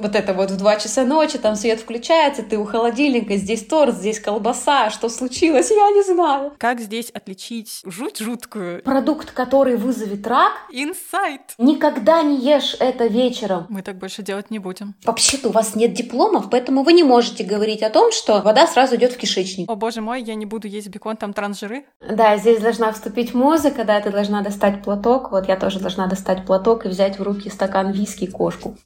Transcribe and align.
Вот 0.00 0.16
это 0.16 0.32
вот 0.32 0.50
в 0.50 0.56
2 0.56 0.76
часа 0.76 1.04
ночи, 1.04 1.36
там 1.36 1.56
свет 1.56 1.80
включается, 1.80 2.42
ты 2.42 2.56
у 2.56 2.64
холодильника, 2.64 3.36
здесь 3.36 3.66
торт, 3.66 3.94
здесь 3.94 4.18
колбаса, 4.18 4.88
что 4.88 5.10
случилось, 5.10 5.70
я 5.70 5.90
не 5.90 6.02
знаю. 6.02 6.54
Как 6.56 6.80
здесь 6.80 7.10
отличить 7.10 7.82
жуть 7.84 8.18
жуткую? 8.18 8.82
Продукт, 8.82 9.30
который 9.32 9.76
вызовет 9.76 10.26
рак. 10.26 10.52
Инсайт. 10.72 11.42
Никогда 11.58 12.22
не 12.22 12.38
ешь 12.38 12.76
это 12.80 13.08
вечером. 13.08 13.66
Мы 13.68 13.82
так 13.82 13.98
больше 13.98 14.22
делать 14.22 14.50
не 14.50 14.58
будем. 14.58 14.94
Вообще-то 15.04 15.50
у 15.50 15.52
вас 15.52 15.74
нет 15.74 15.92
дипломов, 15.92 16.48
поэтому 16.50 16.82
вы 16.82 16.94
не 16.94 17.04
можете 17.04 17.44
говорить 17.44 17.82
о 17.82 17.90
том, 17.90 18.10
что 18.10 18.40
вода 18.40 18.66
сразу 18.66 18.96
идет 18.96 19.12
в 19.12 19.18
кишечник. 19.18 19.70
О 19.70 19.74
боже 19.74 20.00
мой, 20.00 20.22
я 20.22 20.34
не 20.34 20.46
буду 20.46 20.66
есть 20.66 20.88
бекон, 20.88 21.18
там 21.18 21.34
трансжиры. 21.34 21.84
Да, 22.00 22.38
здесь 22.38 22.62
должна 22.62 22.90
вступить 22.92 23.34
музыка, 23.34 23.84
да, 23.84 24.00
ты 24.00 24.10
должна 24.10 24.40
достать 24.40 24.82
платок. 24.82 25.30
Вот 25.30 25.46
я 25.46 25.56
тоже 25.56 25.78
должна 25.78 26.06
достать 26.06 26.46
платок 26.46 26.86
и 26.86 26.88
взять 26.88 27.18
в 27.18 27.22
руки 27.22 27.50
стакан 27.50 27.92
виски 27.92 28.24
и 28.24 28.30
кошку. 28.30 28.78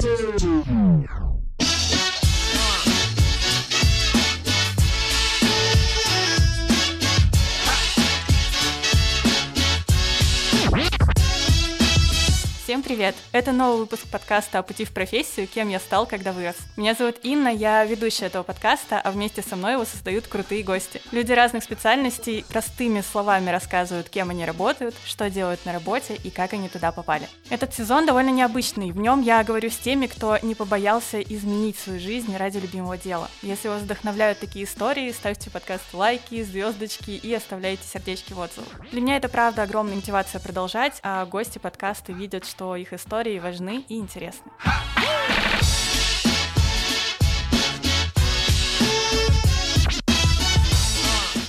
Thank 0.00 0.42
you. 0.42 1.29
Всем 12.70 12.84
привет! 12.84 13.16
Это 13.32 13.50
новый 13.50 13.80
выпуск 13.80 14.06
подкаста 14.12 14.60
о 14.60 14.62
пути 14.62 14.84
в 14.84 14.92
профессию 14.92 15.48
«Кем 15.48 15.70
я 15.70 15.80
стал, 15.80 16.06
когда 16.06 16.30
вырос». 16.30 16.54
Меня 16.76 16.94
зовут 16.94 17.16
Инна, 17.24 17.48
я 17.48 17.84
ведущая 17.84 18.26
этого 18.26 18.44
подкаста, 18.44 19.00
а 19.00 19.10
вместе 19.10 19.42
со 19.42 19.56
мной 19.56 19.72
его 19.72 19.84
создают 19.84 20.28
крутые 20.28 20.62
гости. 20.62 21.02
Люди 21.10 21.32
разных 21.32 21.64
специальностей 21.64 22.44
простыми 22.48 23.00
словами 23.00 23.50
рассказывают, 23.50 24.08
кем 24.08 24.30
они 24.30 24.44
работают, 24.44 24.94
что 25.04 25.28
делают 25.28 25.66
на 25.66 25.72
работе 25.72 26.14
и 26.14 26.30
как 26.30 26.52
они 26.52 26.68
туда 26.68 26.92
попали. 26.92 27.28
Этот 27.48 27.74
сезон 27.74 28.06
довольно 28.06 28.30
необычный. 28.30 28.92
В 28.92 28.98
нем 28.98 29.20
я 29.20 29.42
говорю 29.42 29.68
с 29.68 29.76
теми, 29.76 30.06
кто 30.06 30.38
не 30.40 30.54
побоялся 30.54 31.20
изменить 31.20 31.76
свою 31.76 31.98
жизнь 31.98 32.36
ради 32.36 32.58
любимого 32.58 32.96
дела. 32.96 33.28
Если 33.42 33.66
вас 33.66 33.82
вдохновляют 33.82 34.38
такие 34.38 34.64
истории, 34.64 35.10
ставьте 35.10 35.50
подкаст 35.50 35.92
лайки, 35.92 36.44
звездочки 36.44 37.10
и 37.10 37.34
оставляйте 37.34 37.82
сердечки 37.82 38.32
в 38.32 38.38
отзывах. 38.38 38.68
Для 38.92 39.00
меня 39.00 39.16
это 39.16 39.28
правда 39.28 39.64
огромная 39.64 39.96
мотивация 39.96 40.40
продолжать, 40.40 41.00
а 41.02 41.26
гости 41.26 41.58
подкаста 41.58 42.12
видят, 42.12 42.46
что 42.46 42.59
что 42.60 42.76
их 42.76 42.92
истории 42.92 43.38
важны 43.38 43.86
и 43.88 43.96
интересны. 43.96 44.52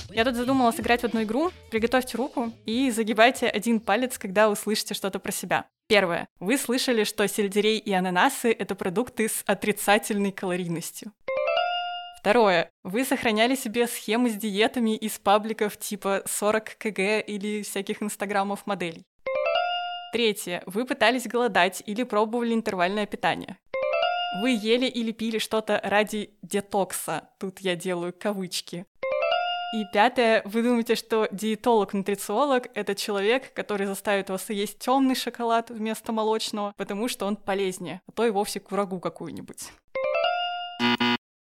Я 0.08 0.24
тут 0.24 0.36
задумала 0.36 0.70
сыграть 0.70 1.02
в 1.02 1.04
одну 1.04 1.22
игру. 1.24 1.50
Приготовьте 1.70 2.16
руку 2.16 2.50
и 2.64 2.90
загибайте 2.90 3.46
один 3.46 3.80
палец, 3.80 4.16
когда 4.16 4.48
услышите 4.48 4.94
что-то 4.94 5.18
про 5.18 5.32
себя. 5.32 5.66
Первое. 5.86 6.26
Вы 6.40 6.56
слышали, 6.56 7.04
что 7.04 7.28
сельдерей 7.28 7.76
и 7.76 7.92
ананасы— 7.92 8.50
это 8.58 8.74
продукты 8.74 9.28
с 9.28 9.42
отрицательной 9.44 10.32
калорийностью. 10.32 11.12
Второе. 12.20 12.70
Вы 12.84 13.04
сохраняли 13.04 13.54
себе 13.54 13.86
схемы 13.86 14.30
с 14.30 14.34
диетами 14.34 14.96
из 14.96 15.18
пабликов 15.18 15.76
типа 15.76 16.22
40 16.24 16.78
кг 16.78 17.20
или 17.20 17.62
всяких 17.64 18.02
инстаграмов 18.02 18.66
моделей. 18.66 19.04
Третье. 20.12 20.62
Вы 20.66 20.84
пытались 20.84 21.26
голодать 21.26 21.82
или 21.86 22.02
пробовали 22.02 22.52
интервальное 22.52 23.06
питание. 23.06 23.56
Вы 24.42 24.50
ели 24.50 24.84
или 24.84 25.10
пили 25.10 25.38
что-то 25.38 25.80
ради 25.82 26.34
детокса. 26.42 27.30
Тут 27.40 27.60
я 27.60 27.76
делаю 27.76 28.12
кавычки. 28.12 28.84
И 29.74 29.84
пятое, 29.90 30.42
вы 30.44 30.62
думаете, 30.62 30.96
что 30.96 31.28
диетолог-нутрициолог— 31.32 32.68
это 32.74 32.94
человек, 32.94 33.54
который 33.54 33.86
заставит 33.86 34.28
вас 34.28 34.50
есть 34.50 34.78
темный 34.80 35.14
шоколад 35.14 35.70
вместо 35.70 36.12
молочного, 36.12 36.74
потому 36.76 37.08
что 37.08 37.24
он 37.24 37.36
полезнее, 37.36 38.02
а 38.06 38.12
то 38.12 38.26
и 38.26 38.30
вовсе 38.30 38.60
курагу 38.60 39.00
какую-нибудь. 39.00 39.72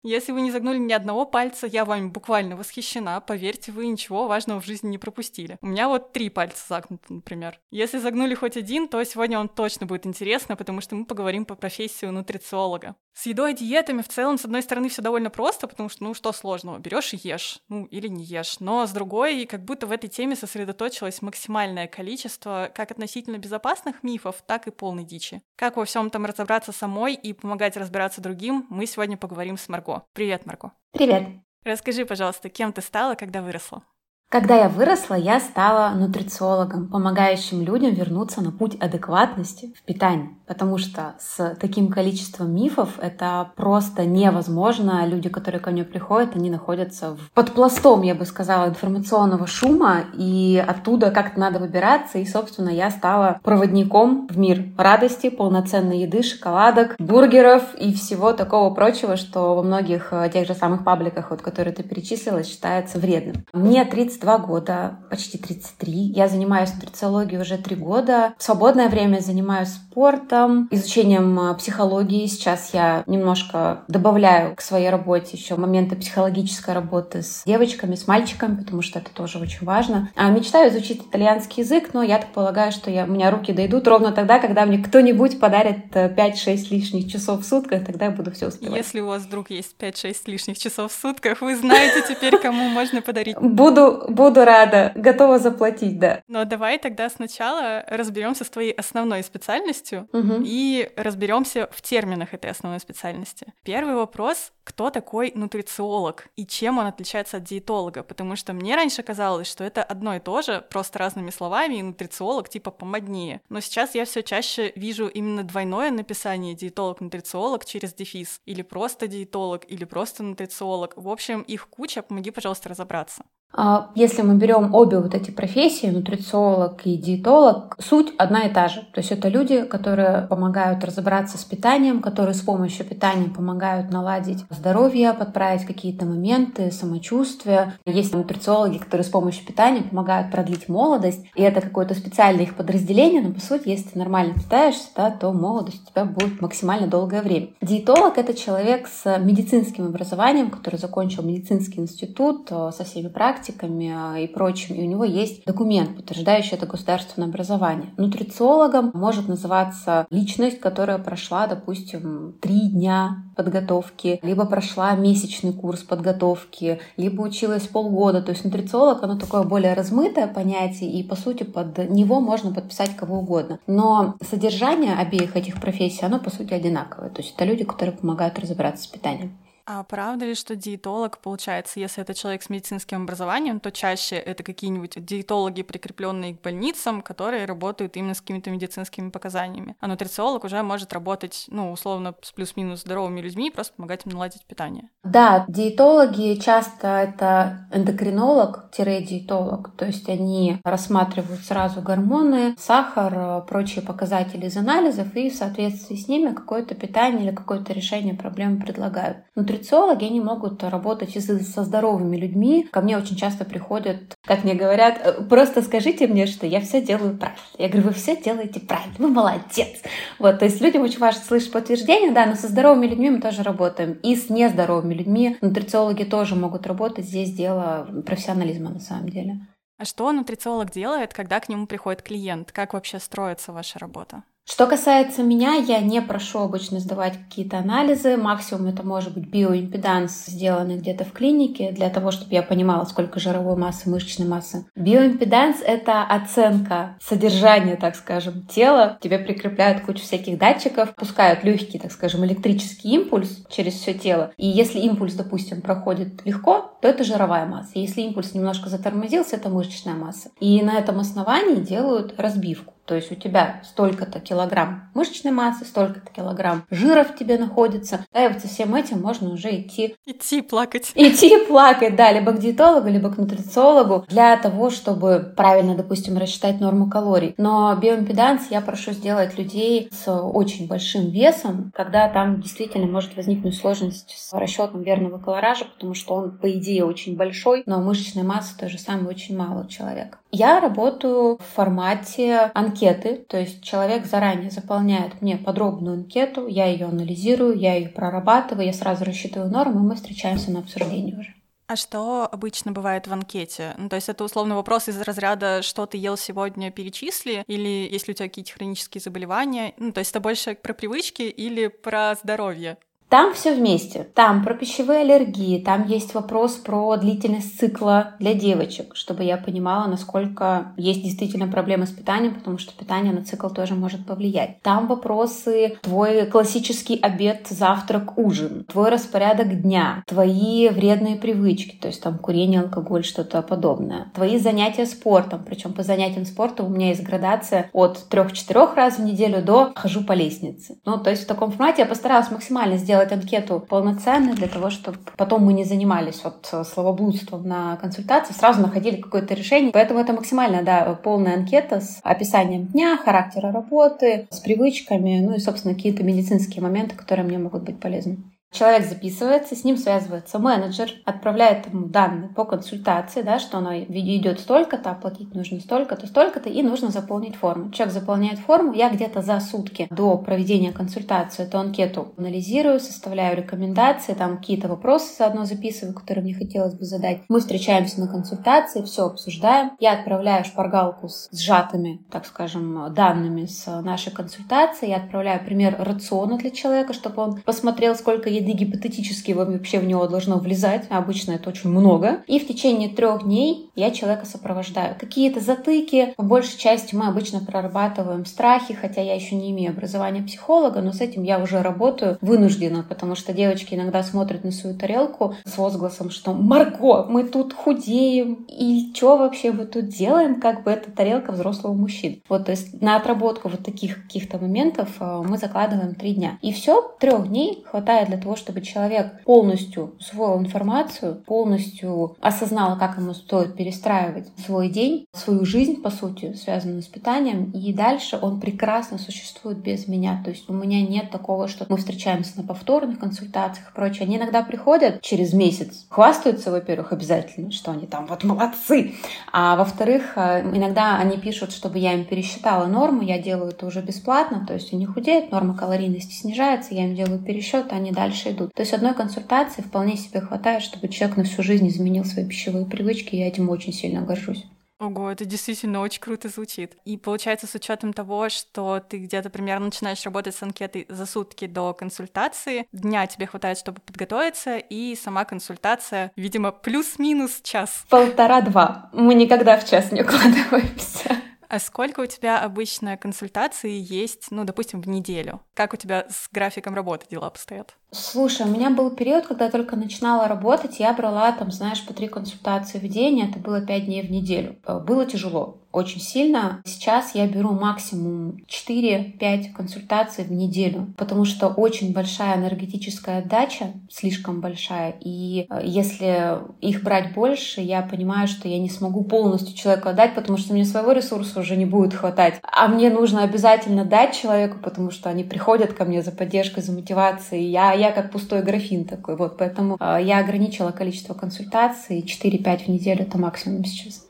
Если 0.06 0.30
вы 0.30 0.42
не 0.42 0.52
загнули 0.52 0.78
ни 0.78 0.92
одного 0.92 1.26
пальца, 1.26 1.66
я 1.66 1.84
вами 1.84 2.06
буквально 2.06 2.54
восхищена. 2.54 3.20
Поверьте, 3.20 3.72
вы 3.72 3.88
ничего 3.88 4.28
важного 4.28 4.60
в 4.60 4.64
жизни 4.64 4.90
не 4.90 4.98
пропустили. 4.98 5.58
У 5.62 5.66
меня 5.66 5.88
вот 5.88 6.12
три 6.12 6.30
пальца 6.30 6.62
загнуты, 6.68 7.12
например. 7.12 7.58
Если 7.72 7.98
загнули 7.98 8.36
хоть 8.36 8.56
один, 8.56 8.86
то 8.86 9.02
сегодня 9.02 9.38
вам 9.38 9.48
точно 9.48 9.84
будет 9.84 10.06
интересно, 10.06 10.54
потому 10.54 10.80
что 10.80 10.94
мы 10.94 11.06
поговорим 11.06 11.44
по 11.44 11.56
профессию 11.56 12.12
нутрициолога. 12.12 12.94
С 13.16 13.24
едой 13.24 13.52
и 13.52 13.56
диетами 13.56 14.02
в 14.02 14.08
целом, 14.08 14.36
с 14.36 14.44
одной 14.44 14.62
стороны, 14.62 14.90
все 14.90 15.00
довольно 15.00 15.30
просто, 15.30 15.66
потому 15.66 15.88
что, 15.88 16.04
ну, 16.04 16.12
что 16.12 16.32
сложного? 16.32 16.78
Берешь 16.78 17.14
и 17.14 17.16
ешь, 17.16 17.60
ну, 17.70 17.86
или 17.86 18.08
не 18.08 18.22
ешь. 18.22 18.60
Но 18.60 18.86
с 18.86 18.90
другой, 18.90 19.46
как 19.46 19.64
будто 19.64 19.86
в 19.86 19.92
этой 19.92 20.08
теме 20.08 20.36
сосредоточилось 20.36 21.22
максимальное 21.22 21.86
количество 21.86 22.70
как 22.74 22.90
относительно 22.90 23.38
безопасных 23.38 24.02
мифов, 24.02 24.42
так 24.46 24.66
и 24.66 24.70
полной 24.70 25.04
дичи. 25.04 25.40
Как 25.56 25.78
во 25.78 25.86
всем 25.86 26.10
там 26.10 26.26
разобраться 26.26 26.72
самой 26.72 27.14
и 27.14 27.32
помогать 27.32 27.78
разбираться 27.78 28.20
другим, 28.20 28.66
мы 28.68 28.84
сегодня 28.84 29.16
поговорим 29.16 29.56
с 29.56 29.66
Марго. 29.70 30.04
Привет, 30.12 30.44
Марго. 30.44 30.72
Привет. 30.92 31.26
Расскажи, 31.64 32.04
пожалуйста, 32.04 32.50
кем 32.50 32.74
ты 32.74 32.82
стала, 32.82 33.14
когда 33.14 33.40
выросла? 33.40 33.82
Когда 34.28 34.56
я 34.56 34.68
выросла, 34.68 35.14
я 35.14 35.38
стала 35.38 35.94
нутрициологом, 35.94 36.88
помогающим 36.88 37.62
людям 37.62 37.94
вернуться 37.94 38.40
на 38.40 38.50
путь 38.50 38.74
адекватности 38.80 39.72
в 39.78 39.82
питании. 39.84 40.36
Потому 40.48 40.78
что 40.78 41.14
с 41.20 41.56
таким 41.60 41.88
количеством 41.88 42.52
мифов 42.52 42.98
это 43.00 43.52
просто 43.54 44.04
невозможно. 44.04 45.06
Люди, 45.06 45.28
которые 45.28 45.60
ко 45.60 45.70
мне 45.70 45.84
приходят, 45.84 46.34
они 46.34 46.50
находятся 46.50 47.16
под 47.34 47.52
пластом, 47.52 48.02
я 48.02 48.16
бы 48.16 48.24
сказала, 48.24 48.68
информационного 48.68 49.46
шума, 49.46 50.00
и 50.12 50.62
оттуда 50.66 51.12
как-то 51.12 51.38
надо 51.38 51.60
выбираться. 51.60 52.18
И, 52.18 52.26
собственно, 52.26 52.70
я 52.70 52.90
стала 52.90 53.38
проводником 53.44 54.26
в 54.28 54.36
мир 54.36 54.64
радости, 54.76 55.30
полноценной 55.30 56.00
еды, 56.00 56.24
шоколадок, 56.24 56.96
бургеров 56.98 57.76
и 57.76 57.92
всего 57.94 58.32
такого 58.32 58.74
прочего, 58.74 59.16
что 59.16 59.54
во 59.54 59.62
многих 59.62 60.08
э, 60.10 60.28
тех 60.32 60.48
же 60.48 60.54
самых 60.54 60.84
пабликах, 60.84 61.30
вот, 61.30 61.42
которые 61.42 61.72
ты 61.72 61.84
перечислила, 61.84 62.42
считается 62.42 62.98
вредным. 62.98 63.44
Мне 63.52 63.84
30 63.84 64.15
32 64.16 64.38
года, 64.38 64.96
почти 65.10 65.38
33. 65.38 66.12
Я 66.14 66.28
занимаюсь 66.28 66.72
нутрициологией 66.74 67.40
уже 67.40 67.58
3 67.58 67.76
года. 67.76 68.34
В 68.38 68.42
свободное 68.42 68.88
время 68.88 69.20
занимаюсь 69.20 69.68
спортом, 69.68 70.68
изучением 70.70 71.38
а, 71.38 71.54
психологии. 71.54 72.26
Сейчас 72.26 72.72
я 72.72 73.04
немножко 73.06 73.84
добавляю 73.88 74.54
к 74.56 74.60
своей 74.60 74.90
работе 74.90 75.36
еще 75.36 75.56
моменты 75.56 75.96
психологической 75.96 76.74
работы 76.74 77.22
с 77.22 77.44
девочками, 77.46 77.94
с 77.94 78.06
мальчиками, 78.06 78.56
потому 78.56 78.82
что 78.82 78.98
это 78.98 79.10
тоже 79.10 79.38
очень 79.38 79.66
важно. 79.66 80.10
А 80.16 80.28
мечтаю 80.30 80.70
изучить 80.70 81.02
итальянский 81.02 81.62
язык, 81.62 81.90
но 81.92 82.02
я 82.02 82.18
так 82.18 82.32
полагаю, 82.32 82.72
что 82.72 82.90
я, 82.90 83.04
у 83.04 83.08
меня 83.08 83.30
руки 83.30 83.52
дойдут 83.52 83.86
ровно 83.86 84.12
тогда, 84.12 84.38
когда 84.38 84.66
мне 84.66 84.78
кто-нибудь 84.78 85.40
подарит 85.40 85.94
5-6 85.94 86.06
э, 86.46 86.56
лишних 86.70 87.10
часов 87.10 87.42
в 87.42 87.48
сутках, 87.48 87.84
тогда 87.84 88.06
я 88.06 88.10
буду 88.10 88.30
все 88.30 88.48
успевать. 88.48 88.76
Если 88.76 89.00
у 89.00 89.06
вас 89.06 89.22
вдруг 89.22 89.50
есть 89.50 89.76
5-6 89.78 90.16
лишних 90.26 90.58
часов 90.58 90.92
в 90.92 91.00
сутках, 91.00 91.40
вы 91.40 91.56
знаете 91.56 92.04
теперь, 92.08 92.38
кому 92.38 92.68
можно 92.68 93.02
подарить. 93.02 93.38
Буду 93.38 94.05
Буду 94.08 94.44
рада, 94.44 94.92
готова 94.94 95.38
заплатить, 95.38 95.98
да. 95.98 96.22
Но 96.28 96.44
давай 96.44 96.78
тогда 96.78 97.08
сначала 97.08 97.84
разберемся 97.88 98.44
с 98.44 98.50
твоей 98.50 98.72
основной 98.72 99.22
специальностью 99.22 100.08
угу. 100.12 100.42
и 100.44 100.90
разберемся 100.96 101.68
в 101.72 101.82
терминах 101.82 102.32
этой 102.32 102.50
основной 102.50 102.80
специальности. 102.80 103.52
Первый 103.64 103.94
вопрос 103.94 104.52
кто 104.66 104.90
такой 104.90 105.30
нутрициолог 105.32 106.26
и 106.34 106.44
чем 106.44 106.78
он 106.78 106.86
отличается 106.86 107.36
от 107.36 107.44
диетолога, 107.44 108.02
потому 108.02 108.34
что 108.34 108.52
мне 108.52 108.74
раньше 108.74 109.04
казалось, 109.04 109.46
что 109.46 109.62
это 109.62 109.84
одно 109.84 110.16
и 110.16 110.18
то 110.18 110.42
же, 110.42 110.60
просто 110.70 110.98
разными 110.98 111.30
словами, 111.30 111.76
и 111.76 111.82
нутрициолог 111.82 112.48
типа 112.48 112.72
помоднее. 112.72 113.40
Но 113.48 113.60
сейчас 113.60 113.94
я 113.94 114.04
все 114.04 114.24
чаще 114.24 114.72
вижу 114.74 115.06
именно 115.06 115.44
двойное 115.44 115.92
написание 115.92 116.54
диетолог-нутрициолог 116.54 117.64
через 117.64 117.94
дефис, 117.94 118.40
или 118.44 118.62
просто 118.62 119.06
диетолог, 119.06 119.62
или 119.68 119.84
просто 119.84 120.24
нутрициолог. 120.24 120.94
В 120.96 121.08
общем, 121.08 121.42
их 121.42 121.68
куча, 121.68 122.02
помоги, 122.02 122.32
пожалуйста, 122.32 122.68
разобраться. 122.68 123.22
А, 123.56 123.90
если 123.94 124.22
мы 124.22 124.34
берем 124.34 124.74
обе 124.74 124.98
вот 124.98 125.14
эти 125.14 125.30
профессии, 125.30 125.86
нутрициолог 125.86 126.82
и 126.84 126.96
диетолог, 126.96 127.74
суть 127.78 128.12
одна 128.18 128.42
и 128.42 128.52
та 128.52 128.68
же. 128.68 128.80
То 128.92 129.00
есть 129.00 129.10
это 129.10 129.28
люди, 129.28 129.62
которые 129.62 130.26
помогают 130.28 130.84
разобраться 130.84 131.38
с 131.38 131.44
питанием, 131.44 132.02
которые 132.02 132.34
с 132.34 132.42
помощью 132.42 132.84
питания 132.84 133.30
помогают 133.30 133.90
наладить 133.90 134.44
здоровье, 134.50 135.14
подправить 135.14 135.64
какие-то 135.64 136.04
моменты, 136.04 136.70
самочувствие. 136.70 137.72
Есть 137.86 138.14
нутрициологи, 138.14 138.76
которые 138.76 139.04
с 139.04 139.08
помощью 139.08 139.46
питания 139.46 139.82
помогают 139.82 140.30
продлить 140.30 140.68
молодость, 140.68 141.24
и 141.34 141.42
это 141.42 141.62
какое-то 141.62 141.94
специальное 141.94 142.44
их 142.44 142.56
подразделение, 142.56 143.22
но 143.22 143.32
по 143.32 143.40
сути, 143.40 143.68
если 143.68 143.90
ты 143.90 143.98
нормально 143.98 144.34
питаешься, 144.34 144.88
да, 144.94 145.10
то 145.10 145.32
молодость 145.32 145.82
у 145.86 145.90
тебя 145.90 146.04
будет 146.04 146.42
максимально 146.42 146.88
долгое 146.88 147.22
время. 147.22 147.48
Диетолог— 147.62 148.14
это 148.18 148.34
человек 148.34 148.86
с 148.86 149.18
медицинским 149.18 149.86
образованием, 149.86 150.50
который 150.50 150.76
закончил 150.76 151.22
медицинский 151.22 151.80
институт 151.80 152.48
э, 152.50 152.70
со 152.76 152.84
всеми 152.84 153.08
практиками, 153.08 153.45
практиками 153.46 154.22
и 154.22 154.26
прочим, 154.26 154.74
и 154.74 154.82
у 154.82 154.86
него 154.86 155.04
есть 155.04 155.44
документ, 155.44 155.96
подтверждающий 155.96 156.56
это 156.56 156.66
государственное 156.66 157.28
образование. 157.28 157.90
Нутрициологом 157.96 158.90
может 158.94 159.28
называться 159.28 160.06
личность, 160.10 160.60
которая 160.60 160.98
прошла, 160.98 161.46
допустим, 161.46 162.34
три 162.40 162.68
дня 162.68 163.24
подготовки, 163.36 164.18
либо 164.22 164.46
прошла 164.46 164.94
месячный 164.94 165.52
курс 165.52 165.82
подготовки, 165.82 166.80
либо 166.96 167.22
училась 167.22 167.66
полгода. 167.66 168.22
То 168.22 168.32
есть 168.32 168.44
нутрициолог, 168.44 169.02
оно 169.02 169.18
такое 169.18 169.42
более 169.42 169.74
размытое 169.74 170.26
понятие, 170.26 170.90
и 170.90 171.02
по 171.02 171.16
сути 171.16 171.44
под 171.44 171.90
него 171.90 172.20
можно 172.20 172.52
подписать 172.52 172.96
кого 172.96 173.18
угодно. 173.18 173.58
Но 173.66 174.14
содержание 174.28 174.94
обеих 174.94 175.36
этих 175.36 175.60
профессий, 175.60 176.04
оно 176.04 176.18
по 176.18 176.30
сути 176.30 176.54
одинаковое. 176.54 177.10
То 177.10 177.22
есть 177.22 177.34
это 177.34 177.44
люди, 177.44 177.64
которые 177.64 177.96
помогают 177.96 178.38
разобраться 178.38 178.84
с 178.84 178.86
питанием. 178.86 179.36
А 179.66 179.82
правда 179.82 180.26
ли, 180.26 180.36
что 180.36 180.54
диетолог, 180.54 181.18
получается, 181.18 181.80
если 181.80 182.00
это 182.00 182.14
человек 182.14 182.44
с 182.44 182.50
медицинским 182.50 183.02
образованием, 183.02 183.58
то 183.58 183.72
чаще 183.72 184.14
это 184.14 184.44
какие-нибудь 184.44 185.04
диетологи, 185.04 185.62
прикрепленные 185.62 186.36
к 186.36 186.40
больницам, 186.40 187.02
которые 187.02 187.46
работают 187.46 187.96
именно 187.96 188.14
с 188.14 188.20
какими-то 188.20 188.50
медицинскими 188.50 189.10
показаниями. 189.10 189.74
А 189.80 189.88
нутрициолог 189.88 190.44
уже 190.44 190.62
может 190.62 190.92
работать, 190.92 191.46
ну, 191.48 191.72
условно, 191.72 192.14
с 192.22 192.30
плюс-минус 192.30 192.82
здоровыми 192.82 193.20
людьми, 193.20 193.50
просто 193.50 193.74
помогать 193.74 194.06
им 194.06 194.12
наладить 194.12 194.46
питание. 194.46 194.88
Да, 195.02 195.44
диетологи 195.48 196.38
часто 196.40 196.86
это 196.86 197.66
эндокринолог-диетолог, 197.72 199.72
то 199.76 199.84
есть 199.84 200.08
они 200.08 200.60
рассматривают 200.62 201.40
сразу 201.40 201.82
гормоны, 201.82 202.54
сахар, 202.56 203.44
прочие 203.46 203.84
показатели 203.84 204.46
из 204.46 204.56
анализов 204.56 205.12
и 205.16 205.28
в 205.28 205.34
соответствии 205.34 205.96
с 205.96 206.06
ними 206.06 206.32
какое-то 206.32 206.76
питание 206.76 207.26
или 207.26 207.34
какое-то 207.34 207.72
решение 207.72 208.14
проблемы 208.14 208.60
предлагают 208.60 209.24
нутрициологи, 209.56 210.04
они 210.04 210.20
могут 210.20 210.62
работать 210.62 211.12
со 211.12 211.64
здоровыми 211.64 212.16
людьми. 212.16 212.68
Ко 212.70 212.80
мне 212.80 212.96
очень 212.96 213.16
часто 213.16 213.44
приходят, 213.44 214.14
как 214.24 214.44
мне 214.44 214.54
говорят, 214.54 215.00
«Э, 215.02 215.22
просто 215.22 215.62
скажите 215.62 216.06
мне, 216.06 216.26
что 216.26 216.46
я 216.46 216.60
все 216.60 216.80
делаю 216.80 217.16
правильно. 217.16 217.40
Я 217.58 217.68
говорю, 217.68 217.88
вы 217.88 217.94
все 217.94 218.16
делаете 218.16 218.60
правильно, 218.60 218.94
вы 218.98 219.08
молодец. 219.08 219.82
Вот, 220.18 220.38
то 220.38 220.44
есть 220.44 220.60
людям 220.60 220.82
очень 220.82 220.98
важно 220.98 221.22
слышать 221.22 221.52
подтверждение, 221.52 222.12
да, 222.12 222.26
но 222.26 222.34
со 222.34 222.48
здоровыми 222.48 222.86
людьми 222.86 223.10
мы 223.10 223.20
тоже 223.20 223.42
работаем. 223.42 223.92
И 224.02 224.16
с 224.16 224.28
нездоровыми 224.30 224.94
людьми 224.94 225.36
нутрициологи 225.40 226.04
тоже 226.04 226.34
могут 226.34 226.66
работать. 226.66 227.06
Здесь 227.06 227.32
дело 227.32 227.88
профессионализма 228.06 228.70
на 228.70 228.80
самом 228.80 229.08
деле. 229.08 229.40
А 229.78 229.84
что 229.84 230.10
нутрициолог 230.12 230.70
делает, 230.70 231.12
когда 231.12 231.38
к 231.40 231.48
нему 231.48 231.66
приходит 231.66 232.02
клиент? 232.02 232.50
Как 232.52 232.72
вообще 232.72 232.98
строится 232.98 233.52
ваша 233.52 233.78
работа? 233.78 234.22
Что 234.48 234.68
касается 234.68 235.24
меня, 235.24 235.54
я 235.54 235.80
не 235.80 236.00
прошу 236.00 236.38
обычно 236.38 236.78
сдавать 236.78 237.18
какие-то 237.18 237.58
анализы. 237.58 238.16
Максимум 238.16 238.68
это 238.68 238.86
может 238.86 239.12
быть 239.12 239.26
биоимпеданс, 239.26 240.26
сделанный 240.26 240.78
где-то 240.78 241.04
в 241.04 241.10
клинике, 241.10 241.72
для 241.72 241.90
того, 241.90 242.12
чтобы 242.12 242.32
я 242.32 242.44
понимала, 242.44 242.84
сколько 242.84 243.18
жировой 243.18 243.56
массы, 243.56 243.90
мышечной 243.90 244.28
массы. 244.28 244.64
Биоимпеданс— 244.76 245.56
это 245.66 246.04
оценка 246.04 246.96
содержания, 247.00 247.74
так 247.74 247.96
скажем, 247.96 248.46
тела. 248.46 248.98
Тебе 249.00 249.18
прикрепляют 249.18 249.80
кучу 249.80 250.02
всяких 250.02 250.38
датчиков, 250.38 250.94
пускают 250.94 251.42
легкий, 251.42 251.80
так 251.80 251.90
скажем, 251.90 252.24
электрический 252.24 252.90
импульс 252.90 253.44
через 253.50 253.74
все 253.74 253.94
тело. 253.94 254.32
И 254.36 254.46
если 254.46 254.78
импульс, 254.78 255.14
допустим, 255.14 255.60
проходит 255.60 256.24
легко, 256.24 256.78
то 256.80 256.86
это 256.86 257.02
жировая 257.02 257.46
масса. 257.46 257.72
Если 257.74 258.02
импульс 258.02 258.32
немножко 258.32 258.68
затормозился, 258.68 259.34
это 259.34 259.48
мышечная 259.48 259.94
масса. 259.94 260.30
И 260.38 260.62
на 260.62 260.78
этом 260.78 261.00
основании 261.00 261.56
делают 261.56 262.14
разбивку. 262.16 262.75
То 262.86 262.94
есть 262.94 263.10
у 263.10 263.14
тебя 263.14 263.60
столько-то 263.64 264.20
килограмм 264.20 264.90
мышечной 264.94 265.32
массы, 265.32 265.64
столько-то 265.64 266.12
килограмм 266.12 266.64
жира 266.70 267.04
в 267.04 267.16
тебе 267.16 267.36
находится. 267.36 268.06
Да, 268.12 268.24
и 268.24 268.32
вот 268.32 268.40
со 268.40 268.48
всем 268.48 268.74
этим 268.74 269.02
можно 269.02 269.30
уже 269.30 269.50
идти... 269.60 269.96
Идти 270.06 270.40
плакать. 270.40 270.92
Идти 270.94 271.44
плакать, 271.46 271.96
да, 271.96 272.12
либо 272.12 272.32
к 272.32 272.38
диетологу, 272.38 272.88
либо 272.88 273.10
к 273.12 273.18
нутрициологу 273.18 274.04
для 274.08 274.36
того, 274.36 274.70
чтобы 274.70 275.32
правильно, 275.36 275.74
допустим, 275.74 276.16
рассчитать 276.16 276.60
норму 276.60 276.88
калорий. 276.88 277.34
Но 277.38 277.74
биоимпеданс 277.74 278.50
я 278.50 278.60
прошу 278.60 278.92
сделать 278.92 279.36
людей 279.36 279.90
с 279.92 280.10
очень 280.10 280.68
большим 280.68 281.10
весом, 281.10 281.72
когда 281.74 282.08
там 282.08 282.40
действительно 282.40 282.86
может 282.86 283.16
возникнуть 283.16 283.56
сложность 283.56 284.14
с 284.16 284.32
расчетом 284.32 284.82
верного 284.82 285.18
колоража, 285.18 285.64
потому 285.64 285.94
что 285.94 286.14
он, 286.14 286.38
по 286.38 286.50
идее, 286.50 286.84
очень 286.84 287.16
большой, 287.16 287.64
но 287.66 287.80
мышечной 287.80 288.22
массы 288.22 288.56
то 288.56 288.68
же 288.68 288.78
самое 288.78 289.08
очень 289.08 289.36
мало 289.36 289.64
у 289.64 289.68
человека. 289.68 290.18
Я 290.32 290.60
работаю 290.60 291.38
в 291.38 291.54
формате 291.54 292.50
анкеты, 292.54 293.16
то 293.16 293.38
есть 293.38 293.62
человек 293.62 294.06
заранее 294.06 294.50
заполняет 294.50 295.22
мне 295.22 295.36
подробную 295.36 295.98
анкету, 295.98 296.46
я 296.46 296.66
ее 296.66 296.86
анализирую, 296.86 297.56
я 297.56 297.74
ее 297.74 297.88
прорабатываю, 297.88 298.66
я 298.66 298.72
сразу 298.72 299.04
рассчитываю 299.04 299.50
нормы, 299.50 299.80
и 299.80 299.88
мы 299.88 299.94
встречаемся 299.94 300.50
на 300.50 300.60
обсуждении 300.60 301.14
уже. 301.14 301.34
А 301.68 301.74
что 301.74 302.28
обычно 302.30 302.70
бывает 302.70 303.08
в 303.08 303.12
анкете? 303.12 303.74
Ну, 303.76 303.88
то 303.88 303.96
есть 303.96 304.08
это 304.08 304.22
условно 304.22 304.54
вопрос 304.54 304.88
из 304.88 305.00
разряда 305.00 305.62
«что 305.62 305.86
ты 305.86 305.98
ел 305.98 306.16
сегодня, 306.16 306.70
перечисли?» 306.70 307.42
или 307.48 307.88
«есть 307.90 308.06
ли 308.06 308.12
у 308.12 308.14
тебя 308.14 308.28
какие-то 308.28 308.52
хронические 308.52 309.00
заболевания?» 309.00 309.74
Ну, 309.76 309.90
то 309.92 309.98
есть 309.98 310.12
это 310.12 310.20
больше 310.20 310.54
про 310.54 310.74
привычки 310.74 311.22
или 311.22 311.66
про 311.66 312.14
здоровье? 312.14 312.78
Там 313.08 313.34
все 313.34 313.54
вместе. 313.54 314.08
Там 314.14 314.42
про 314.42 314.54
пищевые 314.54 315.00
аллергии, 315.00 315.62
там 315.62 315.86
есть 315.86 316.12
вопрос 316.14 316.54
про 316.54 316.96
длительность 316.96 317.58
цикла 317.58 318.14
для 318.18 318.34
девочек, 318.34 318.96
чтобы 318.96 319.22
я 319.22 319.36
понимала, 319.36 319.86
насколько 319.86 320.72
есть 320.76 321.02
действительно 321.02 321.46
проблемы 321.46 321.86
с 321.86 321.90
питанием, 321.90 322.34
потому 322.34 322.58
что 322.58 322.76
питание 322.76 323.12
на 323.12 323.24
цикл 323.24 323.48
тоже 323.48 323.74
может 323.74 324.04
повлиять. 324.06 324.60
Там 324.62 324.88
вопросы 324.88 325.78
твой 325.82 326.26
классический 326.26 326.98
обед, 327.00 327.46
завтрак, 327.48 328.18
ужин, 328.18 328.64
твой 328.64 328.90
распорядок 328.90 329.62
дня, 329.62 330.02
твои 330.08 330.68
вредные 330.68 331.14
привычки, 331.14 331.76
то 331.76 331.86
есть 331.86 332.02
там 332.02 332.18
курение, 332.18 332.62
алкоголь, 332.62 333.04
что-то 333.04 333.40
подобное, 333.42 334.10
твои 334.14 334.38
занятия 334.38 334.84
спортом, 334.84 335.44
причем 335.46 335.74
по 335.74 335.84
занятиям 335.84 336.26
спортом 336.26 336.66
у 336.66 336.70
меня 336.70 336.88
есть 336.88 337.04
градация 337.04 337.70
от 337.72 338.06
3-4 338.10 338.74
раз 338.74 338.98
в 338.98 339.04
неделю 339.04 339.42
до 339.42 339.72
хожу 339.76 340.02
по 340.02 340.12
лестнице. 340.12 340.78
Ну, 340.84 340.98
то 340.98 341.10
есть 341.10 341.22
в 341.22 341.26
таком 341.26 341.52
формате 341.52 341.82
я 341.82 341.86
постаралась 341.86 342.32
максимально 342.32 342.78
сделать 342.78 342.95
сделать 342.96 343.12
анкету 343.12 343.60
полноценной 343.60 344.34
для 344.34 344.48
того, 344.48 344.70
чтобы 344.70 344.98
потом 345.16 345.44
мы 345.44 345.52
не 345.52 345.64
занимались 345.64 346.22
вот 346.24 346.48
э, 346.52 346.64
словоблудством 346.64 347.46
на 347.46 347.76
консультации, 347.76 348.32
сразу 348.32 348.62
находили 348.62 349.00
какое-то 349.00 349.34
решение. 349.34 349.70
Поэтому 349.72 350.00
это 350.00 350.12
максимально, 350.12 350.62
да, 350.62 350.98
полная 351.02 351.34
анкета 351.34 351.80
с 351.80 352.00
описанием 352.02 352.66
дня, 352.66 352.96
характера 352.96 353.52
работы, 353.52 354.26
с 354.30 354.40
привычками, 354.40 355.20
ну 355.20 355.34
и, 355.34 355.38
собственно, 355.38 355.74
какие-то 355.74 356.02
медицинские 356.02 356.62
моменты, 356.62 356.96
которые 356.96 357.26
мне 357.26 357.38
могут 357.38 357.64
быть 357.64 357.78
полезны. 357.78 358.18
Человек 358.56 358.86
записывается, 358.86 359.54
с 359.54 359.64
ним 359.64 359.76
связывается 359.76 360.38
менеджер, 360.38 360.90
отправляет 361.04 361.66
ему 361.66 361.88
данные 361.88 362.30
по 362.30 362.46
консультации, 362.46 363.20
да, 363.20 363.38
что 363.38 363.58
оно 363.58 363.76
идет 363.76 364.40
столько-то, 364.40 364.92
оплатить 364.92 365.34
нужно 365.34 365.60
столько-то, 365.60 366.06
столько-то, 366.06 366.48
и 366.48 366.62
нужно 366.62 366.88
заполнить 366.88 367.36
форму. 367.36 367.70
Человек 367.70 367.92
заполняет 367.92 368.38
форму, 368.38 368.72
я 368.72 368.88
где-то 368.88 369.20
за 369.20 369.40
сутки 369.40 369.88
до 369.90 370.16
проведения 370.16 370.72
консультации 370.72 371.44
эту 371.44 371.58
анкету 371.58 372.14
анализирую, 372.16 372.80
составляю 372.80 373.36
рекомендации, 373.36 374.14
там 374.14 374.38
какие-то 374.38 374.68
вопросы 374.68 375.14
заодно 375.18 375.44
записываю, 375.44 375.94
которые 375.94 376.24
мне 376.24 376.34
хотелось 376.34 376.72
бы 376.72 376.86
задать. 376.86 377.20
Мы 377.28 377.40
встречаемся 377.40 378.00
на 378.00 378.08
консультации, 378.08 378.82
все 378.84 379.04
обсуждаем. 379.04 379.72
Я 379.80 379.92
отправляю 379.92 380.46
шпаргалку 380.46 381.08
с 381.08 381.28
сжатыми, 381.30 382.00
так 382.10 382.24
скажем, 382.24 382.94
данными 382.94 383.44
с 383.44 383.66
нашей 383.82 384.14
консультации. 384.14 384.88
Я 384.88 384.96
отправляю 384.96 385.44
пример 385.44 385.76
рациона 385.78 386.38
для 386.38 386.50
человека, 386.50 386.94
чтобы 386.94 387.22
он 387.22 387.42
посмотрел, 387.42 387.94
сколько 387.94 388.30
еды 388.30 388.45
еды 388.46 388.64
гипотетически 388.64 389.32
вообще 389.32 389.78
в 389.78 389.84
него 389.84 390.06
должно 390.06 390.38
влезать, 390.38 390.84
обычно 390.88 391.32
это 391.32 391.50
очень 391.50 391.70
много. 391.70 392.22
И 392.26 392.38
в 392.38 392.46
течение 392.46 392.88
трех 392.88 393.24
дней 393.24 393.70
я 393.74 393.90
человека 393.90 394.26
сопровождаю. 394.26 394.96
Какие-то 394.98 395.40
затыки, 395.40 396.14
по 396.16 396.22
большей 396.22 396.58
части 396.58 396.94
мы 396.94 397.06
обычно 397.06 397.40
прорабатываем 397.40 398.24
страхи, 398.24 398.74
хотя 398.74 399.02
я 399.02 399.14
еще 399.14 399.34
не 399.34 399.50
имею 399.50 399.70
образования 399.70 400.22
психолога, 400.22 400.80
но 400.80 400.92
с 400.92 401.00
этим 401.00 401.22
я 401.22 401.38
уже 401.38 401.62
работаю 401.62 402.18
вынуждена, 402.20 402.84
потому 402.88 403.14
что 403.14 403.32
девочки 403.32 403.74
иногда 403.74 404.02
смотрят 404.02 404.44
на 404.44 404.52
свою 404.52 404.76
тарелку 404.76 405.34
с 405.44 405.58
возгласом, 405.58 406.10
что 406.10 406.32
«Марго, 406.32 407.04
мы 407.08 407.24
тут 407.24 407.52
худеем, 407.52 408.46
и 408.48 408.92
что 408.94 409.16
вообще 409.16 409.52
мы 409.52 409.66
тут 409.66 409.88
делаем, 409.88 410.40
как 410.40 410.62
бы 410.64 410.70
это 410.70 410.90
тарелка 410.90 411.32
взрослого 411.32 411.72
мужчины». 411.72 412.22
Вот, 412.28 412.46
то 412.46 412.52
есть 412.52 412.80
на 412.80 412.96
отработку 412.96 413.48
вот 413.48 413.64
таких 413.64 414.02
каких-то 414.02 414.38
моментов 414.38 414.88
э, 415.00 415.22
мы 415.26 415.38
закладываем 415.38 415.94
три 415.94 416.14
дня. 416.14 416.38
И 416.42 416.52
все, 416.52 416.94
трех 417.00 417.28
дней 417.28 417.64
хватает 417.66 418.08
для 418.08 418.18
того, 418.18 418.35
чтобы 418.36 418.60
человек 418.60 419.22
полностью 419.24 419.94
усвоил 419.98 420.38
информацию, 420.38 421.16
полностью 421.26 422.16
осознал, 422.20 422.78
как 422.78 422.96
ему 422.96 423.14
стоит 423.14 423.56
перестраивать 423.56 424.28
свой 424.44 424.68
день, 424.68 425.06
свою 425.12 425.44
жизнь, 425.44 425.82
по 425.82 425.90
сути, 425.90 426.34
связанную 426.34 426.82
с 426.82 426.86
питанием, 426.86 427.50
и 427.52 427.72
дальше 427.72 428.18
он 428.20 428.40
прекрасно 428.40 428.98
существует 428.98 429.58
без 429.58 429.88
меня. 429.88 430.20
То 430.24 430.30
есть 430.30 430.48
у 430.48 430.52
меня 430.52 430.82
нет 430.82 431.10
такого, 431.10 431.48
что 431.48 431.66
мы 431.68 431.76
встречаемся 431.76 432.36
на 432.36 432.42
повторных 432.42 432.98
консультациях 432.98 433.70
и 433.70 433.74
прочее. 433.74 434.04
Они 434.04 434.16
иногда 434.16 434.42
приходят 434.42 435.00
через 435.02 435.32
месяц, 435.32 435.86
хвастаются, 435.88 436.50
во-первых, 436.50 436.92
обязательно, 436.92 437.50
что 437.50 437.72
они 437.72 437.86
там 437.86 438.06
вот 438.06 438.24
молодцы, 438.24 438.94
а 439.32 439.56
во-вторых, 439.56 440.12
э, 440.16 440.42
иногда 440.54 440.96
они 440.98 441.16
пишут, 441.16 441.52
чтобы 441.52 441.78
я 441.78 441.94
им 441.94 442.04
пересчитала 442.04 442.66
норму, 442.66 443.02
я 443.02 443.18
делаю 443.18 443.50
это 443.50 443.66
уже 443.66 443.80
бесплатно, 443.82 444.44
то 444.46 444.54
есть 444.54 444.72
они 444.72 444.86
худеют, 444.86 445.30
норма 445.30 445.56
калорийности 445.56 446.14
снижается, 446.14 446.74
я 446.74 446.84
им 446.84 446.94
делаю 446.94 447.18
пересчет, 447.18 447.72
они 447.72 447.92
дальше 447.92 448.15
дальше 448.16 448.30
идут. 448.30 448.54
То 448.54 448.62
есть 448.62 448.72
одной 448.72 448.94
консультации 448.94 449.62
вполне 449.62 449.96
себе 449.96 450.20
хватает, 450.20 450.62
чтобы 450.62 450.88
человек 450.88 451.16
на 451.16 451.24
всю 451.24 451.42
жизнь 451.42 451.68
изменил 451.68 452.04
свои 452.04 452.26
пищевые 452.26 452.66
привычки, 452.66 453.14
и 453.14 453.18
я 453.18 453.28
этим 453.28 453.48
очень 453.50 453.72
сильно 453.72 454.02
горжусь. 454.02 454.44
Ого, 454.78 455.10
это 455.10 455.24
действительно 455.24 455.80
очень 455.80 456.02
круто 456.02 456.28
звучит. 456.28 456.76
И 456.84 456.98
получается, 456.98 457.46
с 457.46 457.54
учетом 457.54 457.94
того, 457.94 458.28
что 458.28 458.78
ты 458.86 458.98
где-то 458.98 459.30
примерно 459.30 459.66
начинаешь 459.66 460.04
работать 460.04 460.34
с 460.34 460.42
анкетой 460.42 460.84
за 460.90 461.06
сутки 461.06 461.46
до 461.46 461.72
консультации, 461.72 462.66
дня 462.72 463.06
тебе 463.06 463.26
хватает, 463.26 463.56
чтобы 463.56 463.80
подготовиться, 463.80 464.58
и 464.58 464.94
сама 464.94 465.24
консультация, 465.24 466.12
видимо, 466.14 466.52
плюс-минус 466.52 467.40
час. 467.42 467.86
Полтора-два. 467.88 468.90
Мы 468.92 469.14
никогда 469.14 469.56
в 469.56 469.66
час 469.66 469.92
не 469.92 470.02
укладываемся. 470.02 471.16
А 471.48 471.58
сколько 471.58 472.00
у 472.00 472.06
тебя 472.06 472.40
обычно 472.40 472.96
консультаций 472.96 473.72
есть, 473.72 474.26
ну, 474.30 474.44
допустим, 474.44 474.80
в 474.80 474.88
неделю? 474.88 475.40
Как 475.54 475.74
у 475.74 475.76
тебя 475.76 476.06
с 476.10 476.28
графиком 476.32 476.74
работы 476.74 477.06
дела 477.08 477.30
постоят? 477.30 477.76
Слушай, 477.98 478.46
у 478.46 478.50
меня 478.50 478.68
был 478.68 478.90
период, 478.90 479.26
когда 479.26 479.46
я 479.46 479.50
только 479.50 479.74
начинала 479.74 480.28
работать, 480.28 480.78
я 480.80 480.92
брала 480.92 481.32
там, 481.32 481.50
знаешь, 481.50 481.84
по 481.86 481.94
три 481.94 482.08
консультации 482.08 482.78
в 482.78 482.86
день, 482.86 483.22
это 483.22 483.38
было 483.38 483.62
пять 483.62 483.86
дней 483.86 484.02
в 484.02 484.10
неделю. 484.10 484.56
Э, 484.66 484.78
было 484.78 485.06
тяжело 485.06 485.56
очень 485.76 486.00
сильно. 486.00 486.62
Сейчас 486.64 487.14
я 487.14 487.26
беру 487.26 487.52
максимум 487.52 488.38
4-5 488.48 489.52
консультаций 489.52 490.24
в 490.24 490.32
неделю, 490.32 490.94
потому 490.96 491.26
что 491.26 491.48
очень 491.48 491.92
большая 491.92 492.36
энергетическая 492.38 493.18
отдача, 493.18 493.72
слишком 493.90 494.40
большая. 494.40 494.94
И 495.00 495.46
э, 495.50 495.60
если 495.62 496.38
их 496.62 496.82
брать 496.82 497.12
больше, 497.12 497.60
я 497.60 497.82
понимаю, 497.82 498.26
что 498.26 498.48
я 498.48 498.58
не 498.58 498.70
смогу 498.70 499.04
полностью 499.04 499.54
человеку 499.54 499.90
отдать, 499.90 500.14
потому 500.14 500.38
что 500.38 500.54
мне 500.54 500.64
своего 500.64 500.92
ресурса 500.92 501.40
уже 501.40 501.56
не 501.56 501.66
будет 501.66 501.92
хватать. 501.92 502.40
А 502.42 502.68
мне 502.68 502.88
нужно 502.88 503.22
обязательно 503.22 503.84
дать 503.84 504.18
человеку, 504.18 504.56
потому 504.62 504.90
что 504.90 505.10
они 505.10 505.24
приходят 505.24 505.74
ко 505.74 505.84
мне 505.84 506.00
за 506.00 506.10
поддержкой, 506.10 506.62
за 506.62 506.72
мотивацией. 506.72 507.50
Я, 507.50 507.74
я 507.74 507.85
как 507.92 508.10
пустой 508.10 508.42
графин 508.42 508.84
такой. 508.84 509.16
Вот, 509.16 509.38
поэтому 509.38 509.76
э, 509.78 509.98
я 510.02 510.18
ограничила 510.18 510.70
количество 510.72 511.14
консультаций. 511.14 512.02
4-5 512.02 512.64
в 512.64 512.68
неделю— 512.68 513.02
это 513.02 513.18
максимум 513.18 513.64
сейчас. 513.64 514.06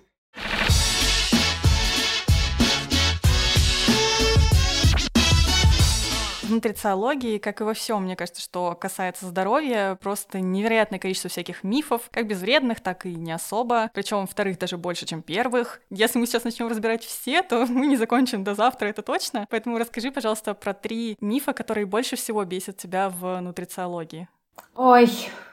Нутрициологии, 6.57 7.39
как 7.39 7.61
и 7.61 7.65
во 7.65 7.75
всем, 7.75 8.03
мне 8.05 8.17
кажется, 8.17 8.43
что 8.43 8.75
касается 8.75 9.27
здоровья, 9.27 9.97
просто 10.01 10.41
невероятное 10.41 10.99
количество 10.99 11.31
всяких 11.31 11.65
мифов, 11.65 12.03
как 12.11 12.27
безвредных, 12.27 12.81
так 12.81 13.07
и 13.07 13.15
не 13.15 13.33
особо. 13.33 13.91
Причем 13.95 14.27
вторых 14.27 14.59
даже 14.59 14.77
больше, 14.77 15.07
чем 15.07 15.23
первых. 15.23 15.81
Если 15.91 16.19
мы 16.19 16.27
сейчас 16.27 16.45
начнем 16.45 16.69
разбирать 16.69 17.05
все, 17.05 17.43
то 17.43 17.67
мы 17.69 17.87
не 17.87 17.97
закончим 17.97 18.45
до 18.45 18.55
завтра, 18.55 18.89
это 18.89 19.03
точно. 19.03 19.47
Поэтому 19.51 19.79
расскажи, 19.79 20.11
пожалуйста, 20.11 20.55
про 20.55 20.75
три 20.75 21.17
мифа, 21.21 21.53
которые 21.53 21.87
больше 21.87 22.17
всего 22.17 22.45
бесят 22.45 22.77
тебя 22.77 23.09
в 23.09 23.41
нутрициологии. 23.41 24.29
Ой, 24.75 25.09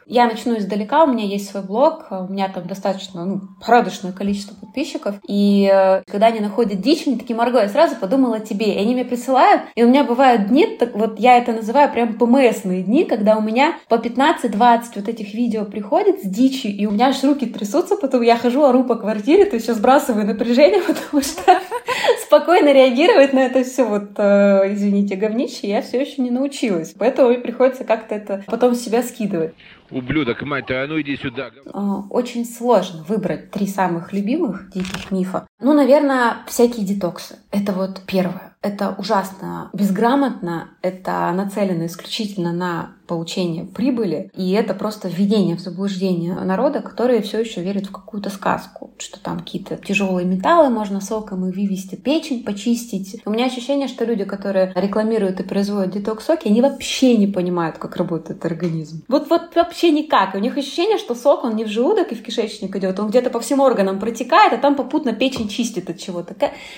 я 0.05 0.27
начну 0.27 0.57
издалека, 0.57 1.03
у 1.03 1.07
меня 1.07 1.25
есть 1.25 1.49
свой 1.49 1.63
блог, 1.63 2.07
у 2.11 2.31
меня 2.31 2.49
там 2.49 2.67
достаточно 2.67 3.25
ну, 3.25 3.41
порядочное 3.65 4.11
количество 4.11 4.55
подписчиков, 4.55 5.15
и 5.27 5.69
э, 5.71 6.03
когда 6.07 6.27
они 6.27 6.39
находят 6.39 6.81
дичь, 6.81 7.07
они 7.07 7.17
такие, 7.17 7.35
Марго, 7.35 7.61
я 7.61 7.69
сразу 7.69 7.95
подумала 7.95 8.37
о 8.37 8.39
тебе, 8.39 8.73
и 8.73 8.79
они 8.79 8.93
мне 8.93 9.05
присылают, 9.05 9.63
и 9.75 9.83
у 9.83 9.89
меня 9.89 10.03
бывают 10.03 10.47
дни, 10.47 10.65
так, 10.65 10.95
вот 10.95 11.19
я 11.19 11.37
это 11.37 11.53
называю 11.53 11.91
прям 11.91 12.17
ПМСные 12.17 12.83
дни, 12.83 13.05
когда 13.05 13.37
у 13.37 13.41
меня 13.41 13.75
по 13.89 13.95
15-20 13.95 14.81
вот 14.95 15.07
этих 15.07 15.33
видео 15.33 15.65
приходит 15.65 16.21
с 16.21 16.27
дичью, 16.27 16.71
и 16.71 16.85
у 16.85 16.91
меня 16.91 17.07
аж 17.07 17.23
руки 17.23 17.45
трясутся, 17.45 17.95
потом 17.95 18.21
я 18.21 18.37
хожу, 18.37 18.63
ору 18.63 18.83
по 18.83 18.95
квартире, 18.95 19.45
то 19.45 19.55
есть 19.55 19.67
я 19.67 19.73
сбрасываю 19.73 20.25
напряжение, 20.25 20.81
потому 20.87 21.23
что 21.23 21.59
спокойно 22.25 22.73
реагировать 22.73 23.33
на 23.33 23.39
это 23.39 23.63
все 23.63 23.83
вот, 23.83 24.11
э, 24.17 24.73
извините, 24.73 25.15
говнище, 25.15 25.67
я 25.67 25.81
все 25.81 26.01
еще 26.01 26.21
не 26.21 26.31
научилась, 26.31 26.93
поэтому 26.97 27.29
мне 27.29 27.39
приходится 27.39 27.83
как-то 27.83 28.15
это 28.15 28.43
потом 28.47 28.75
себя 28.75 29.03
скидывать. 29.03 29.53
Ублюдок, 29.93 30.41
мать 30.41 30.65
твою, 30.65 30.83
а 30.83 30.87
ну 30.87 30.99
иди 30.99 31.15
сюда. 31.17 31.51
А, 31.71 32.01
очень 32.09 32.45
сложно 32.45 33.03
выбрать 33.03 33.51
три 33.51 33.67
самых 33.67 34.11
любимых 34.11 34.71
диких 34.71 35.11
мифа. 35.11 35.47
Ну, 35.63 35.73
наверное, 35.73 36.37
всякие 36.47 36.85
детоксы. 36.85 37.37
Это 37.51 37.71
вот 37.71 38.01
первое 38.05 38.53
это 38.63 38.95
ужасно 38.97 39.69
безграмотно, 39.73 40.69
это 40.81 41.31
нацелено 41.33 41.85
исключительно 41.85 42.53
на 42.53 42.93
получение 43.05 43.65
прибыли, 43.65 44.31
и 44.33 44.53
это 44.53 44.73
просто 44.73 45.09
введение 45.09 45.57
в 45.57 45.59
заблуждение 45.59 46.33
народа, 46.35 46.79
которые 46.79 47.21
все 47.21 47.41
еще 47.41 47.61
верят 47.61 47.87
в 47.87 47.91
какую-то 47.91 48.29
сказку, 48.29 48.91
что 48.97 49.19
там 49.19 49.39
какие-то 49.39 49.75
тяжелые 49.75 50.25
металлы 50.25 50.69
можно 50.69 51.01
соком 51.01 51.45
и 51.45 51.51
вывести, 51.51 51.95
печень 51.95 52.45
почистить. 52.45 53.21
У 53.25 53.29
меня 53.29 53.45
ощущение, 53.45 53.89
что 53.89 54.05
люди, 54.05 54.23
которые 54.23 54.71
рекламируют 54.75 55.41
и 55.41 55.43
производят 55.43 55.93
детокс-соки, 55.93 56.47
они 56.47 56.61
вообще 56.61 57.17
не 57.17 57.27
понимают, 57.27 57.77
как 57.77 57.97
работает 57.97 58.45
организм. 58.45 59.03
Вот, 59.09 59.29
вот 59.29 59.53
вообще 59.53 59.91
никак. 59.91 60.33
У 60.33 60.39
них 60.39 60.57
ощущение, 60.57 60.97
что 60.97 61.13
сок, 61.13 61.43
он 61.43 61.57
не 61.57 61.65
в 61.65 61.67
желудок 61.67 62.13
и 62.13 62.15
в 62.15 62.23
кишечник 62.23 62.73
идет, 62.77 62.99
он 63.01 63.09
где-то 63.09 63.29
по 63.29 63.41
всем 63.41 63.59
органам 63.59 63.99
протекает, 63.99 64.53
а 64.53 64.57
там 64.57 64.75
попутно 64.75 65.11
печень 65.11 65.49
чистит 65.53 65.89
от 65.89 65.99
чего-то. 65.99 66.35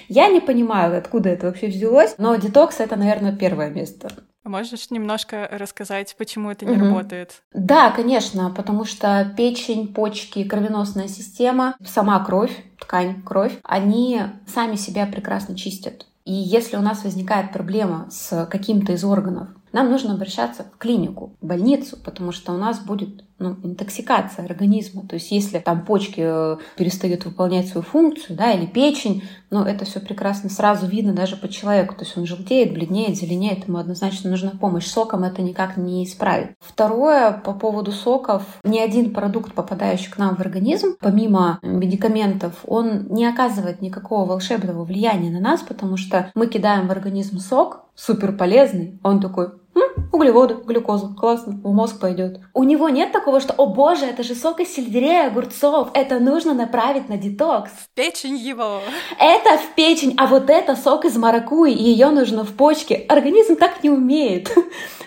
Я 0.08 0.28
не 0.28 0.40
понимаю, 0.40 0.98
откуда 0.98 1.30
это 1.30 1.48
вообще 1.48 1.68
взялось, 1.68 2.16
но 2.18 2.36
детокс— 2.36 2.80
это, 2.80 2.96
наверное, 2.96 3.36
первое 3.36 3.70
место. 3.70 4.10
Можешь 4.44 4.92
немножко 4.92 5.50
рассказать, 5.52 6.16
почему 6.20 6.52
это 6.52 6.66
не 6.66 6.78
угу. 6.78 6.86
работает? 6.86 7.42
Да, 7.52 7.90
конечно, 7.90 8.52
потому 8.52 8.86
что 8.86 9.34
печень, 9.36 9.92
почки, 9.92 10.44
кровеносная 10.44 11.08
система, 11.08 11.76
сама 11.84 12.24
кровь, 12.24 12.56
ткань, 12.80 13.24
кровь, 13.24 13.58
они 13.64 14.22
сами 14.48 14.76
себя 14.76 15.08
прекрасно 15.08 15.58
чистят. 15.58 16.06
И 16.26 16.34
если 16.34 16.78
у 16.78 16.82
нас 16.82 17.04
возникает 17.04 17.54
проблема 17.54 18.08
с 18.12 18.46
каким-то 18.46 18.94
из 18.94 19.04
органов, 19.04 19.48
нам 19.72 19.92
нужно 19.92 20.14
обращаться 20.14 20.64
в 20.64 20.78
клинику, 20.78 21.36
в 21.42 21.46
больницу, 21.46 21.98
потому 21.98 22.32
что 22.32 22.54
у 22.54 22.58
нас 22.58 22.80
будет 22.80 23.24
ну, 23.38 23.58
интоксикация 23.64 24.46
организма. 24.46 25.06
То 25.08 25.16
есть 25.16 25.32
если 25.32 25.60
там 25.60 25.86
почки 25.86 26.22
э, 26.26 26.58
перестают 26.78 27.26
выполнять 27.26 27.68
свою 27.68 27.84
функцию, 27.84 28.38
да, 28.38 28.52
или 28.54 28.66
печень, 28.66 29.24
ну, 29.50 29.64
это 29.64 29.86
все 29.86 30.00
прекрасно 30.00 30.50
сразу 30.50 30.88
видно 30.88 31.14
даже 31.14 31.36
по 31.36 31.50
человеку. 31.50 31.96
То 31.96 32.06
есть 32.06 32.18
он 32.18 32.26
желтеет, 32.26 32.74
бледнеет, 32.74 33.18
зеленеет, 33.18 33.68
ему 33.68 33.78
однозначно 33.78 34.30
нужна 34.30 34.52
помощь. 34.52 34.86
Соком 34.86 35.24
это 35.24 35.42
никак 35.42 35.76
не 35.78 36.06
исправит. 36.06 36.52
Второе, 36.60 37.32
по 37.32 37.54
поводу 37.54 37.92
соков, 37.92 38.44
ни 38.64 38.80
один 38.80 39.14
продукт, 39.14 39.54
попадающий 39.54 40.12
к 40.12 40.18
нам 40.18 40.36
в 40.36 40.40
организм, 40.40 40.96
помимо 41.00 41.60
медикаментов, 41.62 42.54
он 42.66 43.08
не 43.10 43.26
оказывает 43.26 43.82
никакого 43.82 44.26
волшебного 44.26 44.84
влияния 44.86 45.30
на 45.30 45.40
нас, 45.40 45.62
потому 45.62 45.98
что 45.98 46.32
мы 46.36 46.48
кидаем 46.48 46.88
в 46.88 46.92
организм 46.92 47.40
сок, 47.40 47.86
супер 47.96 48.34
полезный, 48.34 49.00
он 49.04 49.20
такой, 49.20 49.50
углеводы, 50.12 50.56
глюкозу, 50.66 51.14
классно, 51.14 51.54
в 51.64 51.74
мозг 51.74 52.00
пойдет. 52.00 52.40
У 52.54 52.64
него 52.64 52.90
нет 52.90 53.12
такого, 53.12 53.40
что, 53.40 53.54
о 53.54 53.66
боже, 53.68 54.06
это 54.06 54.24
же 54.24 54.34
сок 54.36 54.60
из 54.60 54.74
сельдерея, 54.74 55.28
огурцов, 55.28 55.90
это 55.94 56.20
нужно 56.20 56.54
направить 56.54 57.10
на 57.10 57.18
детокс. 57.18 57.72
В 57.72 57.90
печень 57.94 58.38
его. 58.38 58.80
Это 59.20 59.58
в 59.58 59.76
печень, 59.76 60.16
а 60.18 60.28
вот 60.28 60.50
это 60.50 60.76
сок 60.76 61.06
из 61.06 61.18
маракуи, 61.18 61.74
и 61.74 61.84
ее 61.84 62.10
нужно 62.10 62.44
в 62.44 62.54
почке. 62.54 63.06
Организм 63.10 63.56
так 63.56 63.84
не 63.84 63.90
умеет. 63.90 64.52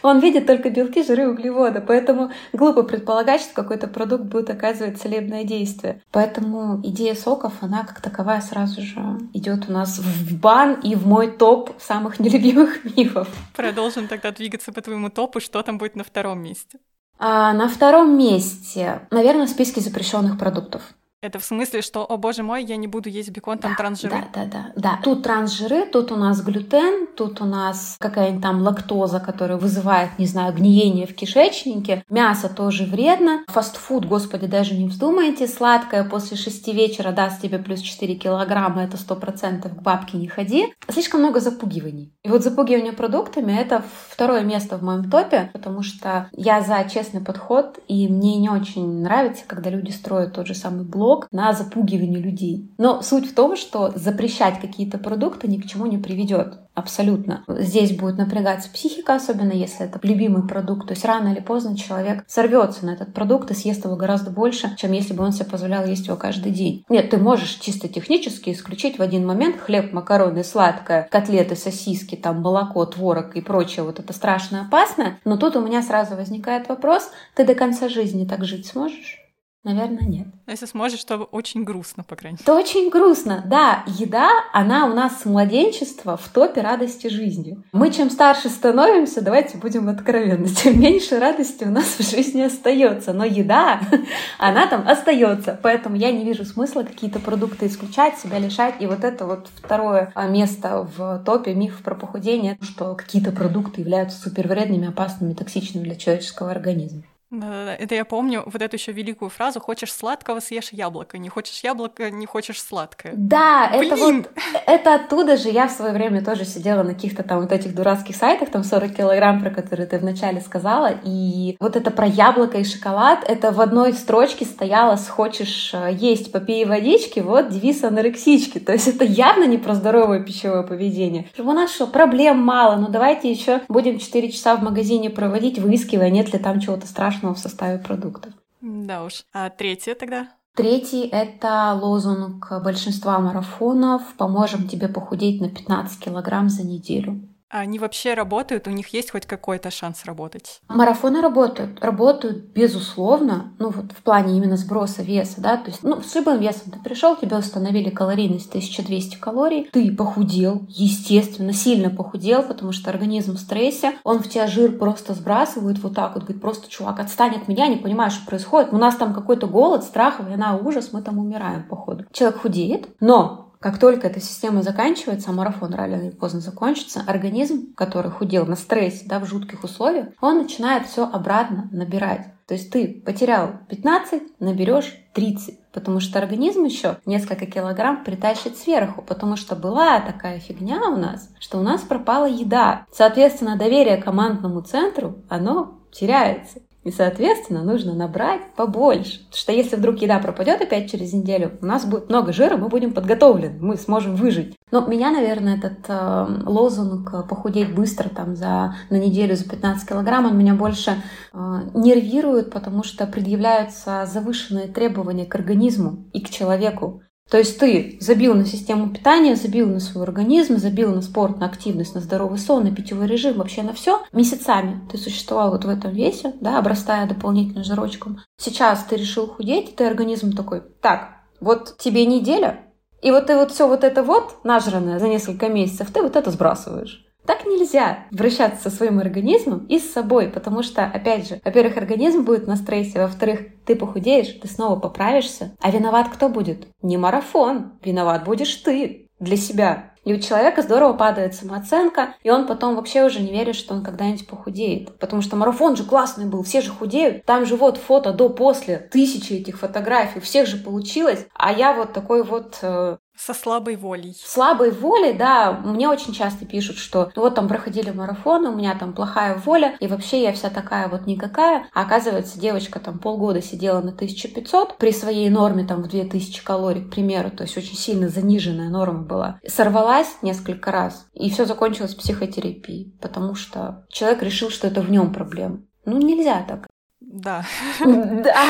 Он 0.03 0.21
видит 0.21 0.47
только 0.47 0.71
белки, 0.71 1.03
жиры, 1.03 1.29
углеводы, 1.29 1.81
поэтому 1.81 2.31
глупо 2.53 2.83
предполагать, 2.83 3.41
что 3.41 3.55
какой-то 3.55 3.87
продукт 3.87 4.25
будет 4.25 4.51
оказывать 4.51 5.01
целебное 5.01 5.45
действие. 5.45 6.03
Поэтому 6.13 6.81
идея 6.85 7.15
соков, 7.15 7.55
она 7.61 7.85
как 7.85 8.01
таковая 8.01 8.41
сразу 8.41 8.83
же 8.83 9.01
идет 9.33 9.69
у 9.69 9.73
нас 9.73 9.99
в 9.99 10.41
бан 10.41 10.81
и 10.81 10.95
в 10.95 11.07
мой 11.07 11.31
топ 11.31 11.71
самых 11.81 12.21
нелюбимых 12.21 12.85
мифов. 12.97 13.29
Продолжим 13.55 14.09
тогда 14.09 14.31
двигаться 14.31 14.73
по 14.73 14.81
твоему 14.81 15.11
топу, 15.11 15.41
что 15.41 15.63
там 15.63 15.79
будет 15.79 15.97
на 15.97 16.05
втором 16.05 16.43
месте? 16.43 16.79
А, 17.19 17.53
на 17.53 17.69
втором 17.69 18.17
месте, 18.17 19.01
наверное, 19.11 19.47
в 19.47 19.51
списке 19.51 19.81
запрещенных 19.81 20.39
продуктов. 20.39 20.83
Это 21.21 21.41
в 21.41 21.45
смысле, 21.45 21.83
что, 21.83 22.07
о 22.09 22.17
боже 22.17 22.45
мой, 22.45 22.63
я 22.65 22.77
не 22.77 22.87
буду 22.87 23.09
есть 23.09 23.31
бекон, 23.31 23.59
там 23.59 23.73
да, 23.73 23.77
трансжиры? 23.77 24.15
Да, 24.33 24.45
да, 24.45 24.45
да, 24.45 24.73
да. 24.77 25.01
Тут 25.03 25.25
трансжиры, 25.25 25.85
тут 25.85 26.13
у 26.13 26.17
нас 26.17 26.41
глютен, 26.41 27.09
тут 27.09 27.41
у 27.41 27.45
нас 27.45 27.97
какая-нибудь 27.99 28.41
там 28.41 28.63
лактоза, 28.63 29.19
которая 29.19 29.59
вызывает, 29.59 30.17
не 30.21 30.27
знаю, 30.27 30.55
гниение 30.55 31.09
в 31.09 31.17
кишечнике. 31.17 32.05
Мясо 32.09 32.49
тоже 32.49 32.85
вредно. 32.85 33.43
Фастфуд, 33.49 34.05
господи, 34.05 34.47
даже 34.47 34.75
не 34.75 34.87
вздумайте. 34.87 35.49
Сладкое 35.49 36.05
после 36.05 36.37
шести 36.37 36.73
вечера 36.73 37.11
даст 37.11 37.43
тебе 37.43 37.59
плюс 37.59 37.81
4 37.81 38.15
килограмма, 38.15 38.85
это 38.85 38.97
сто 38.97 39.17
процентов 39.17 39.77
к 39.77 39.83
бабке 39.83 40.19
не 40.19 40.29
ходи. 40.29 40.73
Слишком 40.89 41.19
много 41.19 41.41
запугиваний. 41.41 42.13
И 42.23 42.29
вот 42.29 42.45
запугивание 42.45 42.93
продуктами— 42.93 43.53
это 43.61 43.83
второе 44.11 44.43
место 44.43 44.79
в 44.79 44.83
моем 44.83 45.11
топе, 45.11 45.51
потому 45.53 45.83
что 45.83 46.29
я 46.31 46.61
за 46.61 46.89
честный 46.89 47.23
подход, 47.23 47.81
и 47.89 48.07
мне 48.07 48.37
не 48.37 48.51
очень 48.51 49.03
нравится, 49.03 49.43
когда 49.49 49.71
люди 49.71 49.91
строят 49.91 50.35
тот 50.35 50.47
же 50.47 50.55
самый 50.55 50.85
блог, 50.85 51.08
предлог 51.09 51.29
на 51.33 51.53
запугивание 51.53 52.21
людей. 52.21 52.71
Но 52.79 53.03
суть 53.03 53.31
в 53.31 53.35
том, 53.35 53.57
что 53.57 53.93
запрещать 53.95 54.61
какие-то 54.61 54.99
продукты 54.99 55.49
ни 55.49 55.59
к 55.59 55.67
чему 55.67 55.87
не 55.87 55.99
приведет. 55.99 56.59
Абсолютно. 56.75 57.43
Здесь 57.49 57.97
будет 57.97 58.19
напрягаться 58.19 58.71
психика, 58.71 59.17
особенно 59.17 59.53
если 59.53 59.87
это 59.87 59.99
любимый 60.03 60.47
продукт. 60.47 60.87
То 60.87 60.95
есть 60.95 61.05
рано 61.05 61.33
или 61.33 61.41
поздно 61.41 61.77
человек 61.77 62.25
сорвется 62.29 62.87
на 62.87 62.91
этот 62.91 63.15
продукт 63.15 63.51
и 63.51 63.55
съест 63.55 63.85
его 63.85 63.97
гораздо 63.97 64.31
больше, 64.31 64.77
чем 64.77 64.93
если 64.93 65.13
бы 65.15 65.25
он 65.25 65.33
себе 65.33 65.47
позволял 65.47 65.87
есть 65.87 66.07
его 66.07 66.17
каждый 66.17 66.53
день. 66.53 66.85
Нет, 66.89 67.11
ты 67.11 67.17
можешь 67.17 67.59
чисто 67.61 67.89
технически 67.89 68.51
исключить 68.51 68.99
в 68.99 69.03
один 69.03 69.27
момент 69.27 69.57
хлеб, 69.61 69.93
макароны, 69.93 70.45
сладкое, 70.45 71.09
котлеты, 71.11 71.57
сосиски, 71.57 72.15
там 72.15 72.43
молоко, 72.43 72.85
творог 72.87 73.35
и 73.35 73.41
прочее. 73.41 73.85
Вот 73.85 73.99
это 73.99 74.13
страшно 74.13 74.67
опасно. 74.67 75.19
Но 75.25 75.37
тут 75.37 75.57
у 75.57 75.61
меня 75.61 75.83
сразу 75.83 76.15
возникает 76.15 76.69
вопрос, 76.69 77.11
ты 77.35 77.45
до 77.45 77.55
конца 77.55 77.89
жизни 77.89 78.25
так 78.25 78.45
жить 78.45 78.67
сможешь? 78.67 79.28
Наверное, 79.65 80.05
нет. 80.05 80.29
А 80.47 80.53
если 80.53 80.67
сможешь, 80.67 81.03
то 81.03 81.17
очень 81.17 81.65
грустно, 81.65 82.05
по 82.05 82.15
крайней 82.15 82.35
мере. 82.35 82.45
Это 82.45 82.55
очень 82.55 82.91
грустно. 82.91 83.43
Да, 83.45 83.83
еда, 83.87 84.31
она 84.53 84.87
у 84.87 84.95
нас 84.95 85.23
с 85.23 85.25
младенчества 85.25 86.17
в 86.17 86.29
топе 86.29 86.61
радости 86.61 87.09
жизни. 87.09 87.59
Мы 87.73 87.91
чем 87.91 88.09
старше 88.09 88.51
становимся, 88.51 89.21
давайте 89.21 89.59
будем 89.59 89.89
откровенны, 89.89 90.49
тем 90.63 90.81
меньше 90.81 91.19
радости 91.19 91.65
у 91.65 91.71
нас 91.71 91.87
в 91.99 92.09
жизни 92.09 92.43
остается. 92.43 93.13
Но 93.13 93.25
еда, 93.25 93.81
она 94.39 94.69
там 94.69 94.87
остается. 94.87 95.59
Поэтому 95.61 95.97
я 95.97 96.13
не 96.13 96.25
вижу 96.25 96.45
смысла 96.45 96.85
какие-то 96.85 97.19
продукты 97.19 97.67
исключать, 97.67 98.17
себя 98.17 98.39
лишать. 98.39 98.77
И 98.79 98.87
вот 98.87 99.03
это 99.03 99.27
вот 99.27 99.49
второе 99.57 100.13
а, 100.15 100.29
место 100.29 100.89
в 100.97 101.23
топе 101.27 101.53
миф 101.55 101.83
про 101.83 101.97
похудение, 101.97 102.59
что 102.63 102.95
какие-то 102.95 103.33
продукты 103.33 103.81
являются 103.81 104.21
супервредными, 104.21 104.89
опасными, 104.89 105.35
токсичными 105.35 105.83
для 105.83 105.97
человеческого 105.97 106.53
организма. 106.53 107.03
Да-да-да, 107.31 107.75
это 107.75 107.95
я 107.95 108.07
помню 108.07 108.43
вот 108.47 108.63
эту 108.63 108.77
еще 108.77 108.93
великую 108.93 109.29
фразу 109.29 109.61
«хочешь 109.61 109.93
сладкого, 109.93 110.41
съешь 110.41 110.71
яблоко, 110.73 111.19
не 111.19 111.29
хочешь 111.29 111.63
яблоко, 111.63 112.11
не 112.11 112.25
хочешь 112.25 112.63
сладкое». 112.63 113.13
Да, 113.15 113.69
Блин! 113.71 113.93
это 113.93 113.97
вот, 113.97 114.31
это 114.67 114.95
оттуда 114.95 115.37
же 115.37 115.51
я 115.51 115.69
в 115.69 115.71
свое 115.71 115.93
время 115.93 116.25
тоже 116.25 116.47
сидела 116.47 116.83
на 116.83 116.95
каких-то 116.95 117.23
там 117.23 117.43
вот 117.43 117.53
этих 117.53 117.75
дурацких 117.75 118.17
сайтах, 118.17 118.49
там 118.49 118.65
40 118.65 118.97
килограмм, 118.97 119.43
про 119.43 119.51
которые 119.51 119.87
ты 119.87 119.99
вначале 119.99 120.41
сказала, 120.41 120.91
и 121.05 121.57
вот 121.61 121.77
это 121.77 121.91
про 121.91 122.07
яблоко 122.07 122.57
и 122.59 122.65
шоколад, 122.65 123.25
это 123.29 123.53
в 123.53 123.61
одной 123.61 123.93
строчке 123.93 124.47
стояло 124.47 124.97
«хочешь 124.97 125.73
э, 125.75 125.91
есть, 125.93 126.33
попей 126.33 126.65
водички», 126.65 127.21
вот 127.21 127.51
девиз 127.51 127.85
анорексички, 127.85 128.59
то 128.59 128.73
есть 128.73 128.89
это 128.89 129.05
явно 129.05 129.45
не 129.45 129.59
про 129.59 129.75
здоровое 129.75 130.21
пищевое 130.21 130.63
поведение. 130.63 131.29
У 131.37 131.53
нас 131.53 131.75
что, 131.75 131.87
проблем 131.87 132.39
мало, 132.39 132.77
но 132.77 132.89
давайте 132.89 133.31
еще 133.31 133.61
будем 133.69 133.99
4 133.99 134.33
часа 134.33 134.57
в 134.57 134.63
магазине 134.63 135.11
проводить, 135.11 135.59
выискивая, 135.59 136.09
нет 136.09 136.33
ли 136.33 136.39
там 136.39 136.59
чего-то 136.61 136.87
страшного 136.87 137.18
страшного 137.19 137.35
в 137.35 137.39
составе 137.39 137.79
продуктов. 137.79 138.33
Да 138.61 139.05
уж. 139.05 139.25
А 139.33 139.51
третье 139.51 139.95
тогда? 139.95 140.29
Третий— 140.55 141.07
это 141.13 141.73
лозунг 141.81 142.51
большинства 142.65 143.19
марафонов 143.21 144.03
«Поможем 144.17 144.67
тебе 144.67 144.89
похудеть 144.89 145.41
на 145.41 145.49
15 145.49 146.01
килограмм 146.01 146.49
за 146.49 146.67
неделю». 146.67 147.28
Они 147.51 147.79
вообще 147.79 148.13
работают? 148.13 148.67
У 148.67 148.71
них 148.71 148.89
есть 148.89 149.11
хоть 149.11 149.25
какой-то 149.25 149.71
шанс 149.71 150.05
работать? 150.05 150.61
Марафоны 150.69 151.23
работают. 151.23 151.83
Работают, 151.83 152.45
безусловно, 152.53 153.55
ну 153.59 153.71
вот 153.71 153.93
в 153.93 154.03
плане 154.03 154.37
именно 154.37 154.59
сброса 154.59 155.03
веса, 155.03 155.41
да, 155.41 155.57
то 155.57 155.71
есть, 155.71 155.83
ну, 155.83 156.03
с 156.03 156.15
любым 156.15 156.41
весом 156.41 156.71
ты 156.71 156.79
пришел, 156.79 157.17
тебе 157.17 157.39
установили 157.39 157.89
калорийность 157.89 158.51
1200 158.51 159.17
калорий, 159.17 159.69
ты 159.73 159.95
похудел, 159.95 160.67
естественно, 160.69 161.55
сильно 161.55 161.89
похудел, 161.89 162.43
потому 162.43 162.73
что 162.73 162.91
организм 162.91 163.37
в 163.37 163.41
стрессе, 163.41 163.95
он 164.05 164.19
в 164.19 164.29
тебя 164.29 164.47
жир 164.47 164.77
просто 164.77 165.15
сбрасывает 165.15 165.79
вот 165.79 165.95
так 165.95 166.15
вот, 166.15 166.25
говорит, 166.25 166.43
просто, 166.43 166.69
чувак, 166.69 167.01
отстань 167.01 167.37
от 167.37 167.49
меня, 167.49 167.67
не 167.69 167.77
понимаю, 167.77 168.11
что 168.11 168.27
происходит, 168.27 168.75
у 168.75 168.79
нас 168.79 168.97
там 168.97 169.15
какой-то 169.15 169.47
голод, 169.47 169.85
страх, 169.85 170.21
война, 170.21 170.57
ужас, 170.57 170.91
мы 170.93 171.01
там 171.01 171.19
умираем, 171.19 171.67
походу. 171.67 172.05
Человек 172.13 172.43
худеет, 172.43 172.89
но 173.01 173.48
как 173.61 173.79
только 173.79 174.07
эта 174.07 174.21
система 174.21 174.63
заканчивается, 174.63 175.31
а 175.31 175.33
марафон 175.33 175.75
рано 175.75 175.97
или 175.97 176.11
поздно 176.11 176.41
закончится, 176.41 177.03
организм, 177.07 177.75
который 177.75 178.11
худел 178.11 178.47
на 178.47 178.57
стрессе, 178.57 179.05
да, 179.07 179.19
в 179.19 179.27
жутких 179.27 179.65
условиях, 179.65 180.09
он 180.21 180.39
начинает 180.39 180.87
все 180.87 181.05
обратно 181.05 181.69
набирать. 181.73 182.27
То 182.47 182.55
есть 182.55 182.71
ты 182.71 183.03
потерял 183.05 183.53
15, 183.69 184.41
наберешь 184.41 184.97
30, 185.13 185.59
потому 185.73 186.01
что 186.01 186.19
организм 186.19 186.65
еще 186.65 186.97
несколько 187.05 187.45
килограмм 187.45 188.05
притащит 188.05 188.57
сверху, 188.57 189.03
потому 189.03 189.37
что 189.37 189.55
была 189.55 190.01
такая 190.01 190.39
фигня 190.39 190.89
у 190.89 190.97
нас, 190.97 191.29
что 191.39 191.59
у 191.59 191.63
нас 191.63 191.83
пропала 191.83 192.27
еда. 192.27 192.87
Соответственно, 192.91 193.59
доверие 193.59 193.99
командному 193.99 194.63
центру, 194.63 195.17
оно 195.29 195.79
теряется. 195.93 196.61
И, 196.89 196.91
соответственно, 196.91 197.63
нужно 197.63 197.93
набрать 197.93 198.41
побольше. 198.57 199.19
Потому 199.19 199.37
что 199.37 199.53
если 199.53 199.77
вдруг 199.77 200.01
еда 200.01 200.21
пропадет 200.21 200.63
опять 200.63 200.91
через 200.91 201.13
неделю, 201.13 201.59
у 201.61 201.67
нас 201.67 201.85
будет 201.85 202.09
много 202.09 202.33
жира, 202.33 202.57
мы 202.57 202.69
будем 202.69 202.95
подготовлены, 202.95 203.59
мы 203.61 203.77
сможем 203.77 204.17
выжить. 204.17 204.57
Но 204.71 204.87
меня, 204.87 205.11
наверное, 205.11 205.59
этот 205.59 205.85
э, 205.87 206.27
лозунг 206.47 207.29
похудеть 207.29 207.75
быстро 207.75 208.09
там 208.09 208.35
за 208.35 208.75
на 208.89 208.97
неделю 208.97 209.37
за 209.37 209.47
15 209.47 209.87
килограмм, 209.87 210.25
он 210.25 210.39
меня 210.39 210.55
больше 210.55 210.93
э, 211.35 211.61
нервирует, 211.75 212.51
потому 212.51 212.83
что 212.83 213.07
предъявляются 213.07 214.09
завышенные 214.11 214.69
требования 214.69 215.27
к 215.27 215.35
организму 215.35 216.07
и 216.15 216.23
к 216.23 216.31
человеку. 216.31 217.03
То 217.31 217.37
есть 217.37 217.59
ты 217.59 217.99
забил 218.01 218.35
на 218.35 218.47
систему 218.47 218.89
питания, 218.89 219.37
забил 219.37 219.69
на 219.69 219.81
свой 219.81 220.05
организм, 220.05 220.57
забил 220.57 220.95
на 220.95 221.03
спорт, 221.03 221.39
на 221.39 221.47
активность, 221.47 221.95
на 221.95 222.01
здоровый 222.01 222.39
сон, 222.39 222.65
на 222.65 222.75
питьевой 222.75 223.07
режим, 223.07 223.37
вообще 223.37 223.63
на 223.63 223.75
все. 223.75 224.03
Месяцами 224.13 224.81
ты 224.91 224.97
существовал 224.97 225.51
вот 225.51 225.65
в 225.65 225.69
этом 225.69 225.93
весе, 225.93 226.35
да, 226.41 226.59
обрастая 226.59 227.07
дополнительным 227.07 227.65
жирочком. 227.65 228.21
Сейчас 228.39 228.85
ты 228.85 228.97
решил 228.97 229.27
худеть, 229.27 229.77
ты 229.77 229.85
организм 229.85 230.33
такой, 230.33 230.63
так, 230.81 231.19
вот 231.41 231.77
тебе 231.79 232.07
неделя, 232.07 232.61
и 233.03 233.11
вот 233.11 233.27
ты 233.27 233.37
вот 233.37 233.53
все 233.53 233.69
вот 233.69 233.85
это 233.85 234.03
вот 234.03 234.45
нажранное 234.45 234.99
за 234.99 235.09
несколько 235.09 235.49
месяцев, 235.49 235.91
ты 235.93 236.03
вот 236.03 236.17
это 236.17 236.31
сбрасываешь. 236.31 237.08
Так 237.29 237.45
нельзя 237.45 238.07
обращаться 238.11 238.71
со 238.71 238.75
своим 238.75 239.01
организмом 239.01 239.67
и 239.67 239.79
с 239.79 239.93
собой, 239.93 240.29
потому 240.29 240.63
что, 240.63 240.85
опять 240.85 241.29
же, 241.29 241.43
во-первых, 241.45 241.77
организм 241.77 242.25
будет 242.25 242.47
на 242.47 242.57
стрессе, 242.57 243.03
во-вторых, 243.03 243.41
ты 243.67 243.77
похудеешь, 243.77 244.39
ты 244.41 244.49
снова 244.49 244.81
поправишься, 244.81 245.55
а 245.61 245.71
виноват 245.71 246.09
кто 246.09 246.31
будет? 246.31 246.69
Не 246.81 246.97
марафон, 246.97 247.73
виноват 247.85 248.25
будешь 248.25 248.55
ты 248.55 249.11
для 249.21 249.37
себя. 249.37 249.93
И 250.05 250.15
у 250.15 250.19
человека 250.19 250.63
здорово 250.63 250.95
падает 250.95 251.35
самооценка, 251.35 252.15
и 252.23 252.31
он 252.31 252.47
потом 252.47 252.77
вообще 252.77 253.05
уже 253.05 253.21
не 253.21 253.31
верит, 253.31 253.57
что 253.57 253.75
он 253.75 253.85
когда-нибудь 253.85 254.27
похудеет. 254.27 254.99
Потому 254.99 255.21
что 255.21 255.37
марафон 255.37 255.77
же 255.77 255.85
классный 255.85 256.25
был, 256.25 256.43
все 256.45 256.63
же 256.63 256.71
худеют. 256.71 257.27
Там 257.27 257.45
же 257.45 257.57
вот 257.57 257.77
фото 257.77 258.15
до-после, 258.15 258.79
тысячи 258.79 259.35
этих 259.35 259.59
фотографий, 259.59 260.21
у 260.21 260.23
всех 260.23 260.47
же 260.47 260.57
получилось. 260.57 261.27
А 261.35 261.53
я 261.53 261.75
вот 261.75 261.93
такой 261.93 262.23
вот 262.23 262.57
э, 262.63 262.97
со 263.19 263.35
слабой 263.35 263.77
волей. 263.77 264.17
Слабой 264.25 264.71
волей, 264.71 265.13
да. 265.13 265.53
Мне 265.53 265.89
очень 265.89 266.13
часто 266.13 266.47
пишут, 266.47 266.79
что 266.79 267.11
ну 267.17 267.23
вот 267.23 267.35
там 267.35 267.49
проходили 267.49 267.91
марафоны, 267.91 268.51
у 268.51 268.57
меня 268.57 268.77
там 268.79 268.93
плохая 268.93 269.35
воля, 269.37 269.77
и 269.81 269.89
вообще 269.89 270.23
я 270.23 270.33
вся 270.33 270.51
такая 270.51 270.89
вот 270.89 271.07
никакая. 271.07 271.67
А 271.75 271.83
оказывается, 271.83 272.41
девочка 272.41 272.79
там 272.79 272.99
полгода 272.99 273.43
сидела 273.43 273.81
на 273.81 273.91
1500 273.91 274.79
при 274.79 274.93
своей 274.93 275.29
норме 275.29 275.65
там 275.65 275.83
в 275.83 275.89
2000 275.89 276.45
калорий, 276.45 276.85
к 276.85 276.91
примеру, 276.91 277.31
то 277.31 277.43
есть 277.43 277.57
очень 277.57 277.77
сильно 277.77 278.09
заниженная 278.09 278.71
норма 278.71 279.03
была. 279.03 279.41
Сорвалась 279.47 280.19
несколько 280.23 280.71
раз, 280.71 281.07
и 281.13 281.31
все 281.31 281.45
закончилось 281.45 281.95
психотерапией, 281.95 282.97
потому 283.01 283.35
что 283.35 283.85
человек 283.89 284.23
решил, 284.23 284.51
что 284.51 284.69
это 284.69 284.81
в 284.81 284.91
нем 284.91 285.13
проблема. 285.13 285.63
Ну, 285.85 285.99
нельзя 285.99 286.45
так. 286.47 286.69
Да. 287.01 287.45
Да. 287.85 288.45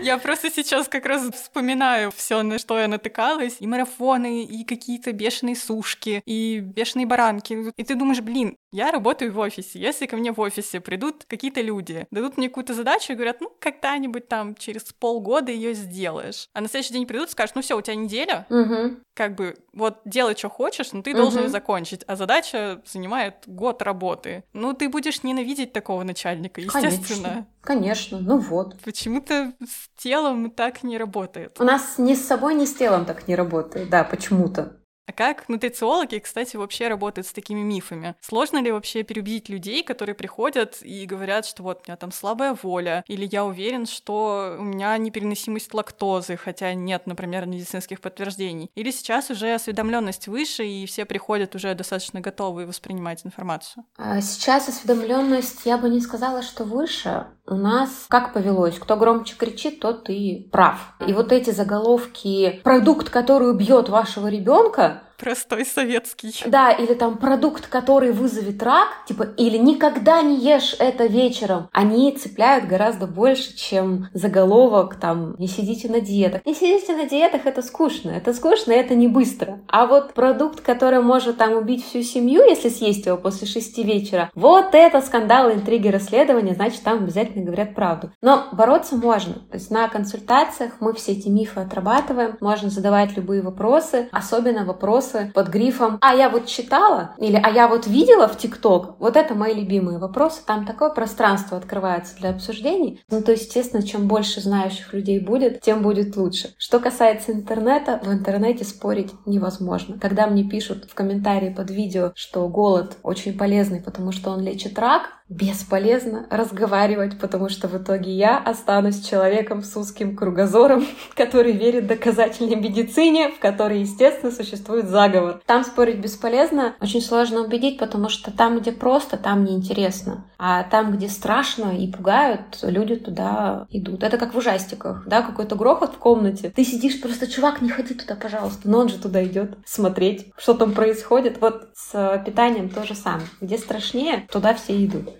Я 0.00 0.18
просто 0.18 0.50
сейчас 0.50 0.88
как 0.88 1.06
раз 1.06 1.28
вспоминаю 1.34 2.10
все, 2.16 2.42
на 2.42 2.58
что 2.58 2.78
я 2.78 2.88
натыкалась. 2.88 3.56
И 3.60 3.66
марафоны, 3.66 4.44
и 4.44 4.64
какие-то 4.64 5.12
бешеные 5.12 5.56
сушки, 5.56 6.22
и 6.24 6.60
бешеные 6.60 7.06
баранки. 7.06 7.72
И 7.76 7.84
ты 7.84 7.94
думаешь, 7.94 8.20
блин, 8.20 8.56
я 8.72 8.90
работаю 8.90 9.32
в 9.32 9.38
офисе. 9.38 9.78
Если 9.78 10.06
ко 10.06 10.16
мне 10.16 10.32
в 10.32 10.40
офисе 10.40 10.80
придут 10.80 11.24
какие-то 11.28 11.60
люди, 11.60 12.06
дадут 12.10 12.38
мне 12.38 12.48
какую-то 12.48 12.74
задачу 12.74 13.12
и 13.12 13.14
говорят, 13.14 13.40
ну, 13.40 13.52
когда-нибудь 13.60 14.28
там 14.28 14.54
через 14.54 14.84
полгода 14.98 15.52
ее 15.52 15.74
сделаешь. 15.74 16.48
А 16.54 16.62
на 16.62 16.68
следующий 16.68 16.94
день 16.94 17.06
придут 17.06 17.28
и 17.28 17.32
скажут, 17.32 17.54
ну 17.54 17.62
все, 17.62 17.76
у 17.76 17.82
тебя 17.82 17.94
неделя, 17.94 18.46
угу. 18.48 18.96
как 19.14 19.34
бы 19.34 19.56
вот 19.74 20.00
делай, 20.06 20.34
что 20.36 20.48
хочешь, 20.48 20.92
но 20.92 21.02
ты 21.02 21.10
угу. 21.10 21.20
должен 21.20 21.42
ее 21.42 21.48
закончить. 21.50 22.02
А 22.06 22.16
задача 22.16 22.80
занимает 22.86 23.34
год 23.46 23.82
работы. 23.82 24.44
Ну, 24.54 24.72
ты 24.72 24.88
будешь 24.88 25.22
ненавидеть 25.22 25.72
такого 25.72 26.02
начальника, 26.02 26.60
естественно. 26.60 27.46
Конечно, 27.62 28.18
конечно. 28.18 28.20
ну 28.20 28.38
вот. 28.38 28.80
Почему-то 28.80 29.52
с 29.60 30.02
телом 30.02 30.50
так 30.50 30.82
не 30.82 30.96
работает. 30.96 31.60
У 31.60 31.64
нас 31.64 31.98
ни 31.98 32.14
с 32.14 32.26
собой, 32.26 32.54
ни 32.54 32.64
с 32.64 32.74
телом 32.74 33.04
так 33.04 33.28
не 33.28 33.36
работает, 33.36 33.90
да, 33.90 34.02
почему-то. 34.02 34.81
А 35.06 35.12
как 35.12 35.48
нутрициологи, 35.48 36.18
кстати, 36.18 36.56
вообще 36.56 36.88
работают 36.88 37.26
с 37.26 37.32
такими 37.32 37.60
мифами? 37.60 38.14
Сложно 38.20 38.62
ли 38.62 38.70
вообще 38.70 39.02
переубедить 39.02 39.48
людей, 39.48 39.82
которые 39.82 40.14
приходят 40.14 40.78
и 40.80 41.06
говорят, 41.06 41.44
что 41.44 41.64
вот 41.64 41.82
у 41.84 41.90
меня 41.90 41.96
там 41.96 42.12
слабая 42.12 42.56
воля, 42.62 43.04
или 43.08 43.28
я 43.30 43.44
уверен, 43.44 43.86
что 43.86 44.56
у 44.58 44.62
меня 44.62 44.96
непереносимость 44.98 45.74
лактозы, 45.74 46.36
хотя 46.36 46.72
нет, 46.74 47.06
например, 47.06 47.46
медицинских 47.46 48.00
подтверждений? 48.00 48.70
Или 48.76 48.92
сейчас 48.92 49.30
уже 49.30 49.52
осведомленность 49.54 50.28
выше, 50.28 50.64
и 50.64 50.86
все 50.86 51.04
приходят 51.04 51.54
уже 51.56 51.74
достаточно 51.74 52.20
готовые 52.20 52.66
воспринимать 52.66 53.26
информацию? 53.26 53.84
А 53.96 54.20
сейчас 54.20 54.68
осведомленность, 54.68 55.66
я 55.66 55.78
бы 55.78 55.88
не 55.88 56.00
сказала, 56.00 56.42
что 56.42 56.64
выше. 56.64 57.26
у 57.46 57.54
нас 57.54 58.06
как 58.08 58.32
повелось, 58.32 58.78
кто 58.78 58.96
громче 58.96 59.34
кричит, 59.36 59.80
тот 59.80 60.08
и 60.08 60.48
прав. 60.52 60.94
И 61.06 61.12
вот 61.12 61.32
эти 61.32 61.50
заголовки 61.50 62.60
«Продукт, 62.62 63.10
который 63.10 63.50
убьет 63.50 63.88
вашего 63.88 64.28
ребенка», 64.28 65.01
Простой 65.22 65.64
советский. 65.64 66.34
Да, 66.46 66.72
или 66.72 66.94
там 66.94 67.16
продукт, 67.16 67.68
который 67.68 68.10
вызовет 68.10 68.60
рак, 68.60 68.88
типа, 69.06 69.22
или 69.22 69.56
никогда 69.56 70.20
не 70.20 70.36
ешь 70.36 70.74
это 70.80 71.06
вечером. 71.06 71.68
Они 71.70 72.10
цепляют 72.10 72.66
гораздо 72.66 73.06
больше, 73.06 73.56
чем 73.56 74.08
заголовок 74.14 74.96
там 74.96 75.36
«Не 75.38 75.46
сидите 75.46 75.88
на 75.88 76.00
диетах». 76.00 76.44
Не 76.44 76.54
сидите 76.54 76.96
на 76.96 77.08
диетах, 77.08 77.46
это 77.46 77.62
скучно. 77.62 78.10
Это 78.10 78.34
скучно, 78.34 78.72
это 78.72 78.96
не 78.96 79.06
быстро. 79.06 79.60
А 79.68 79.86
вот 79.86 80.12
продукт, 80.12 80.60
который 80.60 81.00
может 81.00 81.36
там 81.36 81.52
убить 81.52 81.86
всю 81.86 82.02
семью, 82.02 82.42
если 82.42 82.68
съесть 82.68 83.06
его 83.06 83.16
после 83.16 83.46
шести 83.46 83.84
вечера, 83.84 84.28
вот 84.34 84.70
это 84.74 85.00
скандалы, 85.02 85.52
интриги, 85.52 85.86
расследования, 85.86 86.54
значит, 86.54 86.82
там 86.82 87.04
обязательно 87.04 87.44
говорят 87.44 87.76
правду. 87.76 88.10
Но 88.22 88.48
бороться 88.50 88.96
можно. 88.96 89.34
То 89.34 89.54
есть 89.54 89.70
на 89.70 89.88
консультациях 89.88 90.72
мы 90.80 90.92
все 90.94 91.12
эти 91.12 91.28
мифы 91.28 91.60
отрабатываем, 91.60 92.36
можно 92.40 92.70
задавать 92.70 93.16
любые 93.16 93.42
вопросы, 93.42 94.08
особенно 94.10 94.64
вопросы 94.64 95.11
вопросы 95.12 95.32
под 95.32 95.48
грифом 95.48 95.98
«А 96.00 96.14
я 96.14 96.28
вот 96.28 96.46
читала» 96.46 97.14
или 97.18 97.40
«А 97.42 97.50
я 97.50 97.68
вот 97.68 97.86
видела 97.86 98.28
в 98.28 98.36
ТикТок». 98.36 98.96
Вот 98.98 99.16
это 99.16 99.34
мои 99.34 99.54
любимые 99.54 99.98
вопросы. 99.98 100.42
Там 100.46 100.66
такое 100.66 100.90
пространство 100.90 101.56
открывается 101.56 102.16
для 102.16 102.30
обсуждений. 102.30 103.00
Ну, 103.10 103.22
то 103.22 103.32
есть, 103.32 103.46
естественно, 103.46 103.82
чем 103.82 104.08
больше 104.08 104.40
знающих 104.40 104.92
людей 104.92 105.18
будет, 105.20 105.60
тем 105.60 105.82
будет 105.82 106.16
лучше. 106.16 106.54
Что 106.58 106.78
касается 106.78 107.32
интернета, 107.32 108.00
в 108.02 108.12
интернете 108.12 108.64
спорить 108.64 109.12
невозможно. 109.26 109.98
Когда 109.98 110.26
мне 110.26 110.44
пишут 110.44 110.90
в 110.90 110.94
комментарии 110.94 111.50
под 111.50 111.70
видео, 111.70 112.12
что 112.14 112.48
голод 112.48 112.96
очень 113.02 113.36
полезный, 113.36 113.82
потому 113.82 114.12
что 114.12 114.30
он 114.30 114.40
лечит 114.40 114.78
рак, 114.78 115.21
бесполезно 115.32 116.26
разговаривать, 116.30 117.18
потому 117.18 117.48
что 117.48 117.68
в 117.68 117.76
итоге 117.76 118.12
я 118.12 118.38
останусь 118.38 119.06
человеком 119.06 119.62
с 119.62 119.76
узким 119.76 120.16
кругозором, 120.16 120.86
который 121.14 121.52
верит 121.52 121.86
доказательной 121.86 122.56
медицине, 122.56 123.30
в 123.30 123.38
которой, 123.38 123.80
естественно, 123.80 124.30
существует 124.30 124.88
заговор. 124.88 125.40
Там 125.46 125.64
спорить 125.64 125.98
бесполезно, 125.98 126.74
очень 126.80 127.00
сложно 127.00 127.40
убедить, 127.40 127.78
потому 127.78 128.08
что 128.08 128.30
там, 128.30 128.60
где 128.60 128.72
просто, 128.72 129.16
там 129.16 129.44
неинтересно. 129.44 130.24
А 130.38 130.64
там, 130.64 130.92
где 130.92 131.08
страшно 131.08 131.76
и 131.76 131.90
пугают, 131.90 132.58
люди 132.62 132.96
туда 132.96 133.66
идут. 133.70 134.02
Это 134.02 134.18
как 134.18 134.34
в 134.34 134.38
ужастиках, 134.38 135.04
да, 135.06 135.22
какой-то 135.22 135.54
грохот 135.56 135.94
в 135.94 135.98
комнате. 135.98 136.52
Ты 136.54 136.64
сидишь 136.64 137.00
просто, 137.00 137.26
чувак, 137.26 137.62
не 137.62 137.70
ходи 137.70 137.94
туда, 137.94 138.16
пожалуйста. 138.16 138.68
Но 138.68 138.80
он 138.80 138.88
же 138.88 138.98
туда 138.98 139.24
идет 139.24 139.56
смотреть, 139.64 140.32
что 140.36 140.54
там 140.54 140.72
происходит. 140.72 141.40
Вот 141.40 141.68
с 141.74 142.22
питанием 142.26 142.68
то 142.68 142.84
же 142.84 142.94
самое. 142.94 143.26
Где 143.40 143.56
страшнее, 143.56 144.26
туда 144.30 144.54
все 144.54 144.84
идут. 144.84 145.10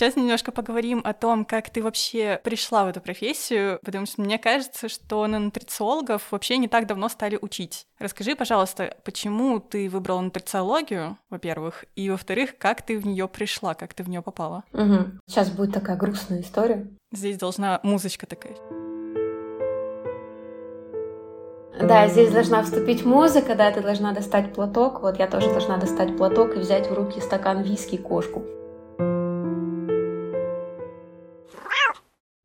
Сейчас 0.00 0.16
немножко 0.16 0.50
поговорим 0.50 1.02
о 1.04 1.12
том, 1.12 1.44
как 1.44 1.68
ты 1.68 1.82
вообще 1.82 2.40
пришла 2.42 2.86
в 2.86 2.88
эту 2.88 3.02
профессию, 3.02 3.78
потому 3.84 4.06
что 4.06 4.22
мне 4.22 4.38
кажется, 4.38 4.88
что 4.88 5.26
на 5.26 5.38
нутрициологов 5.38 6.28
вообще 6.30 6.56
не 6.56 6.68
так 6.68 6.86
давно 6.86 7.10
стали 7.10 7.38
учить. 7.38 7.86
Расскажи, 7.98 8.34
пожалуйста, 8.34 8.96
почему 9.04 9.60
ты 9.60 9.90
выбрала 9.90 10.22
нутрициологию, 10.22 11.18
во-первых, 11.28 11.84
и 11.96 12.08
во-вторых, 12.08 12.56
как 12.56 12.80
ты 12.80 12.98
в 12.98 13.06
нее 13.06 13.28
пришла, 13.28 13.74
как 13.74 13.92
ты 13.92 14.02
в 14.02 14.08
нее 14.08 14.22
попала? 14.22 14.64
Угу. 14.72 15.20
Сейчас 15.26 15.50
будет 15.50 15.74
такая 15.74 15.98
грустная 15.98 16.40
история. 16.40 16.86
Здесь 17.12 17.36
должна 17.36 17.78
музычка 17.82 18.24
такая. 18.24 18.56
Да, 21.78 22.08
здесь 22.08 22.32
должна 22.32 22.62
вступить 22.62 23.04
музыка, 23.04 23.54
да, 23.54 23.70
ты 23.70 23.82
должна 23.82 24.14
достать 24.14 24.54
платок. 24.54 25.02
Вот 25.02 25.18
я 25.18 25.26
тоже 25.26 25.50
должна 25.50 25.76
достать 25.76 26.16
платок 26.16 26.56
и 26.56 26.60
взять 26.60 26.90
в 26.90 26.94
руки 26.94 27.20
стакан 27.20 27.60
виски 27.60 27.96
и 27.96 27.98
кошку. 27.98 28.46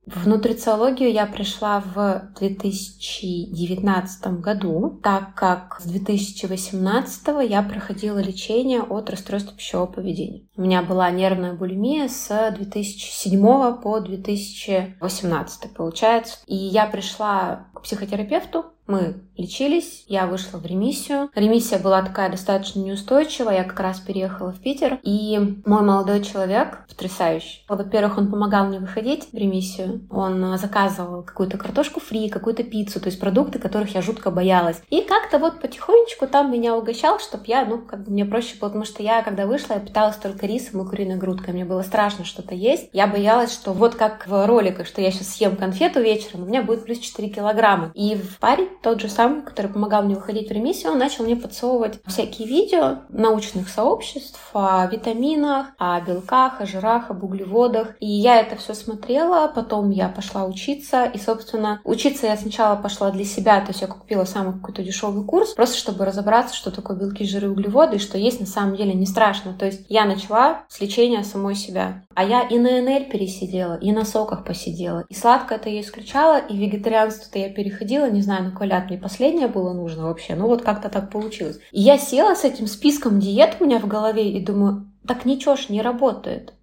В 0.06 0.28
нутрициологию 0.28 1.12
я 1.12 1.26
пришла 1.26 1.80
в 1.80 2.30
2019 2.40 4.28
году, 4.40 5.00
так 5.02 5.34
как 5.34 5.78
с 5.80 5.86
2018 5.86 7.28
я 7.50 7.64
проходила 7.64 8.20
лечение 8.20 8.84
от 8.84 9.10
расстройства 9.10 9.56
пищевого 9.56 9.88
поведения. 9.88 10.44
У 10.56 10.62
меня 10.62 10.84
была 10.84 11.10
нервная 11.10 11.54
булимия 11.54 12.08
с 12.08 12.54
2007 12.56 13.82
по 13.82 14.00
2018, 14.00 15.74
получается. 15.74 16.38
И 16.46 16.56
я 16.56 16.86
пришла 16.86 17.66
психотерапевту, 17.86 18.66
мы 18.88 19.16
лечились, 19.36 20.06
я 20.08 20.28
вышла 20.28 20.58
в 20.58 20.66
ремиссию. 20.66 21.30
Ремиссия 21.34 21.80
была 21.80 22.02
такая 22.04 22.30
достаточно 22.30 22.80
неустойчивая, 22.80 23.58
я 23.58 23.64
как 23.64 23.80
раз 23.80 24.00
переехала 24.00 24.52
в 24.52 24.60
Питер, 24.60 25.00
и 25.02 25.40
мой 25.66 25.82
молодой 25.82 26.24
человек, 26.24 26.86
потрясающий, 26.88 27.64
во-первых, 27.68 28.18
он 28.18 28.30
помогал 28.30 28.68
мне 28.68 28.80
выходить 28.80 29.32
в 29.32 29.36
ремиссию, 29.36 30.08
он 30.12 30.58
заказывал 30.58 31.24
какую-то 31.24 31.58
картошку 31.58 32.00
фри, 32.00 32.30
какую-то 32.30 32.64
пиццу, 32.64 33.00
то 33.00 33.08
есть 33.08 33.20
продукты, 33.20 33.60
которых 33.60 33.94
я 33.96 34.02
жутко 34.02 34.32
боялась. 34.32 34.82
И 34.90 35.02
как-то 35.02 35.40
вот 35.40 35.60
потихонечку 35.62 36.28
там 36.28 36.52
меня 36.52 36.76
угощал, 36.76 37.20
чтобы 37.20 37.46
я, 37.48 37.66
ну, 37.66 37.80
как 37.80 38.04
бы 38.04 38.12
мне 38.12 38.26
проще 38.26 38.56
было, 38.60 38.70
потому 38.70 38.86
что 38.86 39.04
я, 39.04 39.22
когда 39.24 39.46
вышла, 39.46 39.74
я 39.74 39.80
питалась 39.80 40.18
только 40.18 40.46
рисом 40.46 40.82
и 40.82 40.90
куриной 40.90 41.18
грудкой, 41.18 41.54
мне 41.54 41.66
было 41.66 41.82
страшно 41.82 42.24
что-то 42.24 42.56
есть. 42.56 42.90
Я 42.94 43.08
боялась, 43.08 43.54
что 43.54 43.74
вот 43.74 43.96
как 43.96 44.28
в 44.28 44.46
роликах, 44.46 44.88
что 44.88 45.02
я 45.02 45.12
сейчас 45.12 45.30
съем 45.30 45.56
конфету 45.56 46.02
вечером, 46.02 46.44
у 46.44 46.46
меня 46.46 46.62
будет 46.62 46.86
плюс 46.86 47.00
4 47.00 47.30
килограмма. 47.30 47.75
И 47.94 48.16
в 48.16 48.40
паре 48.40 48.68
тот 48.82 49.02
же 49.02 49.10
самый, 49.10 49.42
который 49.42 49.72
помогал 49.72 50.04
мне 50.04 50.16
выходить 50.16 50.50
в 50.50 50.52
ремиссию, 50.52 50.94
он 50.94 51.00
начал 51.00 51.24
мне 51.24 51.36
подсовывать 51.36 52.00
всякие 52.06 52.48
видео 52.48 53.00
научных 53.10 53.70
сообществ 53.70 54.40
о 54.54 54.86
витаминах, 54.88 55.68
о 55.78 56.00
белках, 56.02 56.62
о 56.62 56.66
жирах, 56.66 57.10
об 57.10 57.24
углеводах. 57.24 57.96
И 58.00 58.08
я 58.08 58.40
это 58.40 58.56
все 58.56 58.74
смотрела, 58.74 59.48
потом 59.48 59.90
я 59.90 60.10
пошла 60.10 60.46
учиться. 60.46 61.06
И, 61.06 61.18
собственно, 61.18 61.82
учиться 61.84 62.28
я 62.28 62.38
сначала 62.38 62.76
пошла 62.76 63.12
для 63.12 63.26
себя, 63.26 63.62
то 63.62 63.70
есть 63.70 63.82
я 63.82 63.88
купила 63.88 64.26
самый 64.26 64.54
какой-то 64.54 64.84
дешевый 64.84 65.26
курс, 65.26 65.54
просто 65.54 65.78
чтобы 65.78 66.06
разобраться, 66.06 66.56
что 66.56 66.72
такое 66.72 66.98
белки, 66.98 67.26
жиры, 67.26 67.50
углеводы, 67.50 67.98
и 67.98 68.00
что 68.00 68.18
есть 68.18 68.40
на 68.40 68.46
самом 68.46 68.76
деле 68.76 68.94
не 68.94 69.06
страшно. 69.06 69.54
То 69.54 69.66
есть 69.66 69.86
я 69.90 70.06
начала 70.06 70.64
с 70.70 70.80
лечения 70.80 71.24
самой 71.24 71.56
себя. 71.56 72.04
А 72.16 72.24
я 72.24 72.44
и 72.44 72.58
на 72.58 72.82
НЛ 72.82 73.10
пересидела, 73.10 73.78
и 73.78 73.92
на 73.92 74.06
соках 74.06 74.46
посидела. 74.46 75.06
И 75.10 75.14
сладкое-то 75.14 75.70
я 75.70 75.82
исключала, 75.82 76.38
и 76.38 76.58
вегетарианство-то 76.58 77.40
я 77.40 77.50
переходила, 77.56 78.10
не 78.10 78.22
знаю, 78.22 78.44
на 78.44 78.52
какой 78.52 78.68
ляд 78.68 78.90
мне 78.90 79.00
последнее 79.00 79.48
было 79.48 79.74
нужно 79.74 80.04
вообще. 80.04 80.36
Ну 80.36 80.48
вот 80.48 80.62
как-то 80.62 80.90
так 80.90 81.10
получилось. 81.10 81.60
И 81.72 81.82
я 81.82 81.98
села 81.98 82.36
с 82.36 82.44
этим 82.44 82.68
списком 82.68 83.20
диет 83.20 83.58
у 83.60 83.66
меня 83.66 83.80
в 83.80 83.88
голове 83.88 84.30
и 84.32 84.46
думаю, 84.46 84.92
так 85.08 85.26
ничего 85.26 85.56
ж 85.56 85.70
не 85.70 85.82
работает. 85.82 86.54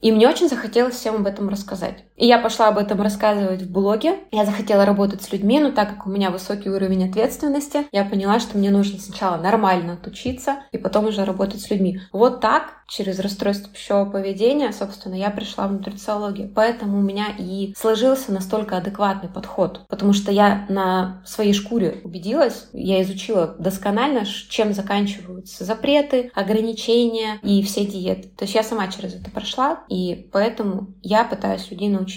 И 0.00 0.12
мне 0.12 0.28
очень 0.28 0.48
захотелось 0.48 0.94
всем 0.94 1.16
об 1.16 1.26
этом 1.26 1.48
рассказать. 1.48 2.04
И 2.18 2.26
я 2.26 2.38
пошла 2.38 2.68
об 2.68 2.78
этом 2.78 3.00
рассказывать 3.00 3.62
в 3.62 3.70
блоге. 3.70 4.16
Я 4.32 4.44
захотела 4.44 4.84
работать 4.84 5.22
с 5.22 5.32
людьми, 5.32 5.60
но 5.60 5.70
так 5.70 5.88
как 5.90 6.06
у 6.06 6.10
меня 6.10 6.30
высокий 6.30 6.68
уровень 6.68 7.08
ответственности, 7.08 7.86
я 7.92 8.04
поняла, 8.04 8.40
что 8.40 8.58
мне 8.58 8.70
нужно 8.70 8.98
сначала 8.98 9.36
нормально 9.36 9.94
отучиться 9.94 10.56
и 10.72 10.78
потом 10.78 11.06
уже 11.06 11.24
работать 11.24 11.60
с 11.60 11.70
людьми. 11.70 12.00
Вот 12.12 12.40
так, 12.40 12.78
через 12.88 13.20
расстройство 13.20 13.72
пищевого 13.72 14.10
поведения, 14.10 14.72
собственно, 14.72 15.14
я 15.14 15.30
пришла 15.30 15.68
в 15.68 15.72
нутрициологию. 15.72 16.50
Поэтому 16.52 16.98
у 16.98 17.02
меня 17.02 17.26
и 17.38 17.72
сложился 17.76 18.32
настолько 18.32 18.78
адекватный 18.78 19.28
подход. 19.28 19.86
Потому 19.88 20.12
что 20.12 20.32
я 20.32 20.66
на 20.68 21.22
своей 21.24 21.52
шкуре 21.52 22.00
убедилась, 22.02 22.68
я 22.72 23.00
изучила 23.02 23.54
досконально, 23.58 24.24
чем 24.24 24.72
заканчиваются 24.72 25.64
запреты, 25.64 26.32
ограничения 26.34 27.38
и 27.42 27.62
все 27.62 27.84
диеты. 27.84 28.28
То 28.30 28.44
есть 28.44 28.54
я 28.54 28.62
сама 28.64 28.88
через 28.88 29.14
это 29.14 29.30
прошла, 29.30 29.84
и 29.88 30.28
поэтому 30.32 30.88
я 31.02 31.24
пытаюсь 31.24 31.70
людей 31.70 31.88
научить 31.88 32.07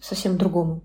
совсем 0.00 0.38
другому. 0.38 0.82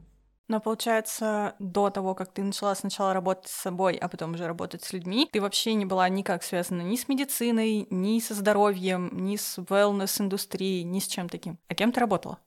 Но 0.47 0.60
получается, 0.60 1.56
до 1.58 1.89
того, 1.89 2.13
как 2.13 2.32
ты 2.32 2.43
начала 2.43 2.75
сначала 2.75 3.13
работать 3.13 3.47
с 3.47 3.62
собой, 3.62 3.95
а 3.95 4.08
потом 4.08 4.34
уже 4.34 4.45
работать 4.45 4.84
с 4.84 4.93
людьми, 4.93 5.28
ты 5.32 5.41
вообще 5.41 5.73
не 5.73 5.86
была 5.86 6.08
никак 6.08 6.43
связана 6.43 6.82
ни 6.82 6.95
с 6.95 7.08
медициной, 7.08 7.88
ни 7.89 8.19
со 8.19 8.36
здоровьем, 8.36 9.10
ни 9.13 9.38
с 9.38 9.58
wellness-индустрией, 9.58 10.84
ни 10.84 10.99
с 10.99 11.08
чем 11.08 11.30
таким. 11.30 11.58
А 11.67 11.73
кем 11.73 11.91
ты 11.91 11.99
работала? 11.99 12.38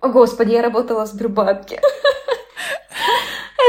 О, 0.00 0.08
Господи, 0.08 0.50
я 0.50 0.62
работала 0.62 1.06
в 1.06 1.08
Сбербанке. 1.08 1.80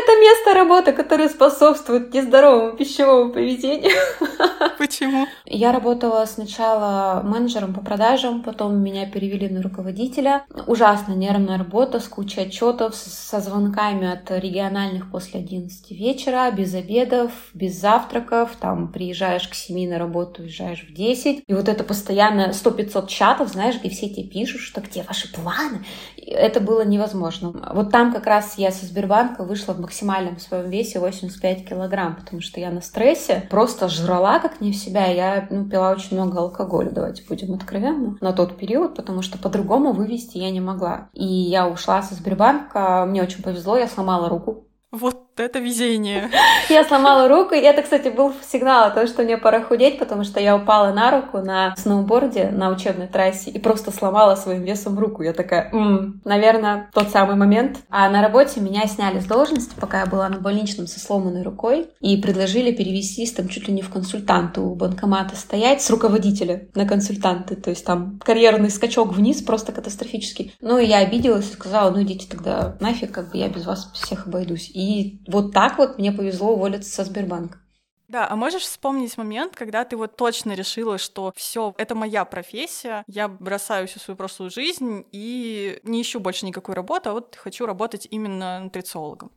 Это 0.03 0.19
место 0.19 0.53
работы, 0.53 0.91
которое 0.93 1.29
способствует 1.29 2.13
нездоровому 2.13 2.75
пищевому 2.75 3.31
поведению. 3.31 3.91
Почему? 4.77 5.27
Я 5.45 5.71
работала 5.71 6.25
сначала 6.25 7.21
менеджером 7.23 7.73
по 7.73 7.81
продажам, 7.81 8.43
потом 8.43 8.77
меня 8.77 9.09
перевели 9.09 9.47
на 9.47 9.61
руководителя. 9.61 10.45
Ужасно 10.67 11.13
нервная 11.13 11.57
работа 11.57 11.99
с 11.99 12.07
кучей 12.07 12.41
отчетов, 12.41 12.93
со 12.95 13.39
звонками 13.39 14.11
от 14.11 14.29
региональных 14.31 15.09
после 15.11 15.39
11 15.39 15.91
вечера, 15.91 16.51
без 16.51 16.73
обедов, 16.73 17.31
без 17.53 17.79
завтраков. 17.79 18.57
Там 18.59 18.91
приезжаешь 18.91 19.47
к 19.47 19.53
7 19.53 19.89
на 19.89 19.97
работу, 19.97 20.41
уезжаешь 20.41 20.83
в 20.83 20.93
10. 20.93 21.43
И 21.47 21.53
вот 21.53 21.69
это 21.69 21.83
постоянно 21.83 22.49
100-500 22.49 23.07
чатов, 23.07 23.49
знаешь, 23.49 23.79
где 23.79 23.89
все 23.89 24.09
тебе 24.09 24.27
пишут, 24.27 24.61
что 24.61 24.81
где 24.81 25.03
ваши 25.03 25.31
планы. 25.31 25.85
Это 26.27 26.59
было 26.59 26.83
невозможно. 26.83 27.53
Вот 27.73 27.91
там 27.91 28.13
как 28.13 28.25
раз 28.25 28.57
я 28.57 28.71
со 28.71 28.85
Сбербанка 28.85 29.43
вышла 29.43 29.73
в 29.73 29.79
максимальном 29.79 30.39
своем 30.39 30.69
весе 30.69 30.99
85 30.99 31.67
килограмм, 31.67 32.15
потому 32.15 32.41
что 32.41 32.59
я 32.59 32.71
на 32.71 32.81
стрессе 32.81 33.47
просто 33.49 33.87
жрала 33.89 34.39
как 34.39 34.61
не 34.61 34.71
в 34.71 34.75
себя. 34.75 35.05
Я 35.07 35.47
ну, 35.49 35.69
пила 35.69 35.91
очень 35.91 36.17
много 36.17 36.39
алкоголя, 36.39 36.89
давайте 36.91 37.23
будем 37.27 37.53
откровенны, 37.53 38.17
на 38.21 38.33
тот 38.33 38.57
период, 38.57 38.95
потому 38.95 39.21
что 39.21 39.37
по-другому 39.37 39.91
вывести 39.91 40.37
я 40.37 40.51
не 40.51 40.61
могла. 40.61 41.09
И 41.13 41.25
я 41.25 41.67
ушла 41.67 42.01
со 42.01 42.15
Сбербанка, 42.15 43.05
мне 43.07 43.21
очень 43.21 43.43
повезло, 43.43 43.77
я 43.77 43.87
сломала 43.87 44.29
руку 44.29 44.65
вот 44.95 45.24
это 45.43 45.59
везение. 45.59 46.29
Я 46.69 46.83
сломала 46.83 47.27
руку, 47.27 47.53
и 47.53 47.59
это, 47.59 47.81
кстати, 47.81 48.09
был 48.09 48.33
сигнал 48.49 48.85
о 48.87 48.91
том, 48.91 49.07
что 49.07 49.23
мне 49.23 49.37
пора 49.37 49.61
худеть, 49.61 49.99
потому 49.99 50.23
что 50.23 50.39
я 50.39 50.55
упала 50.55 50.91
на 50.91 51.11
руку 51.11 51.39
на 51.39 51.75
сноуборде 51.77 52.49
на 52.49 52.69
учебной 52.69 53.07
трассе 53.07 53.51
и 53.51 53.59
просто 53.59 53.91
сломала 53.91 54.35
своим 54.35 54.63
весом 54.63 54.97
руку. 54.97 55.21
Я 55.21 55.33
такая, 55.33 55.69
м-м, 55.71 56.21
наверное, 56.25 56.89
тот 56.93 57.09
самый 57.09 57.35
момент. 57.35 57.79
А 57.89 58.09
на 58.09 58.21
работе 58.21 58.59
меня 58.61 58.87
сняли 58.87 59.19
с 59.19 59.25
должности, 59.25 59.73
пока 59.79 60.01
я 60.01 60.05
была 60.05 60.27
на 60.29 60.39
больничном 60.39 60.87
со 60.87 60.99
сломанной 60.99 61.43
рукой, 61.43 61.87
и 61.99 62.17
предложили 62.17 62.71
перевестись 62.71 63.33
там 63.33 63.47
чуть 63.47 63.67
ли 63.67 63.73
не 63.73 63.81
в 63.81 63.89
консультанты 63.89 64.61
у 64.61 64.75
банкомата 64.75 65.35
стоять 65.35 65.81
с 65.81 65.89
руководителя 65.89 66.67
на 66.73 66.87
консультанты. 66.87 67.55
То 67.55 67.69
есть 67.69 67.85
там 67.85 68.19
карьерный 68.23 68.69
скачок 68.69 69.13
вниз 69.13 69.41
просто 69.41 69.71
катастрофический. 69.71 70.53
Ну 70.61 70.77
и 70.77 70.85
я 70.85 70.99
обиделась 70.99 71.49
и 71.49 71.53
сказала, 71.53 71.91
ну 71.91 72.01
идите 72.03 72.27
тогда 72.29 72.75
нафиг, 72.79 73.11
как 73.11 73.31
бы 73.31 73.37
я 73.37 73.49
без 73.49 73.65
вас 73.65 73.91
всех 73.93 74.27
обойдусь. 74.27 74.71
И 74.73 75.19
вот 75.27 75.53
так 75.53 75.77
вот 75.77 75.97
мне 75.97 76.11
повезло 76.11 76.53
уволиться 76.53 76.89
со 76.89 77.03
Сбербанка. 77.03 77.59
Да, 78.07 78.27
а 78.29 78.35
можешь 78.35 78.61
вспомнить 78.63 79.17
момент, 79.17 79.55
когда 79.55 79.83
ты 79.83 79.97
вот 79.97 80.15
точно 80.15 80.53
решила, 80.53 80.99
что 80.99 81.33
все, 81.35 81.73
это 81.77 81.95
моя 81.95 82.23
профессия, 82.23 83.03
я 83.07 83.27
бросаю 83.27 83.87
всю 83.87 83.99
свою 83.99 84.15
прошлую 84.15 84.51
жизнь 84.51 85.05
и 85.11 85.79
не 85.83 86.03
ищу 86.03 86.19
больше 86.19 86.45
никакой 86.45 86.75
работы, 86.75 87.09
а 87.09 87.13
вот 87.13 87.35
хочу 87.35 87.65
работать 87.65 88.07
именно 88.11 88.59
нутрициологом? 88.59 89.31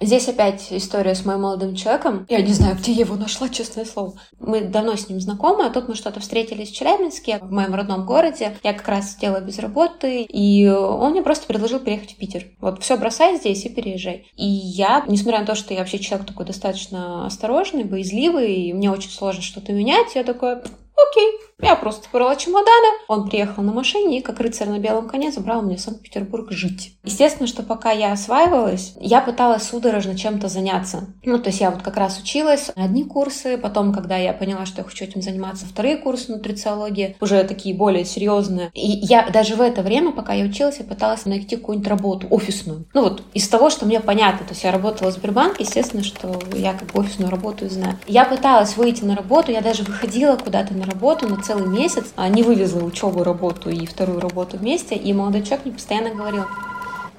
Здесь 0.00 0.28
опять 0.28 0.68
история 0.70 1.14
с 1.14 1.24
моим 1.24 1.42
молодым 1.42 1.74
человеком. 1.74 2.26
Я 2.28 2.40
не 2.40 2.52
знаю, 2.52 2.76
где 2.76 2.92
я 2.92 3.00
его 3.00 3.16
нашла, 3.16 3.48
честное 3.48 3.84
слово. 3.84 4.14
Мы 4.38 4.62
давно 4.62 4.96
с 4.96 5.08
ним 5.08 5.20
знакомы, 5.20 5.66
а 5.66 5.70
тут 5.70 5.88
мы 5.88 5.94
что-то 5.96 6.20
встретились 6.20 6.70
в 6.70 6.74
Челябинске, 6.74 7.38
в 7.42 7.50
моем 7.50 7.74
родном 7.74 8.06
городе. 8.06 8.56
Я 8.62 8.72
как 8.72 8.86
раз 8.86 9.14
сидела 9.14 9.40
без 9.40 9.58
работы, 9.58 10.22
и 10.22 10.68
он 10.68 11.12
мне 11.12 11.22
просто 11.22 11.46
предложил 11.46 11.80
переехать 11.80 12.12
в 12.12 12.16
Питер. 12.16 12.46
Вот 12.60 12.82
все 12.82 12.96
бросай 12.96 13.36
здесь 13.36 13.64
и 13.64 13.68
переезжай. 13.68 14.26
И 14.36 14.46
я, 14.46 15.04
несмотря 15.08 15.40
на 15.40 15.46
то, 15.46 15.54
что 15.54 15.74
я 15.74 15.80
вообще 15.80 15.98
человек 15.98 16.26
такой 16.26 16.46
достаточно 16.46 17.26
осторожный, 17.26 17.84
боязливый, 17.84 18.54
и 18.54 18.72
мне 18.72 18.90
очень 18.90 19.10
сложно 19.10 19.42
что-то 19.42 19.72
менять, 19.72 20.14
я 20.14 20.22
такой, 20.22 20.58
окей, 20.96 21.40
я 21.60 21.76
просто 21.76 22.04
собрала 22.04 22.36
чемоданы. 22.36 22.98
Он 23.08 23.28
приехал 23.28 23.62
на 23.62 23.72
машине 23.72 24.18
и, 24.18 24.22
как 24.22 24.40
рыцарь 24.40 24.68
на 24.68 24.78
белом 24.78 25.08
коне, 25.08 25.32
забрал 25.32 25.62
меня 25.62 25.76
в 25.76 25.80
Санкт-Петербург 25.80 26.50
жить. 26.52 26.96
Естественно, 27.04 27.46
что 27.46 27.62
пока 27.62 27.90
я 27.90 28.12
осваивалась, 28.12 28.94
я 29.00 29.20
пыталась 29.20 29.62
судорожно 29.64 30.16
чем-то 30.16 30.48
заняться. 30.48 31.08
Ну, 31.24 31.38
то 31.38 31.48
есть 31.48 31.60
я 31.60 31.70
вот 31.70 31.82
как 31.82 31.96
раз 31.96 32.20
училась 32.20 32.70
одни 32.74 33.04
курсы, 33.04 33.56
потом, 33.56 33.92
когда 33.92 34.16
я 34.16 34.32
поняла, 34.32 34.66
что 34.66 34.78
я 34.78 34.84
хочу 34.84 35.04
этим 35.04 35.22
заниматься, 35.22 35.66
вторые 35.66 35.96
курсы 35.96 36.32
нутрициологии, 36.32 37.16
уже 37.20 37.42
такие 37.44 37.74
более 37.74 38.04
серьезные. 38.04 38.70
И 38.74 38.86
я 38.86 39.28
даже 39.30 39.56
в 39.56 39.60
это 39.60 39.82
время, 39.82 40.12
пока 40.12 40.34
я 40.34 40.44
училась, 40.44 40.78
я 40.78 40.84
пыталась 40.84 41.24
найти 41.24 41.56
какую-нибудь 41.56 41.88
работу 41.88 42.26
офисную. 42.30 42.86
Ну 42.92 43.02
вот 43.02 43.22
из 43.32 43.48
того, 43.48 43.70
что 43.70 43.86
мне 43.86 44.00
понятно, 44.00 44.46
то 44.46 44.52
есть 44.52 44.64
я 44.64 44.72
работала 44.72 45.10
в 45.10 45.14
Сбербанке, 45.14 45.64
естественно, 45.64 46.02
что 46.02 46.38
я 46.54 46.74
как 46.74 46.92
бы 46.92 47.00
офисную 47.00 47.30
работу 47.30 47.68
знаю. 47.68 47.98
Я 48.06 48.24
пыталась 48.24 48.76
выйти 48.76 49.04
на 49.04 49.16
работу, 49.16 49.52
я 49.52 49.60
даже 49.60 49.82
выходила 49.82 50.36
куда-то 50.36 50.74
на 50.74 50.83
работу 50.84 51.28
на 51.28 51.42
целый 51.42 51.66
месяц, 51.66 52.12
а 52.16 52.28
не 52.28 52.42
вывезла 52.42 52.84
учебу, 52.84 53.24
работу 53.24 53.70
и 53.70 53.86
вторую 53.86 54.20
работу 54.20 54.56
вместе, 54.56 54.94
и 54.94 55.12
молодой 55.12 55.42
человек 55.42 55.66
мне 55.66 55.74
постоянно 55.74 56.14
говорил, 56.14 56.44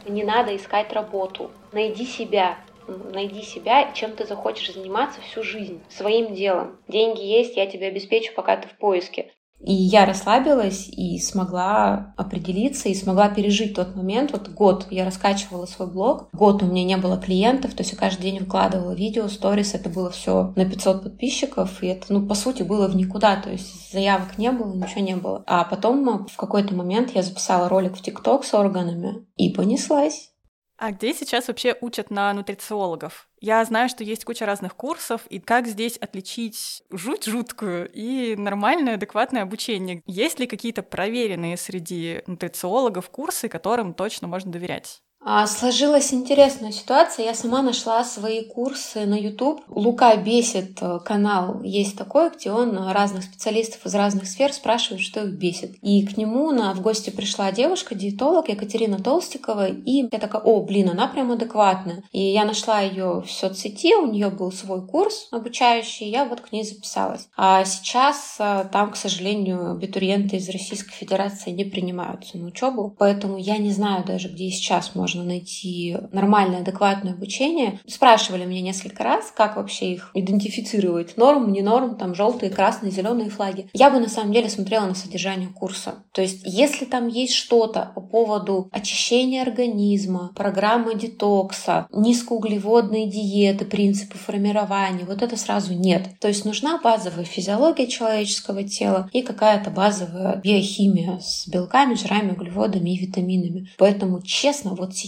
не 0.08 0.24
надо 0.24 0.56
искать 0.56 0.94
работу, 0.94 1.52
найди 1.72 2.06
себя, 2.06 2.58
найди 2.88 3.42
себя, 3.42 3.92
чем 3.94 4.12
ты 4.12 4.26
захочешь 4.26 4.74
заниматься 4.74 5.20
всю 5.22 5.44
жизнь, 5.44 5.82
своим 5.90 6.36
делом. 6.36 6.78
Деньги 6.88 7.22
есть, 7.22 7.58
я 7.58 7.66
тебя 7.66 7.88
обеспечу, 7.88 8.34
пока 8.36 8.58
ты 8.58 8.68
в 8.68 8.78
поиске. 8.78 9.32
И 9.66 9.74
я 9.74 10.06
расслабилась 10.06 10.88
и 10.88 11.18
смогла 11.18 12.14
определиться, 12.18 12.88
и 12.88 12.94
смогла 12.94 13.30
пережить 13.30 13.74
тот 13.74 13.96
момент. 13.96 14.32
Вот 14.32 14.48
год 14.50 14.86
я 14.92 15.06
раскачивала 15.06 15.66
свой 15.66 15.88
блог, 15.88 16.30
год 16.34 16.62
у 16.62 16.68
меня 16.68 16.84
не 16.84 16.98
было 16.98 17.18
клиентов, 17.18 17.74
то 17.74 17.82
есть 17.82 17.94
я 17.94 17.98
каждый 17.98 18.22
день 18.22 18.40
выкладывала 18.40 18.92
видео, 18.92 19.28
сторис, 19.28 19.74
это 19.74 19.90
было 19.90 20.12
все 20.12 20.54
на 20.56 20.66
500 20.66 21.04
подписчиков, 21.04 21.82
и 21.82 21.88
это, 21.88 22.14
ну, 22.14 22.28
по 22.28 22.36
сути, 22.36 22.62
было 22.62 22.88
в 22.88 22.96
никуда, 22.96 23.38
то 23.38 23.50
есть 23.50 23.92
заявок 23.92 24.38
не 24.38 24.52
было, 24.52 24.72
ничего 24.72 25.02
не 25.02 25.16
было. 25.16 25.44
А 25.48 25.64
потом 25.64 26.28
в 26.28 26.38
какой-то 26.38 26.76
момент 26.76 27.16
я 27.16 27.24
записала 27.24 27.68
ролик 27.68 27.98
в 27.98 28.02
ТикТок 28.02 28.46
с 28.46 28.54
органами 28.54 29.26
и 29.36 29.50
понеслась. 29.50 30.35
А 30.78 30.92
где 30.92 31.14
сейчас 31.14 31.48
вообще 31.48 31.78
учат 31.80 32.12
на 32.12 32.34
нутрициологов? 32.34 33.30
Я 33.40 33.64
знаю, 33.64 33.88
что 33.88 34.04
есть 34.04 34.26
куча 34.26 34.46
разных 34.46 34.76
курсов, 34.76 35.26
и 35.28 35.40
как 35.40 35.68
здесь 35.68 35.98
отличить 35.98 36.84
жуть 36.92 37.26
жуткую 37.26 37.90
и 37.94 38.36
нормальное, 38.36 38.96
адекватное 38.96 39.44
обучение? 39.44 40.02
Есть 40.06 40.40
ли 40.40 40.48
какие-то 40.48 40.84
проверенные 40.84 41.56
среди 41.56 42.24
нутрициологов 42.28 43.10
курсы, 43.10 43.48
которым 43.48 43.94
точно 43.94 44.28
можно 44.28 44.52
доверять? 44.52 45.02
А, 45.28 45.48
сложилась 45.48 46.14
интересная 46.14 46.72
ситуация. 46.72 47.26
Я 47.26 47.34
сама 47.34 47.64
нашла 47.64 48.04
свои 48.04 48.44
курсы 48.44 49.08
на 49.08 49.16
YouTube. 49.16 49.64
Лука 49.68 50.16
бесит 50.18 50.78
э, 50.82 51.00
канал. 51.04 51.64
Есть 51.64 51.98
такой, 51.98 52.30
где 52.30 52.52
он 52.52 52.78
разных 52.78 53.24
специалистов 53.24 53.84
из 53.88 53.96
разных 53.96 54.28
сфер 54.28 54.54
спрашивает, 54.54 55.02
что 55.02 55.22
их 55.22 55.34
бесит. 55.34 55.78
И 55.82 56.06
к 56.06 56.16
нему 56.16 56.52
на, 56.52 56.76
в 56.76 56.82
гости 56.82 57.10
пришла 57.10 57.52
девушка, 57.52 57.96
диетолог 57.96 58.50
Екатерина 58.50 59.00
Толстикова. 59.00 59.68
И 59.68 60.08
я 60.12 60.20
такая, 60.20 60.44
о, 60.44 60.62
блин, 60.62 60.92
она 60.92 61.08
прям 61.08 61.32
адекватная. 61.32 62.04
И 62.12 62.22
я 62.22 62.46
нашла 62.46 62.82
ее 62.82 63.24
в 63.26 63.32
соцсети, 63.32 63.96
у 63.96 64.06
нее 64.06 64.30
был 64.30 64.52
свой 64.52 64.86
курс 64.86 65.28
обучающий, 65.32 66.08
я 66.08 66.26
вот 66.26 66.42
к 66.42 66.52
ней 66.52 66.64
записалась. 66.64 67.30
А 67.36 67.66
сейчас 67.66 68.36
э, 68.38 68.66
там, 68.72 68.92
к 68.92 68.96
сожалению, 68.96 69.72
абитуриенты 69.72 70.36
из 70.36 70.48
Российской 70.50 70.94
Федерации 70.94 71.50
не 71.50 71.64
принимаются 71.64 72.38
на 72.38 72.46
учебу. 72.46 72.96
Поэтому 73.00 73.38
я 73.38 73.58
не 73.58 73.72
знаю 73.72 74.06
даже, 74.06 74.28
где 74.28 74.52
сейчас 74.52 74.94
можно 74.94 75.15
можно 75.16 75.24
найти 75.24 75.98
нормальное, 76.12 76.60
адекватное 76.60 77.14
обучение. 77.14 77.80
Спрашивали 77.88 78.46
меня 78.46 78.62
несколько 78.62 79.04
раз, 79.04 79.32
как 79.36 79.56
вообще 79.56 79.94
их 79.94 80.12
идентифицировать. 80.14 81.18
Норм, 81.18 81.52
не 81.52 81.62
норм, 81.62 81.98
там 81.98 82.14
желтые, 82.14 82.52
красные, 82.52 82.92
зеленые 82.92 83.30
флаги. 83.30 83.70
Я 83.74 83.90
бы 83.90 84.00
на 84.00 84.10
самом 84.10 84.34
деле 84.34 84.50
смотрела 84.50 84.86
на 84.86 84.96
содержание 84.96 85.50
курса. 85.50 86.04
То 86.12 86.22
есть, 86.22 86.42
если 86.46 86.86
там 86.86 87.08
есть 87.08 87.34
что-то 87.34 87.92
по 87.96 88.02
поводу 88.02 88.70
очищения 88.72 89.42
организма, 89.42 90.32
программы 90.36 90.96
детокса, 90.96 91.88
низкоуглеводные 91.92 93.10
диеты, 93.10 93.66
принципы 93.66 94.18
формирования, 94.18 95.06
вот 95.06 95.22
это 95.22 95.38
сразу 95.38 95.74
нет. 95.74 96.10
То 96.20 96.28
есть 96.28 96.46
нужна 96.46 96.80
базовая 96.82 97.26
физиология 97.26 97.88
человеческого 97.88 98.64
тела 98.64 99.10
и 99.14 99.22
какая-то 99.22 99.70
базовая 99.70 100.42
биохимия 100.44 101.20
с 101.20 101.48
белками, 101.48 101.96
жирами, 101.96 102.32
углеводами 102.32 102.90
и 102.92 102.98
витаминами. 102.98 103.70
Поэтому, 103.78 104.22
честно, 104.22 104.76
вот 104.76 104.96
сейчас 104.96 105.05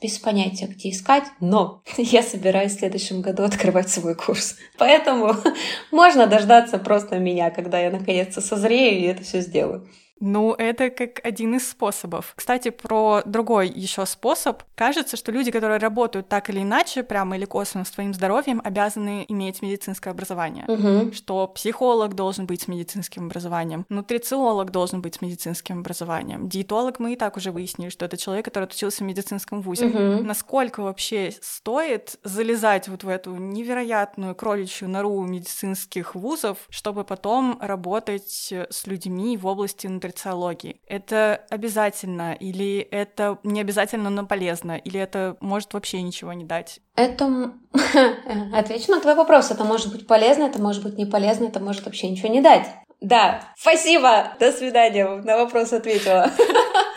без 0.00 0.18
понятия, 0.18 0.66
где 0.66 0.90
искать, 0.90 1.24
но 1.40 1.82
я 1.96 2.22
собираюсь 2.22 2.72
в 2.76 2.78
следующем 2.78 3.20
году 3.20 3.44
открывать 3.44 3.90
свой 3.90 4.14
курс. 4.14 4.56
Поэтому 4.78 5.34
можно 5.90 6.26
дождаться 6.26 6.78
просто 6.78 7.18
меня, 7.18 7.50
когда 7.50 7.78
я 7.78 7.90
наконец-то 7.90 8.40
созрею 8.40 9.00
и 9.00 9.04
это 9.04 9.22
все 9.22 9.40
сделаю. 9.40 9.88
Ну, 10.20 10.54
это 10.54 10.90
как 10.90 11.24
один 11.24 11.56
из 11.56 11.68
способов. 11.68 12.32
Кстати, 12.36 12.70
про 12.70 13.22
другой 13.24 13.68
еще 13.68 14.04
способ. 14.06 14.62
Кажется, 14.74 15.16
что 15.16 15.30
люди, 15.32 15.50
которые 15.50 15.78
работают 15.78 16.28
так 16.28 16.50
или 16.50 16.62
иначе, 16.62 17.02
прямо 17.02 17.36
или 17.36 17.44
косвенно 17.44 17.84
с 17.84 17.90
твоим 17.90 18.12
здоровьем, 18.14 18.60
обязаны 18.64 19.24
иметь 19.28 19.62
медицинское 19.62 20.10
образование. 20.10 20.64
Угу. 20.66 21.12
Что 21.12 21.46
психолог 21.46 22.14
должен 22.14 22.46
быть 22.46 22.62
с 22.62 22.68
медицинским 22.68 23.26
образованием, 23.26 23.86
нутрициолог 23.88 24.70
должен 24.70 25.00
быть 25.02 25.16
с 25.16 25.20
медицинским 25.20 25.80
образованием, 25.80 26.48
диетолог 26.48 26.98
мы 26.98 27.12
и 27.12 27.16
так 27.16 27.36
уже 27.36 27.52
выяснили, 27.52 27.90
что 27.90 28.04
это 28.04 28.16
человек, 28.16 28.44
который 28.44 28.64
отучился 28.64 29.04
в 29.04 29.06
медицинском 29.06 29.62
вузе. 29.62 29.86
Угу. 29.86 30.24
Насколько 30.24 30.82
вообще 30.82 31.32
стоит 31.40 32.16
залезать 32.24 32.88
вот 32.88 33.04
в 33.04 33.08
эту 33.08 33.36
невероятную 33.36 34.34
кроличью 34.34 34.88
нору 34.88 35.22
медицинских 35.22 36.14
вузов, 36.14 36.58
чтобы 36.70 37.04
потом 37.04 37.58
работать 37.60 38.52
с 38.52 38.86
людьми 38.86 39.36
в 39.36 39.46
области 39.46 39.86
нутриции 39.86 40.07
нутрициологии. 40.08 40.80
Это 40.86 41.44
обязательно 41.50 42.32
или 42.32 42.78
это 42.78 43.38
не 43.42 43.60
обязательно, 43.60 44.10
но 44.10 44.26
полезно, 44.26 44.76
или 44.76 44.98
это 44.98 45.36
может 45.40 45.74
вообще 45.74 46.02
ничего 46.02 46.32
не 46.32 46.44
дать? 46.44 46.80
Это... 46.96 47.52
Отвечу 48.54 48.90
на 48.90 49.00
твой 49.00 49.14
вопрос. 49.14 49.50
Это 49.50 49.64
может 49.64 49.92
быть 49.92 50.06
полезно, 50.06 50.44
это 50.44 50.60
может 50.60 50.82
быть 50.82 50.96
не 50.96 51.06
полезно, 51.06 51.46
это 51.46 51.60
может 51.60 51.84
вообще 51.84 52.08
ничего 52.08 52.28
не 52.28 52.40
дать. 52.40 52.66
Да, 53.00 53.42
спасибо, 53.56 54.32
до 54.40 54.50
свидания, 54.50 55.06
на 55.06 55.36
вопрос 55.36 55.72
ответила. 55.72 56.30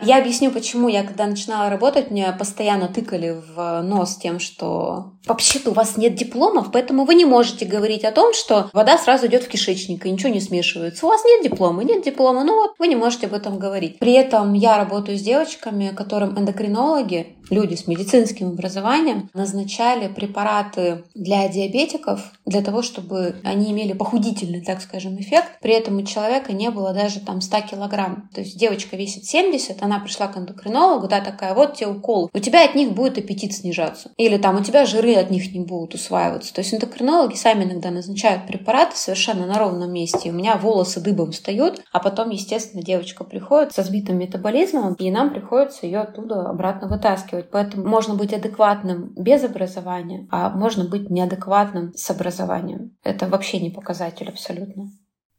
Я 0.00 0.18
объясню, 0.18 0.50
почему 0.50 0.88
я, 0.88 1.04
когда 1.04 1.26
начинала 1.26 1.70
работать, 1.70 2.10
мне 2.10 2.30
постоянно 2.32 2.88
тыкали 2.88 3.40
в 3.54 3.82
нос 3.82 4.16
тем, 4.16 4.40
что 4.40 5.12
вообще-то 5.26 5.70
у 5.70 5.74
вас 5.74 5.96
нет 5.96 6.14
дипломов, 6.14 6.70
поэтому 6.72 7.04
вы 7.04 7.14
не 7.14 7.24
можете 7.24 7.64
говорить 7.64 8.04
о 8.04 8.12
том, 8.12 8.34
что 8.34 8.68
вода 8.72 8.98
сразу 8.98 9.26
идет 9.26 9.44
в 9.44 9.48
кишечник 9.48 10.04
и 10.04 10.10
ничего 10.10 10.30
не 10.30 10.40
смешивается. 10.40 11.06
У 11.06 11.08
вас 11.08 11.24
нет 11.24 11.44
диплома, 11.44 11.84
нет 11.84 12.04
диплома, 12.04 12.44
ну 12.44 12.54
вот 12.56 12.74
вы 12.78 12.88
не 12.88 12.96
можете 12.96 13.26
об 13.26 13.34
этом 13.34 13.58
говорить. 13.58 13.98
При 13.98 14.12
этом 14.12 14.52
я 14.52 14.76
работаю 14.76 15.16
с 15.16 15.22
девочками, 15.22 15.94
которым 15.96 16.38
эндокринологи, 16.38 17.36
люди 17.50 17.74
с 17.74 17.86
медицинским 17.86 18.48
образованием, 18.48 19.30
назначали 19.32 20.08
препараты 20.08 21.04
для 21.14 21.48
диабетиков 21.48 22.20
для 22.44 22.62
того, 22.62 22.82
чтобы 22.82 23.36
они 23.44 23.72
имели 23.72 23.92
похудительный, 23.92 24.62
так 24.62 24.82
скажем, 24.82 25.18
эффект. 25.20 25.58
При 25.60 25.72
этом 25.72 25.98
у 25.98 26.02
человека 26.02 26.52
не 26.52 26.70
было 26.70 26.92
даже 26.92 27.20
там 27.20 27.40
100 27.40 27.60
килограмм. 27.62 28.28
То 28.34 28.40
есть 28.40 28.58
девочка 28.58 28.96
весит 28.96 29.24
70, 29.24 29.82
она 29.84 30.00
пришла 30.00 30.28
к 30.28 30.36
эндокринологу, 30.36 31.08
да, 31.08 31.20
такая, 31.20 31.54
вот 31.54 31.74
тебе 31.74 31.88
укол. 31.88 32.30
У 32.32 32.38
тебя 32.38 32.64
от 32.64 32.74
них 32.74 32.92
будет 32.92 33.18
аппетит 33.18 33.52
снижаться. 33.52 34.10
Или 34.16 34.36
там 34.38 34.56
у 34.56 34.62
тебя 34.62 34.86
жиры 34.86 35.14
от 35.14 35.30
них 35.30 35.52
не 35.52 35.60
будут 35.60 35.94
усваиваться. 35.94 36.52
То 36.54 36.60
есть 36.60 36.74
эндокринологи 36.74 37.34
сами 37.34 37.64
иногда 37.64 37.90
назначают 37.90 38.46
препараты 38.46 38.96
совершенно 38.96 39.46
на 39.46 39.58
ровном 39.58 39.92
месте. 39.92 40.28
И 40.28 40.32
у 40.32 40.34
меня 40.34 40.56
волосы 40.56 41.00
дыбом 41.00 41.32
встают, 41.32 41.82
а 41.92 42.00
потом, 42.00 42.30
естественно, 42.30 42.82
девочка 42.82 43.24
приходит 43.24 43.72
со 43.72 43.82
сбитым 43.82 44.18
метаболизмом, 44.18 44.94
и 44.94 45.10
нам 45.10 45.30
приходится 45.30 45.86
ее 45.86 46.00
оттуда 46.00 46.48
обратно 46.48 46.88
вытаскивать. 46.88 47.50
Поэтому 47.50 47.86
можно 47.86 48.14
быть 48.14 48.32
адекватным 48.32 49.12
без 49.16 49.44
образования, 49.44 50.26
а 50.30 50.50
можно 50.50 50.84
быть 50.84 51.10
неадекватным 51.10 51.92
с 51.94 52.10
образованием. 52.10 52.96
Это 53.02 53.26
вообще 53.28 53.60
не 53.60 53.70
показатель 53.70 54.28
абсолютно. 54.28 54.90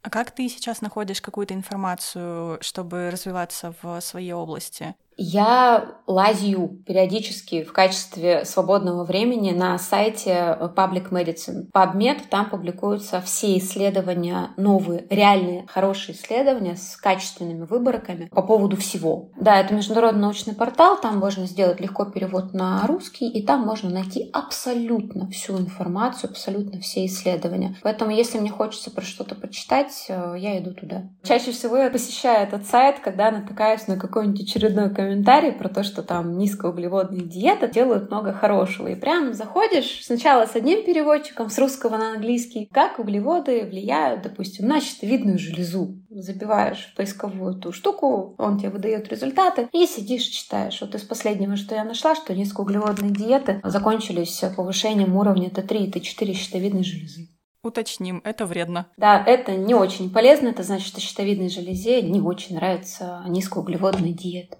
А 0.05 0.11
как 0.11 0.29
ты 0.29 0.47
сейчас 0.49 0.81
находишь 0.81 1.19
какую-то 1.19 1.55
информацию, 1.55 2.59
чтобы 2.61 3.09
развиваться 3.09 3.73
в 3.81 3.99
своей 4.01 4.33
области? 4.33 4.95
Я 5.17 5.95
лазю 6.07 6.79
периодически 6.85 7.63
в 7.63 7.73
качестве 7.73 8.45
свободного 8.45 9.03
времени 9.03 9.51
на 9.51 9.77
сайте 9.77 10.57
Public 10.75 11.09
Medicine. 11.09 11.69
PubMed, 11.73 12.23
там 12.29 12.49
публикуются 12.49 13.21
все 13.21 13.57
исследования, 13.57 14.51
новые, 14.57 15.05
реальные, 15.09 15.65
хорошие 15.67 16.15
исследования 16.15 16.75
с 16.75 16.95
качественными 16.97 17.63
выборками 17.63 18.25
по 18.25 18.41
поводу 18.41 18.77
всего. 18.77 19.29
Да, 19.39 19.59
это 19.59 19.73
международный 19.73 20.21
научный 20.21 20.53
портал, 20.53 20.99
там 20.99 21.17
можно 21.17 21.45
сделать 21.45 21.79
легко 21.79 22.05
перевод 22.05 22.53
на 22.53 22.85
русский, 22.87 23.29
и 23.29 23.45
там 23.45 23.61
можно 23.61 23.89
найти 23.89 24.29
абсолютно 24.33 25.29
всю 25.29 25.57
информацию, 25.57 26.29
абсолютно 26.29 26.79
все 26.81 27.05
исследования. 27.05 27.75
Поэтому, 27.81 28.11
если 28.11 28.39
мне 28.39 28.49
хочется 28.49 28.91
про 28.91 29.03
что-то 29.03 29.35
почитать, 29.35 30.05
э, 30.09 30.35
я 30.37 30.59
иду 30.59 30.73
туда. 30.73 31.03
Чаще 31.23 31.51
всего 31.51 31.77
я 31.77 31.89
посещаю 31.89 32.47
этот 32.47 32.65
сайт, 32.65 32.99
когда 32.99 33.31
натыкаюсь 33.31 33.87
на 33.87 33.97
какой-нибудь 33.97 34.41
очередной 34.41 34.93
комментарий 35.05 35.51
про 35.51 35.69
то, 35.69 35.83
что 35.83 36.01
там 36.01 36.37
низкоуглеводная 36.37 37.21
диета 37.21 37.67
делают 37.67 38.09
много 38.09 38.33
хорошего. 38.33 38.87
И 38.87 38.95
прям 38.95 39.33
заходишь 39.33 40.03
сначала 40.03 40.45
с 40.45 40.55
одним 40.55 40.83
переводчиком, 40.83 41.49
с 41.49 41.59
русского 41.59 41.97
на 41.97 42.13
английский, 42.13 42.67
как 42.71 42.97
углеводы 42.97 43.65
влияют, 43.65 44.23
допустим, 44.23 44.67
на 44.67 44.81
щитовидную 44.81 45.37
железу. 45.37 45.95
Забиваешь 46.09 46.89
в 46.91 46.95
поисковую 46.95 47.57
эту 47.57 47.71
штуку, 47.71 48.35
он 48.39 48.57
тебе 48.57 48.69
выдает 48.69 49.07
результаты, 49.09 49.69
и 49.71 49.85
сидишь, 49.85 50.23
читаешь. 50.23 50.81
Вот 50.81 50.95
из 50.95 51.03
последнего, 51.03 51.55
что 51.55 51.75
я 51.75 51.83
нашла, 51.83 52.15
что 52.15 52.33
низкоуглеводные 52.33 53.11
диеты 53.11 53.61
закончились 53.63 54.43
повышением 54.57 55.15
уровня 55.15 55.49
Т3 55.49 55.85
и 55.85 55.91
Т4 55.91 56.33
щитовидной 56.33 56.83
железы. 56.83 57.29
Уточним, 57.61 58.21
это 58.23 58.45
вредно. 58.45 58.87
Да, 58.95 59.23
это 59.25 59.55
не 59.55 59.73
очень 59.73 60.11
полезно. 60.11 60.49
Это 60.49 60.61
значит, 60.61 60.87
что 60.87 61.01
щитовидной 61.01 61.49
железе 61.49 62.03
не 62.03 62.21
очень 62.21 62.55
нравится 62.55 63.23
низкоуглеводная 63.27 64.11
диета. 64.11 64.57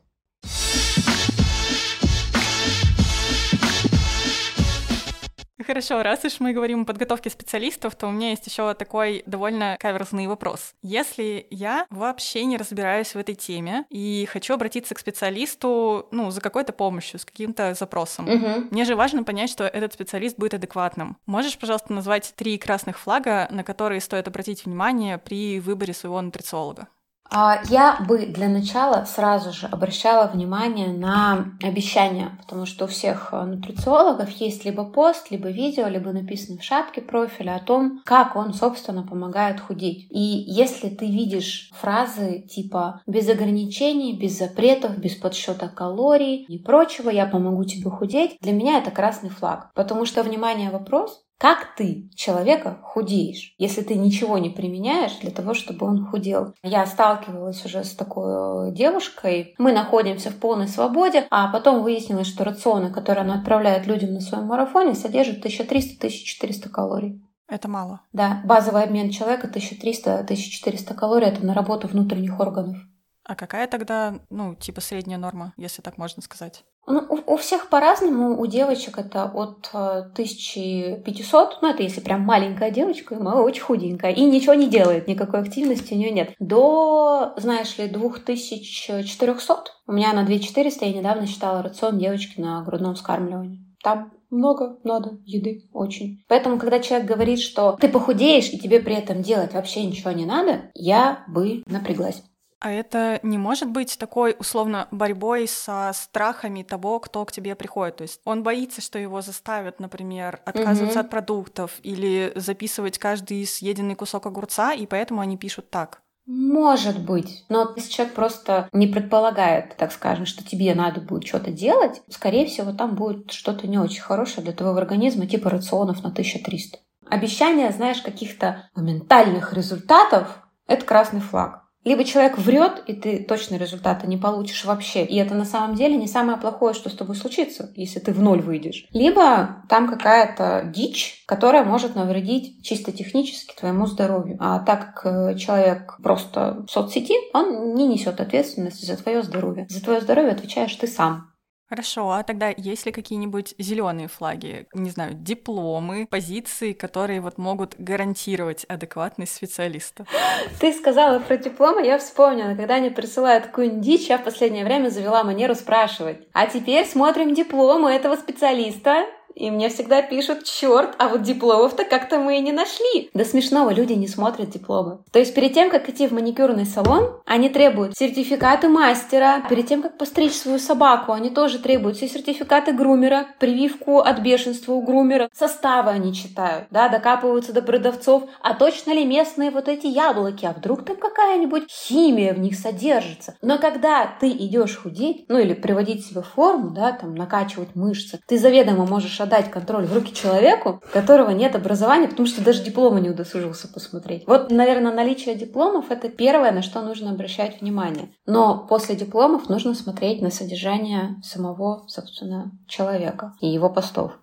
Хорошо, 5.66 6.04
раз 6.04 6.24
уж 6.24 6.40
мы 6.40 6.54
говорим 6.54 6.82
о 6.82 6.86
подготовке 6.86 7.30
специалистов, 7.30 7.96
то 7.96 8.08
у 8.08 8.12
меня 8.12 8.30
есть 8.30 8.46
еще 8.46 8.74
такой 8.76 9.24
довольно 9.26 9.78
каверзный 9.80 10.28
вопрос. 10.28 10.76
Если 10.84 11.48
я 11.50 11.88
вообще 11.90 12.46
не 12.46 12.58
разбираюсь 12.58 13.16
в 13.16 13.18
этой 13.18 13.36
теме 13.36 13.86
и 13.90 14.28
хочу 14.32 14.54
обратиться 14.54 14.94
к 14.94 15.00
специалисту, 15.00 16.08
ну, 16.12 16.30
за 16.30 16.42
какой-то 16.42 16.72
помощью, 16.72 17.20
с 17.20 17.26
каким-то 17.26 17.74
запросом, 17.74 18.30
Угу. 18.30 18.68
мне 18.72 18.86
же 18.86 18.96
важно 18.96 19.24
понять, 19.24 19.50
что 19.50 19.66
этот 19.66 19.94
специалист 19.94 20.38
будет 20.38 20.54
адекватным. 20.54 21.18
Можешь, 21.26 21.58
пожалуйста, 21.58 21.94
назвать 21.94 22.34
три 22.36 22.58
красных 22.58 23.00
флага, 23.00 23.48
на 23.50 23.64
которые 23.64 24.02
стоит 24.02 24.28
обратить 24.28 24.66
внимание 24.66 25.18
при 25.18 25.60
выборе 25.60 25.94
своего 25.94 26.22
нутрициолога? 26.22 26.90
А, 27.30 27.60
Я 27.70 27.98
бы 28.08 28.28
для 28.28 28.48
начала 28.48 29.04
сразу 29.06 29.52
же 29.52 29.68
обращала 29.68 30.28
внимание 30.28 30.90
на 30.90 31.54
обещания, 31.62 32.38
потому 32.42 32.66
что 32.66 32.86
у 32.86 32.88
всех 32.88 33.30
э, 33.32 33.44
нутрициологов 33.44 34.30
есть 34.30 34.64
либо 34.64 34.86
пост, 34.86 35.32
либо 35.32 35.50
видео, 35.50 35.88
либо 35.88 36.12
написано 36.12 36.60
в 36.60 36.64
шапке 36.64 37.02
профиля 37.02 37.56
о 37.56 37.60
том, 37.60 38.02
как 38.06 38.36
он, 38.36 38.54
собственно, 38.54 39.04
помогает 39.04 39.60
худеть. 39.60 40.08
И 40.12 40.20
если 40.20 40.90
ты 40.90 41.08
видишь 41.08 41.72
фразы 41.74 42.46
типа 42.48 43.02
«без 43.08 43.28
ограничений, 43.28 44.18
без 44.18 44.38
запретов, 44.38 44.98
без 44.98 45.16
подсчета 45.16 45.68
калорий 45.68 46.46
и 46.46 46.60
прочего, 46.60 47.10
я 47.10 47.26
помогу 47.26 47.64
тебе 47.66 47.90
худеть», 47.90 48.38
для 48.42 48.54
меня 48.54 48.78
это 48.78 48.92
красный 48.92 49.30
флаг. 49.30 49.72
Потому 49.74 50.06
что, 50.06 50.24
внимание, 50.24 50.70
вопрос, 50.70 51.25
как 51.38 51.76
ты 51.76 52.10
человека 52.16 52.80
худеешь, 52.82 53.56
если 53.58 53.82
ты 53.82 53.96
ничего 53.96 54.38
не 54.38 54.50
применяешь 54.50 55.18
для 55.18 55.32
того, 55.32 55.54
чтобы 55.54 55.86
он 55.86 56.06
худел? 56.06 56.54
Я 56.64 56.86
сталкивалась 56.86 57.64
уже 57.66 57.84
с 57.84 57.94
такой 57.94 58.70
э, 58.70 58.72
девушкой. 58.72 59.54
Мы 59.58 59.74
находимся 59.74 60.30
в 60.30 60.38
полной 60.38 60.70
свободе, 60.70 61.28
а 61.30 61.52
потом 61.52 61.84
выяснилось, 61.84 62.28
что 62.28 62.46
рационы, 62.46 62.92
которые 62.92 63.24
она 63.24 63.36
отправляет 63.36 63.86
людям 63.86 64.14
на 64.14 64.22
своем 64.22 64.46
марафоне, 64.46 64.96
содержат 64.96 65.46
1300-1400 65.46 66.70
калорий. 66.70 67.22
Это 67.48 67.68
мало. 67.68 68.02
Да, 68.14 68.42
базовый 68.46 68.84
обмен 68.84 69.12
человека 69.12 69.48
1300-1400 69.48 70.94
калорий– 70.96 71.28
это 71.30 71.46
на 71.46 71.54
работу 71.54 71.88
внутренних 71.88 72.40
органов. 72.40 72.78
А 73.24 73.36
какая 73.36 73.68
тогда, 73.68 74.20
ну, 74.30 74.56
типа 74.56 74.82
средняя 74.82 75.18
норма, 75.18 75.54
если 75.58 75.82
так 75.82 75.98
можно 75.98 76.22
сказать? 76.22 76.64
Ну, 76.88 77.04
у, 77.10 77.34
у 77.34 77.38
всех 77.38 77.70
по-разному. 77.70 78.40
У 78.40 78.46
девочек 78.46 78.98
это 78.98 79.26
от 79.26 79.70
э, 79.74 80.10
1500, 80.14 81.60
ну 81.62 81.70
это 81.70 81.82
если 81.82 82.00
прям 82.00 82.22
маленькая 82.22 82.70
девочка, 82.70 83.16
но 83.16 83.44
очень 83.44 83.64
худенькая, 83.64 84.12
и 84.12 84.22
ничего 84.22 84.54
не 84.54 84.68
делает, 84.68 85.08
никакой 85.08 85.42
активности 85.42 85.94
у 85.94 85.98
нее 85.98 86.12
нет, 86.12 86.34
до, 86.40 87.34
знаешь 87.38 87.78
ли, 87.78 87.88
2400. 87.88 89.64
У 89.88 89.92
меня 89.92 90.14
на 90.14 90.24
2400 90.26 90.86
я 90.86 90.94
недавно 90.94 91.26
считала 91.26 91.64
рацион 91.64 91.98
девочки 91.98 92.40
на 92.40 92.64
грудном 92.64 92.96
вскармливании. 92.96 93.66
Там 93.84 94.12
много 94.30 94.78
надо 94.84 95.18
еды, 95.26 95.70
очень. 95.74 96.24
Поэтому, 96.28 96.60
когда 96.60 96.80
человек 96.80 97.08
говорит, 97.08 97.40
что 97.40 97.78
ты 97.80 97.88
похудеешь, 97.88 98.50
и 98.52 98.60
тебе 98.60 98.80
при 98.80 98.96
этом 98.96 99.22
делать 99.22 99.54
вообще 99.54 99.86
ничего 99.86 100.12
не 100.12 100.26
надо, 100.26 100.72
я 100.74 101.24
бы 101.28 101.64
напряглась. 101.68 102.24
А 102.66 102.72
это 102.72 103.20
не 103.22 103.38
может 103.38 103.70
быть 103.70 103.96
такой, 104.00 104.36
условно, 104.40 104.88
борьбой 104.90 105.48
со 105.48 105.92
страхами 105.94 106.64
того, 106.64 107.00
кто 107.00 107.24
к 107.24 107.32
тебе 107.32 107.54
приходит. 107.54 107.98
То 107.98 108.02
есть 108.02 108.20
он 108.26 108.42
боится, 108.42 108.82
что 108.82 108.98
его 108.98 109.22
заставят, 109.22 109.80
например, 109.80 110.40
отказываться 110.46 110.98
Мгм. 110.98 111.06
от 111.06 111.10
продуктов 111.12 111.74
или 111.84 112.34
записывать 112.36 112.98
каждый 112.98 113.46
съеденный 113.46 113.94
кусок 113.94 114.26
огурца, 114.26 114.74
и 114.74 114.88
поэтому 114.88 115.22
они 115.22 115.38
пишут 115.38 115.70
так. 115.70 116.02
Может 116.26 117.00
быть. 117.06 117.46
Но 117.50 117.72
если 117.76 117.92
человек 117.92 118.16
просто 118.16 118.68
не 118.74 118.88
предполагает, 118.88 119.78
так 119.78 119.92
скажем, 119.92 120.26
что 120.26 120.44
тебе 120.44 120.74
надо 120.74 121.02
будет 121.02 121.28
что-то 121.28 121.52
делать, 121.52 122.02
скорее 122.10 122.48
всего, 122.48 122.72
там 122.74 122.96
будет 122.96 123.32
что-то 123.32 123.68
не 123.68 123.78
очень 123.78 124.02
хорошее 124.02 124.44
для 124.44 124.54
твоего 124.54 124.76
организма, 124.76 125.28
типа 125.28 125.52
рационов 125.52 126.02
на 126.02 126.10
1300. 126.10 126.80
Обещание, 127.08 127.70
знаешь, 127.72 128.02
каких-то 128.02 128.72
моментальных 128.74 129.54
результатов— 129.54 130.40
это 130.68 130.84
красный 130.84 131.22
флаг. 131.22 131.65
Либо 131.86 132.04
человек 132.04 132.38
врет, 132.38 132.84
и 132.88 132.94
ты 132.94 133.24
точно 133.24 133.56
результата 133.56 134.08
не 134.08 134.18
получишь 134.18 134.66
вообще. 134.66 135.06
И 135.06 135.16
это 135.18 135.36
на 135.36 135.46
самом 135.46 135.76
деле 135.76 135.96
не 135.96 136.08
самое 136.08 136.38
плохое, 136.38 136.74
что 136.74 136.90
с 136.90 136.96
тобой 136.96 137.16
случится, 137.16 137.72
если 137.76 138.00
ты 138.00 138.12
в 138.12 138.20
ноль 138.20 138.42
выйдешь. 138.42 138.88
Либо 138.92 139.64
там 139.70 139.88
какая-то 139.88 140.64
дичь, 140.66 141.24
которая 141.28 141.64
может 141.64 141.96
навредить 141.96 142.64
чисто 142.64 142.92
технически 142.92 143.56
твоему 143.56 143.86
здоровью. 143.86 144.38
А 144.40 144.60
так 144.60 144.96
как 144.96 145.06
э, 145.06 145.38
человек 145.38 145.98
просто 146.02 146.66
в 146.68 146.72
соцсети, 146.72 147.14
он 147.34 147.76
не 147.76 147.88
несет 147.88 148.20
ответственности 148.20 148.86
за 148.86 148.98
твое 148.98 149.22
здоровье. 149.22 149.68
За 149.70 149.82
твое 149.84 150.02
здоровье 150.02 150.32
отвечаешь 150.32 150.74
ты 150.76 150.88
сам. 150.88 151.35
Хорошо, 151.76 152.10
а 152.12 152.24
тогда 152.24 152.54
есть 152.56 152.86
ли 152.86 152.94
какие-нибудь 152.94 153.54
зеленые 153.58 154.08
флаги, 154.08 154.66
не 154.74 154.92
знаю, 154.92 155.14
дипломы, 155.14 156.08
позиции, 156.10 156.72
которые 156.72 157.20
вот 157.20 157.38
могут 157.38 157.76
гарантировать 157.78 158.64
адекватность 158.70 159.36
специалиста? 159.36 160.06
Ты 160.62 160.72
сказала 160.72 161.20
про 161.20 161.36
дипломы, 161.36 161.86
я 161.86 161.98
вспомнила, 161.98 162.56
когда 162.56 162.76
они 162.76 162.92
присылают 162.92 163.48
какую-нибудь 163.48 163.82
дичь, 163.82 164.08
я 164.08 164.18
в 164.20 164.24
последнее 164.24 164.64
время 164.64 164.88
завела 164.88 165.26
манеру 165.26 165.54
спрашивать. 165.54 166.20
А 166.32 166.48
теперь 166.48 166.86
смотрим 166.86 167.34
дипломы 167.34 167.92
этого 167.92 168.16
специалиста 168.16 169.06
и 169.36 169.52
мне 169.52 169.70
всегда 169.70 170.02
пишут, 170.02 170.44
черт, 170.44 170.96
а 170.98 171.10
вот 171.10 171.22
дипломов-то 171.22 171.84
как-то 171.84 172.18
мы 172.20 172.38
и 172.38 172.42
не 172.42 172.52
нашли. 172.52 173.10
До 173.14 173.26
смешного 173.26 173.70
люди 173.72 173.94
не 173.94 174.08
смотрят 174.08 174.50
дипломы. 174.50 175.00
То 175.12 175.20
есть 175.20 175.36
перед 175.36 175.54
тем, 175.54 175.70
как 175.70 175.90
идти 175.90 176.08
в 176.08 176.12
маникюрный 176.12 176.66
салон, 176.66 177.12
они 177.26 177.50
требуют 177.50 177.98
сертификаты 177.98 178.70
мастера. 178.70 179.44
Перед 179.50 179.68
тем, 179.68 179.82
как 179.82 179.98
постричь 179.98 180.34
свою 180.34 180.60
собаку, 180.60 181.12
они 181.12 181.30
тоже 181.30 181.60
требуют 181.60 181.98
все 181.98 182.08
сертификаты 182.08 182.72
грумера, 182.72 183.28
прививку 183.40 184.00
от 184.00 184.20
бешенства 184.20 184.74
у 184.74 184.82
грумера. 184.82 185.30
Составы 185.34 185.92
они 185.92 186.14
читают, 186.14 186.68
да, 186.72 186.88
докапываются 186.88 187.52
до 187.54 187.62
продавцов. 187.62 188.24
А 188.42 188.54
точно 188.54 188.94
ли 188.94 189.06
местные 189.06 189.52
вот 189.52 189.68
эти 189.68 189.88
яблоки? 189.88 190.46
А 190.46 190.54
вдруг 190.54 190.86
там 190.86 190.96
какая-нибудь 190.96 191.70
химия 191.70 192.34
в 192.34 192.40
них 192.40 192.58
содержится? 192.58 193.36
Но 193.42 193.58
когда 193.58 194.10
ты 194.20 194.30
идешь 194.30 194.78
худеть, 194.78 195.26
ну 195.28 195.38
или 195.38 195.54
приводить 195.54 196.06
себя 196.06 196.22
в 196.22 196.28
форму, 196.28 196.70
да, 196.70 196.94
там 196.94 197.16
накачивать 197.16 197.76
мышцы, 197.76 198.20
ты 198.28 198.38
заведомо 198.38 198.86
можешь 198.86 199.20
отдать 199.26 199.52
контроль 199.52 199.86
в 199.86 199.94
руки 199.94 200.14
человеку, 200.14 200.82
у 200.88 200.94
которого 200.94 201.32
нет 201.32 201.56
образования, 201.56 202.08
потому 202.08 202.28
что 202.28 202.44
даже 202.44 202.64
диплома 202.64 203.00
не 203.00 203.10
удосужился 203.10 203.68
посмотреть. 203.68 204.24
Вот, 204.28 204.52
наверное, 204.52 204.94
наличие 204.94 205.36
дипломов— 205.36 205.86
это 205.92 206.10
первое, 206.10 206.52
на 206.52 206.62
что 206.62 206.82
нужно 206.82 207.12
обращать 207.12 207.62
внимание. 207.62 208.10
Но 208.26 208.66
после 208.70 208.96
дипломов 208.96 209.50
нужно 209.50 209.74
смотреть 209.76 210.22
на 210.22 210.32
содержание 210.32 211.18
самого, 211.24 211.86
собственно, 211.88 212.52
человека 212.68 213.34
и 213.42 213.48
его 213.48 213.70
постов. 213.70 214.14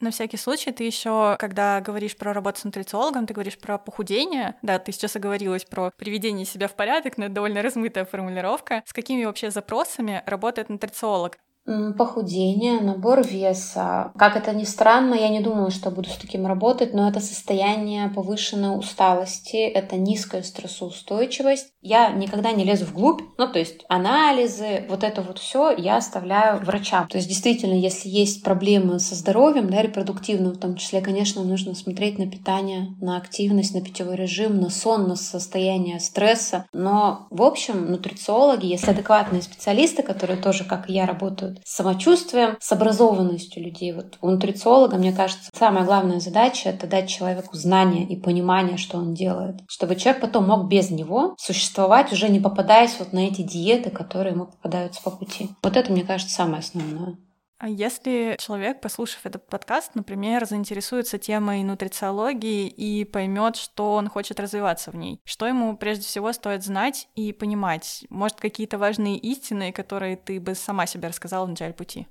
На 0.00 0.10
всякий 0.10 0.38
случай, 0.38 0.72
ты 0.72 0.84
еще, 0.84 1.36
когда 1.38 1.82
говоришь 1.82 2.16
про 2.16 2.32
работу 2.32 2.60
с 2.60 2.64
нутрициологом, 2.64 3.26
ты 3.26 3.34
говоришь 3.34 3.58
про 3.58 3.76
похудение. 3.76 4.54
Да, 4.62 4.78
ты 4.78 4.92
сейчас 4.92 5.14
оговорилась 5.16 5.64
про 5.64 5.92
приведение 5.94 6.46
себя 6.46 6.68
в 6.68 6.74
порядок, 6.74 7.18
но 7.18 7.26
это 7.26 7.34
довольно 7.34 7.60
размытая 7.60 8.06
формулировка. 8.06 8.82
С 8.86 8.94
какими 8.94 9.26
вообще 9.26 9.50
запросами 9.50 10.22
работает 10.24 10.70
нутрициолог? 10.70 11.38
Похудение, 11.66 12.80
набор 12.80 13.22
веса. 13.22 14.12
Как 14.18 14.34
это 14.34 14.52
ни 14.52 14.64
странно, 14.64 15.14
я 15.14 15.28
не 15.28 15.40
думала, 15.40 15.70
что 15.70 15.90
буду 15.90 16.08
с 16.08 16.16
таким 16.16 16.46
работать, 16.46 16.94
но 16.94 17.08
это 17.08 17.20
состояние 17.20 18.08
повышенной 18.08 18.76
усталости, 18.78 19.56
это 19.56 19.96
низкая 19.96 20.42
стрессоустойчивость. 20.42 21.74
Я 21.82 22.10
никогда 22.10 22.52
не 22.52 22.64
лезу 22.64 22.84
вглубь, 22.84 23.22
ну 23.38 23.50
то 23.50 23.58
есть 23.58 23.84
анализы, 23.88 24.84
вот 24.88 25.02
это 25.02 25.22
вот 25.22 25.38
все 25.38 25.70
я 25.70 25.96
оставляю 25.96 26.62
врачам. 26.62 27.08
То 27.08 27.16
есть 27.16 27.28
действительно, 27.28 27.74
если 27.74 28.08
есть 28.08 28.42
проблемы 28.42 28.98
со 29.00 29.14
здоровьем, 29.14 29.70
да, 29.70 29.80
репродуктивным 29.80 30.52
в 30.52 30.58
том 30.58 30.76
числе, 30.76 31.00
конечно, 31.00 31.42
нужно 31.42 31.74
смотреть 31.74 32.18
на 32.18 32.30
питание, 32.30 32.94
на 33.00 33.16
активность, 33.16 33.74
на 33.74 33.80
питьевой 33.80 34.16
режим, 34.16 34.60
на 34.60 34.68
сон, 34.68 35.08
на 35.08 35.16
состояние 35.16 36.00
стресса. 36.00 36.66
Но 36.72 37.26
в 37.30 37.42
общем, 37.42 37.90
нутрициологи, 37.90 38.66
если 38.66 38.90
адекватные 38.90 39.42
специалисты, 39.42 40.02
которые 40.02 40.36
тоже, 40.36 40.64
как 40.64 40.90
и 40.90 40.92
я, 40.92 41.06
работают 41.06 41.60
с 41.64 41.76
самочувствием, 41.76 42.56
с 42.60 42.70
образованностью 42.72 43.62
людей. 43.62 43.92
Вот 43.92 44.18
у 44.20 44.30
нутрициолога, 44.30 44.96
мне 44.96 45.12
кажется, 45.12 45.50
самая 45.58 45.84
главная 45.84 46.20
задача— 46.20 46.68
это 46.70 46.86
дать 46.86 47.08
человеку 47.08 47.56
знания 47.56 48.04
и 48.04 48.16
понимание, 48.16 48.76
что 48.76 48.98
он 48.98 49.14
делает, 49.14 49.56
чтобы 49.66 49.96
человек 49.96 50.20
потом 50.20 50.46
мог 50.46 50.68
без 50.68 50.90
него 50.90 51.34
существовать, 51.38 51.69
уже 52.12 52.28
не 52.28 52.40
попадаясь 52.40 52.98
вот 52.98 53.12
на 53.12 53.20
эти 53.20 53.42
диеты, 53.42 53.90
которые 53.90 54.34
ему 54.34 54.46
попадаются 54.46 55.02
по 55.02 55.10
пути. 55.10 55.50
Вот 55.62 55.76
это, 55.76 55.92
мне 55.92 56.04
кажется, 56.04 56.34
самое 56.34 56.60
основное. 56.60 57.16
А 57.60 57.68
если 57.68 58.36
человек, 58.38 58.80
послушав 58.80 59.26
этот 59.26 59.46
подкаст, 59.46 59.94
например, 59.94 60.46
заинтересуется 60.46 61.18
темой 61.18 61.62
нутрициологии 61.62 62.66
и 62.66 63.04
поймет, 63.04 63.56
что 63.56 63.96
он 63.96 64.08
хочет 64.08 64.40
развиваться 64.40 64.90
в 64.90 64.96
ней, 64.96 65.20
что 65.24 65.46
ему 65.46 65.76
прежде 65.76 66.04
всего 66.04 66.32
стоит 66.32 66.64
знать 66.64 67.08
и 67.16 67.34
понимать? 67.34 68.06
Может, 68.08 68.40
какие-то 68.40 68.78
важные 68.78 69.18
истины, 69.18 69.72
которые 69.72 70.16
ты 70.16 70.40
бы 70.40 70.54
сама 70.54 70.86
себе 70.86 71.08
рассказала 71.08 71.44
в 71.44 71.50
начале 71.50 71.74
пути? 71.74 72.06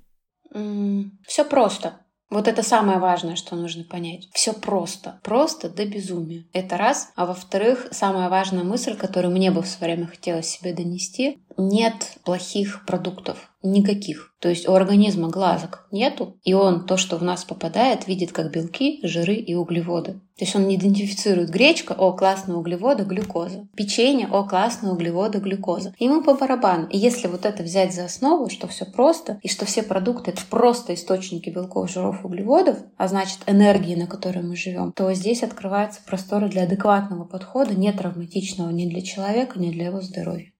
Mm, 0.54 1.10
все 1.26 1.44
просто. 1.44 1.94
Вот 2.30 2.46
это 2.46 2.62
самое 2.62 2.98
важное, 2.98 3.34
что 3.34 3.56
нужно 3.56 3.82
понять. 3.82 4.28
Все 4.32 4.52
просто. 4.52 5.18
Просто 5.24 5.68
до 5.68 5.84
безумия. 5.84 6.44
Это 6.52 6.76
раз. 6.76 7.10
А 7.16 7.26
во-вторых, 7.26 7.88
самая 7.90 8.28
важная 8.28 8.62
мысль, 8.62 8.96
которую 8.96 9.34
мне 9.34 9.50
бы 9.50 9.62
в 9.62 9.66
свое 9.66 9.94
время 9.94 10.08
хотелось 10.08 10.46
себе 10.46 10.72
донести, 10.72 11.40
нет 11.56 12.18
плохих 12.24 12.86
продуктов. 12.86 13.49
Никаких. 13.62 14.34
То 14.40 14.48
есть 14.48 14.66
у 14.66 14.72
организма 14.72 15.28
глазок 15.28 15.86
нету, 15.90 16.38
и 16.44 16.54
он 16.54 16.86
то, 16.86 16.96
что 16.96 17.18
в 17.18 17.22
нас 17.22 17.44
попадает, 17.44 18.06
видит 18.08 18.32
как 18.32 18.50
белки, 18.50 19.00
жиры 19.02 19.34
и 19.34 19.54
углеводы. 19.54 20.14
То 20.38 20.46
есть 20.46 20.56
он 20.56 20.66
не 20.66 20.76
идентифицирует 20.76 21.50
гречка, 21.50 21.92
о, 21.92 22.14
классные 22.14 22.56
углеводы, 22.56 23.04
глюкоза. 23.04 23.68
Печенье, 23.76 24.28
о, 24.28 24.44
классные 24.44 24.94
углеводы, 24.94 25.40
глюкоза. 25.40 25.94
Ему 25.98 26.22
по 26.22 26.32
барабану. 26.32 26.86
И 26.88 26.96
если 26.96 27.28
вот 27.28 27.44
это 27.44 27.62
взять 27.62 27.94
за 27.94 28.06
основу, 28.06 28.48
что 28.48 28.66
все 28.66 28.86
просто, 28.86 29.38
и 29.42 29.48
что 29.48 29.66
все 29.66 29.82
продукты 29.82 30.30
это 30.30 30.40
просто 30.48 30.94
источники 30.94 31.50
белков, 31.50 31.90
жиров, 31.90 32.24
углеводов, 32.24 32.78
а 32.96 33.08
значит 33.08 33.40
энергии, 33.46 33.94
на 33.94 34.06
которой 34.06 34.42
мы 34.42 34.56
живем, 34.56 34.92
то 34.92 35.12
здесь 35.12 35.42
открывается 35.42 36.00
просторы 36.06 36.48
для 36.48 36.62
адекватного 36.62 37.24
подхода, 37.24 37.74
не 37.74 37.92
травматичного 37.92 38.70
ни 38.70 38.88
для 38.88 39.02
человека, 39.02 39.58
ни 39.58 39.70
для 39.70 39.88
его 39.88 40.00
здоровья. 40.00 40.50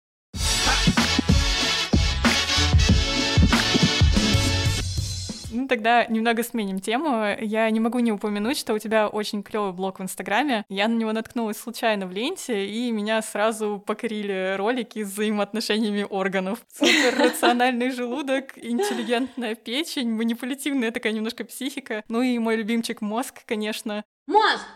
Тогда 5.68 6.06
немного 6.06 6.42
сменим 6.42 6.80
тему. 6.80 7.36
Я 7.40 7.70
не 7.70 7.80
могу 7.80 7.98
не 7.98 8.12
упомянуть, 8.12 8.58
что 8.58 8.74
у 8.74 8.78
тебя 8.78 9.08
очень 9.08 9.42
клевый 9.42 9.72
блог 9.72 9.98
в 9.98 10.02
Инстаграме. 10.02 10.64
Я 10.68 10.88
на 10.88 10.94
него 10.94 11.12
наткнулась 11.12 11.58
случайно 11.58 12.06
в 12.06 12.12
ленте, 12.12 12.66
и 12.66 12.90
меня 12.90 13.22
сразу 13.22 13.82
покорили 13.84 14.54
ролики 14.56 15.02
с 15.02 15.08
взаимоотношениями 15.08 16.06
органов. 16.08 16.60
Супер 16.72 17.18
рациональный 17.18 17.90
желудок, 17.90 18.56
интеллигентная 18.56 19.54
печень, 19.54 20.10
манипулятивная 20.10 20.90
такая 20.90 21.12
немножко 21.12 21.44
психика. 21.44 22.04
Ну 22.08 22.22
и 22.22 22.38
мой 22.38 22.56
любимчик 22.56 23.00
мозг, 23.00 23.42
конечно. 23.46 24.04
Мозг! 24.26 24.66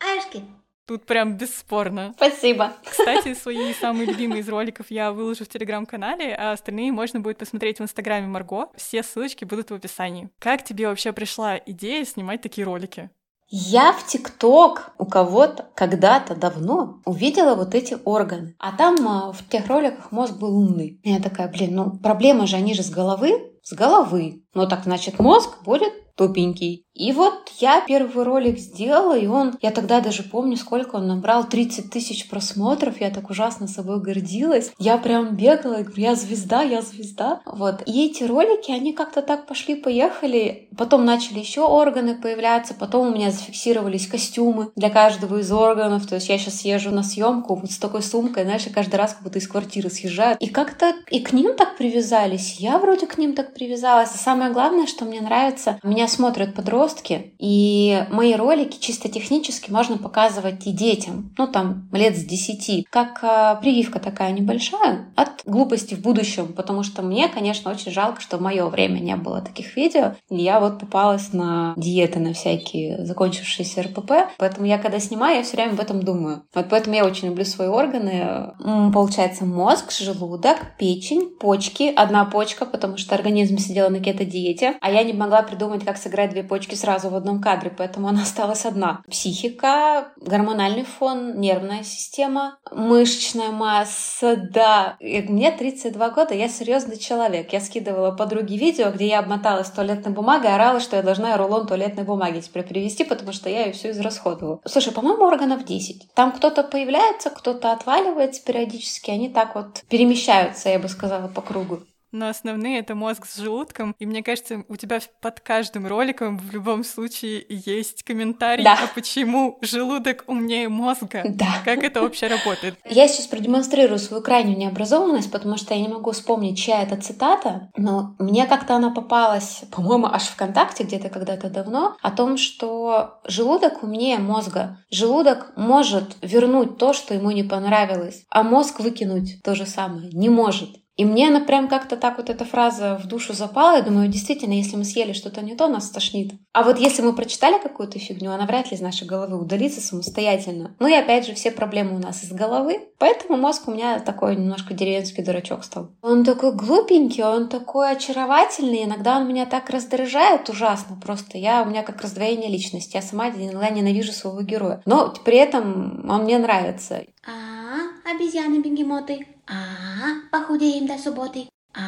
Ашки! 0.00 0.42
Тут 0.86 1.06
прям 1.06 1.36
бесспорно. 1.36 2.12
Спасибо. 2.16 2.72
Кстати, 2.84 3.34
свои 3.42 3.72
самые 3.72 4.06
любимые 4.06 4.40
из 4.40 4.48
роликов 4.48 4.86
я 4.90 5.12
выложу 5.12 5.44
в 5.44 5.48
телеграм-канале, 5.48 6.34
а 6.34 6.52
остальные 6.52 6.92
можно 6.92 7.20
будет 7.20 7.38
посмотреть 7.38 7.78
в 7.78 7.82
инстаграме 7.82 8.26
Марго. 8.26 8.68
Все 8.76 9.02
ссылочки 9.02 9.44
будут 9.44 9.70
в 9.70 9.74
описании. 9.74 10.28
Как 10.38 10.62
тебе 10.62 10.88
вообще 10.88 11.12
пришла 11.12 11.56
идея 11.56 12.04
снимать 12.04 12.42
такие 12.42 12.66
ролики? 12.66 13.10
Я 13.48 13.92
в 13.92 14.06
ТикТок 14.06 14.92
у 14.98 15.06
кого-то 15.06 15.68
когда-то 15.74 16.34
давно 16.34 17.00
увидела 17.04 17.54
вот 17.54 17.74
эти 17.74 17.96
органы. 18.04 18.56
А 18.58 18.76
там 18.76 18.96
а, 19.06 19.32
в 19.32 19.48
тех 19.48 19.68
роликах 19.68 20.12
мозг 20.12 20.36
был 20.38 20.56
умный. 20.56 21.00
Я 21.04 21.20
такая, 21.20 21.48
блин, 21.48 21.74
ну 21.74 21.98
проблема 21.98 22.46
же, 22.46 22.56
они 22.56 22.74
же 22.74 22.82
с 22.82 22.90
головы, 22.90 23.52
с 23.62 23.72
головы. 23.74 24.42
Ну 24.54 24.66
так 24.66 24.84
значит 24.84 25.18
мозг 25.18 25.62
будет 25.62 26.14
тупенький. 26.16 26.83
И 26.94 27.12
вот 27.12 27.50
я 27.58 27.80
первый 27.80 28.24
ролик 28.24 28.58
сделала, 28.58 29.18
и 29.18 29.26
он, 29.26 29.56
я 29.60 29.70
тогда 29.72 30.00
даже 30.00 30.22
помню, 30.22 30.56
сколько 30.56 30.96
он 30.96 31.08
набрал, 31.08 31.44
30 31.48 31.90
тысяч 31.90 32.28
просмотров, 32.28 33.00
я 33.00 33.10
так 33.10 33.30
ужасно 33.30 33.66
собой 33.66 34.00
гордилась. 34.00 34.72
Я 34.78 34.96
прям 34.98 35.34
бегала, 35.36 35.78
говорю, 35.78 35.92
я 35.96 36.14
звезда, 36.14 36.62
я 36.62 36.82
звезда. 36.82 37.40
Вот. 37.46 37.82
И 37.86 38.06
эти 38.06 38.22
ролики, 38.22 38.70
они 38.70 38.92
как-то 38.92 39.22
так 39.22 39.46
пошли-поехали. 39.46 40.68
Потом 40.76 41.04
начали 41.04 41.40
еще 41.40 41.62
органы 41.62 42.14
появляться, 42.14 42.74
потом 42.74 43.08
у 43.08 43.14
меня 43.14 43.30
зафиксировались 43.30 44.06
костюмы 44.06 44.70
для 44.76 44.90
каждого 44.90 45.38
из 45.38 45.50
органов. 45.50 46.06
То 46.06 46.16
есть 46.16 46.28
я 46.28 46.38
сейчас 46.38 46.60
езжу 46.64 46.90
на 46.92 47.02
съемку 47.02 47.56
вот 47.56 47.72
с 47.72 47.78
такой 47.78 48.02
сумкой, 48.02 48.44
знаешь, 48.44 48.66
и 48.66 48.70
каждый 48.70 48.96
раз 48.96 49.14
как 49.14 49.22
будто 49.22 49.40
из 49.40 49.48
квартиры 49.48 49.90
съезжаю. 49.90 50.36
И 50.38 50.46
как-то 50.46 50.94
и 51.10 51.20
к 51.20 51.32
ним 51.32 51.56
так 51.56 51.76
привязались, 51.76 52.60
я 52.60 52.78
вроде 52.78 53.06
к 53.06 53.18
ним 53.18 53.34
так 53.34 53.52
привязалась. 53.52 54.10
А 54.14 54.18
самое 54.18 54.52
главное, 54.52 54.86
что 54.86 55.04
мне 55.04 55.20
нравится, 55.20 55.80
меня 55.82 56.06
смотрят 56.06 56.54
подростки, 56.54 56.83
подростки, 56.84 57.32
и 57.38 58.04
мои 58.10 58.34
ролики 58.34 58.78
чисто 58.78 59.08
технически 59.08 59.70
можно 59.70 59.96
показывать 59.96 60.66
и 60.66 60.72
детям, 60.72 61.32
ну 61.38 61.46
там 61.46 61.88
лет 61.92 62.16
с 62.16 62.24
10, 62.24 62.86
как 62.90 63.20
э, 63.22 63.56
прививка 63.60 63.98
такая 64.00 64.32
небольшая 64.32 65.06
от 65.16 65.42
глупости 65.46 65.94
в 65.94 66.00
будущем, 66.00 66.52
потому 66.52 66.82
что 66.82 67.02
мне, 67.02 67.28
конечно, 67.28 67.70
очень 67.70 67.92
жалко, 67.92 68.20
что 68.20 68.36
в 68.36 68.42
мое 68.42 68.66
время 68.66 69.00
не 69.00 69.16
было 69.16 69.40
таких 69.40 69.76
видео, 69.76 70.14
и 70.30 70.36
я 70.36 70.60
вот 70.60 70.80
попалась 70.80 71.32
на 71.32 71.74
диеты 71.76 72.18
на 72.18 72.32
всякие 72.34 73.04
закончившиеся 73.04 73.82
РПП, 73.82 74.12
поэтому 74.38 74.66
я 74.66 74.78
когда 74.78 74.98
снимаю, 74.98 75.38
я 75.38 75.42
все 75.42 75.56
время 75.56 75.72
об 75.72 75.80
этом 75.80 76.02
думаю. 76.02 76.42
Вот 76.54 76.66
поэтому 76.68 76.96
я 76.96 77.04
очень 77.04 77.28
люблю 77.28 77.44
свои 77.44 77.68
органы. 77.68 78.52
Получается 78.92 79.44
мозг, 79.44 79.90
желудок, 79.92 80.58
печень, 80.78 81.30
почки, 81.38 81.92
одна 81.94 82.24
почка, 82.24 82.66
потому 82.66 82.96
что 82.96 83.14
организм 83.14 83.58
сидел 83.58 83.90
на 83.90 84.00
кето-диете, 84.00 84.74
а 84.80 84.90
я 84.90 85.02
не 85.02 85.12
могла 85.12 85.42
придумать, 85.42 85.84
как 85.84 85.96
сыграть 85.96 86.30
две 86.30 86.42
почки 86.42 86.73
девочки 86.74 86.84
сразу 86.84 87.08
в 87.08 87.14
одном 87.14 87.40
кадре, 87.40 87.70
поэтому 87.76 88.08
она 88.08 88.22
осталась 88.22 88.66
одна. 88.66 89.02
Психика, 89.08 90.12
гормональный 90.16 90.84
фон, 90.84 91.40
нервная 91.40 91.82
система, 91.82 92.58
мышечная 92.70 93.50
масса, 93.50 94.36
да. 94.36 94.96
И 95.00 95.22
мне 95.22 95.50
32 95.50 96.10
года, 96.10 96.34
я 96.34 96.48
серьезный 96.48 96.98
человек. 96.98 97.52
Я 97.52 97.60
скидывала 97.60 98.10
подруге 98.10 98.56
видео, 98.56 98.90
где 98.90 99.06
я 99.06 99.20
обмоталась 99.20 99.70
туалетной 99.70 100.12
бумагой, 100.12 100.54
орала, 100.54 100.80
что 100.80 100.96
я 100.96 101.02
должна 101.02 101.36
рулон 101.36 101.66
туалетной 101.66 102.04
бумаги 102.04 102.40
теперь 102.40 102.64
привезти, 102.64 103.04
потому 103.04 103.32
что 103.32 103.48
я 103.48 103.66
ее 103.66 103.72
все 103.72 103.90
израсходовала. 103.90 104.60
Слушай, 104.64 104.92
по-моему, 104.92 105.24
органов 105.24 105.64
10. 105.64 106.14
Там 106.14 106.32
кто-то 106.32 106.62
появляется, 106.62 107.30
кто-то 107.30 107.72
отваливается 107.72 108.44
периодически, 108.44 109.10
они 109.10 109.28
так 109.28 109.54
вот 109.54 109.82
перемещаются, 109.88 110.68
я 110.68 110.78
бы 110.78 110.88
сказала, 110.88 111.28
по 111.28 111.40
кругу. 111.40 111.80
Но 112.14 112.28
основные— 112.28 112.78
это 112.80 112.94
мозг 112.94 113.26
с 113.26 113.36
желудком, 113.36 113.94
и 113.98 114.06
мне 114.06 114.22
кажется, 114.22 114.64
у 114.68 114.76
тебя 114.76 115.00
под 115.20 115.40
каждым 115.40 115.86
роликом 115.86 116.38
в 116.38 116.50
любом 116.52 116.84
случае 116.84 117.44
есть 117.48 118.04
комментарий, 118.04 118.64
да. 118.64 118.78
а 118.82 118.86
почему 118.94 119.58
желудок 119.60 120.24
умнее 120.28 120.68
мозга? 120.68 121.22
Да. 121.24 121.60
Как 121.64 121.82
это 121.82 122.00
вообще 122.00 122.28
работает? 122.28 122.76
Я 122.88 123.08
сейчас 123.08 123.26
продемонстрирую 123.26 123.98
свою 123.98 124.22
крайнюю 124.22 124.56
необразованность, 124.56 125.30
потому 125.30 125.56
что 125.56 125.74
я 125.74 125.80
не 125.80 125.88
могу 125.88 126.12
вспомнить, 126.12 126.56
чья 126.56 126.82
это 126.82 126.96
цитата, 126.96 127.68
но 127.76 128.14
мне 128.18 128.46
как-то 128.46 128.76
она 128.76 128.90
попалась, 128.90 129.62
по-моему, 129.72 130.06
аж 130.06 130.22
ВКонтакте 130.24 130.84
где-то 130.84 131.08
когда-то 131.08 131.50
давно, 131.50 131.96
о 132.00 132.10
том, 132.12 132.36
что 132.36 133.18
желудок 133.26 133.82
умнее 133.82 134.18
мозга. 134.18 134.78
Желудок 134.90 135.52
может 135.56 136.16
вернуть 136.22 136.78
то, 136.78 136.92
что 136.92 137.14
ему 137.14 137.32
не 137.32 137.42
понравилось, 137.42 138.24
а 138.30 138.44
мозг 138.44 138.78
выкинуть 138.78 139.42
то 139.42 139.56
же 139.56 139.66
самое 139.66 140.10
не 140.12 140.28
может. 140.28 140.83
И 140.96 141.04
мне 141.04 141.28
она 141.28 141.40
прям 141.40 141.68
как-то 141.68 141.96
так 141.96 142.18
вот 142.18 142.30
эта 142.30 142.44
фраза 142.44 143.00
в 143.02 143.06
душу 143.06 143.32
запала. 143.32 143.76
Я 143.76 143.82
думаю, 143.82 144.08
действительно, 144.08 144.52
если 144.52 144.76
мы 144.76 144.84
съели 144.84 145.12
что-то 145.12 145.42
не 145.42 145.56
то, 145.56 145.68
нас 145.68 145.90
тошнит. 145.90 146.32
А 146.52 146.62
вот 146.62 146.78
если 146.78 147.02
мы 147.02 147.14
прочитали 147.14 147.60
какую-то 147.60 147.98
фигню, 147.98 148.30
она 148.30 148.46
вряд 148.46 148.70
ли 148.70 148.76
из 148.76 148.80
нашей 148.80 149.06
головы 149.06 149.36
удалится 149.36 149.80
самостоятельно. 149.80 150.76
Ну 150.78 150.86
и 150.86 150.94
опять 150.94 151.26
же, 151.26 151.34
все 151.34 151.50
проблемы 151.50 151.96
у 151.96 151.98
нас 151.98 152.22
из 152.22 152.32
головы. 152.32 152.88
Поэтому 152.98 153.36
мозг 153.36 153.66
у 153.66 153.72
меня 153.72 153.98
такой 153.98 154.36
немножко 154.36 154.72
деревенский 154.72 155.24
дурачок 155.24 155.64
стал. 155.64 155.90
Он 156.00 156.24
такой 156.24 156.54
глупенький, 156.54 157.24
он 157.24 157.48
такой 157.48 157.90
очаровательный. 157.90 158.84
Иногда 158.84 159.18
он 159.18 159.26
меня 159.26 159.46
так 159.46 159.70
раздражает 159.70 160.48
ужасно 160.48 160.96
просто. 161.02 161.38
Я, 161.38 161.62
у 161.62 161.66
меня 161.66 161.82
как 161.82 162.02
раздвоение 162.02 162.48
личности. 162.48 162.94
Я 162.94 163.02
сама 163.02 163.30
иногда 163.30 163.68
ненавижу 163.68 164.12
своего 164.12 164.42
героя. 164.42 164.80
Но 164.86 165.12
при 165.24 165.38
этом 165.38 166.08
он 166.08 166.22
мне 166.22 166.38
нравится. 166.38 167.02
А, 167.26 168.10
обезьяны-бегемоты. 168.12 169.33
А, 169.46 170.20
похудеем 170.30 170.86
до 170.86 170.98
субботы. 170.98 171.48
А, 171.74 171.82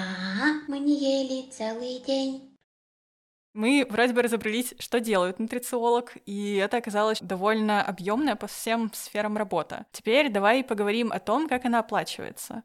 мы 0.68 0.78
не 0.78 0.96
ели 0.98 1.50
целый 1.50 2.02
день. 2.06 2.56
Мы 3.54 3.86
вроде 3.88 4.12
бы 4.12 4.20
разобрались, 4.20 4.74
что 4.78 5.00
делают 5.00 5.38
нутрициолог, 5.38 6.12
и 6.26 6.56
это 6.56 6.76
оказалось 6.76 7.20
довольно 7.20 7.82
объемная 7.82 8.36
по 8.36 8.46
всем 8.46 8.92
сферам 8.92 9.38
работа. 9.38 9.86
Теперь 9.92 10.28
давай 10.28 10.62
поговорим 10.62 11.10
о 11.10 11.20
том, 11.20 11.48
как 11.48 11.64
она 11.64 11.78
оплачивается. 11.78 12.64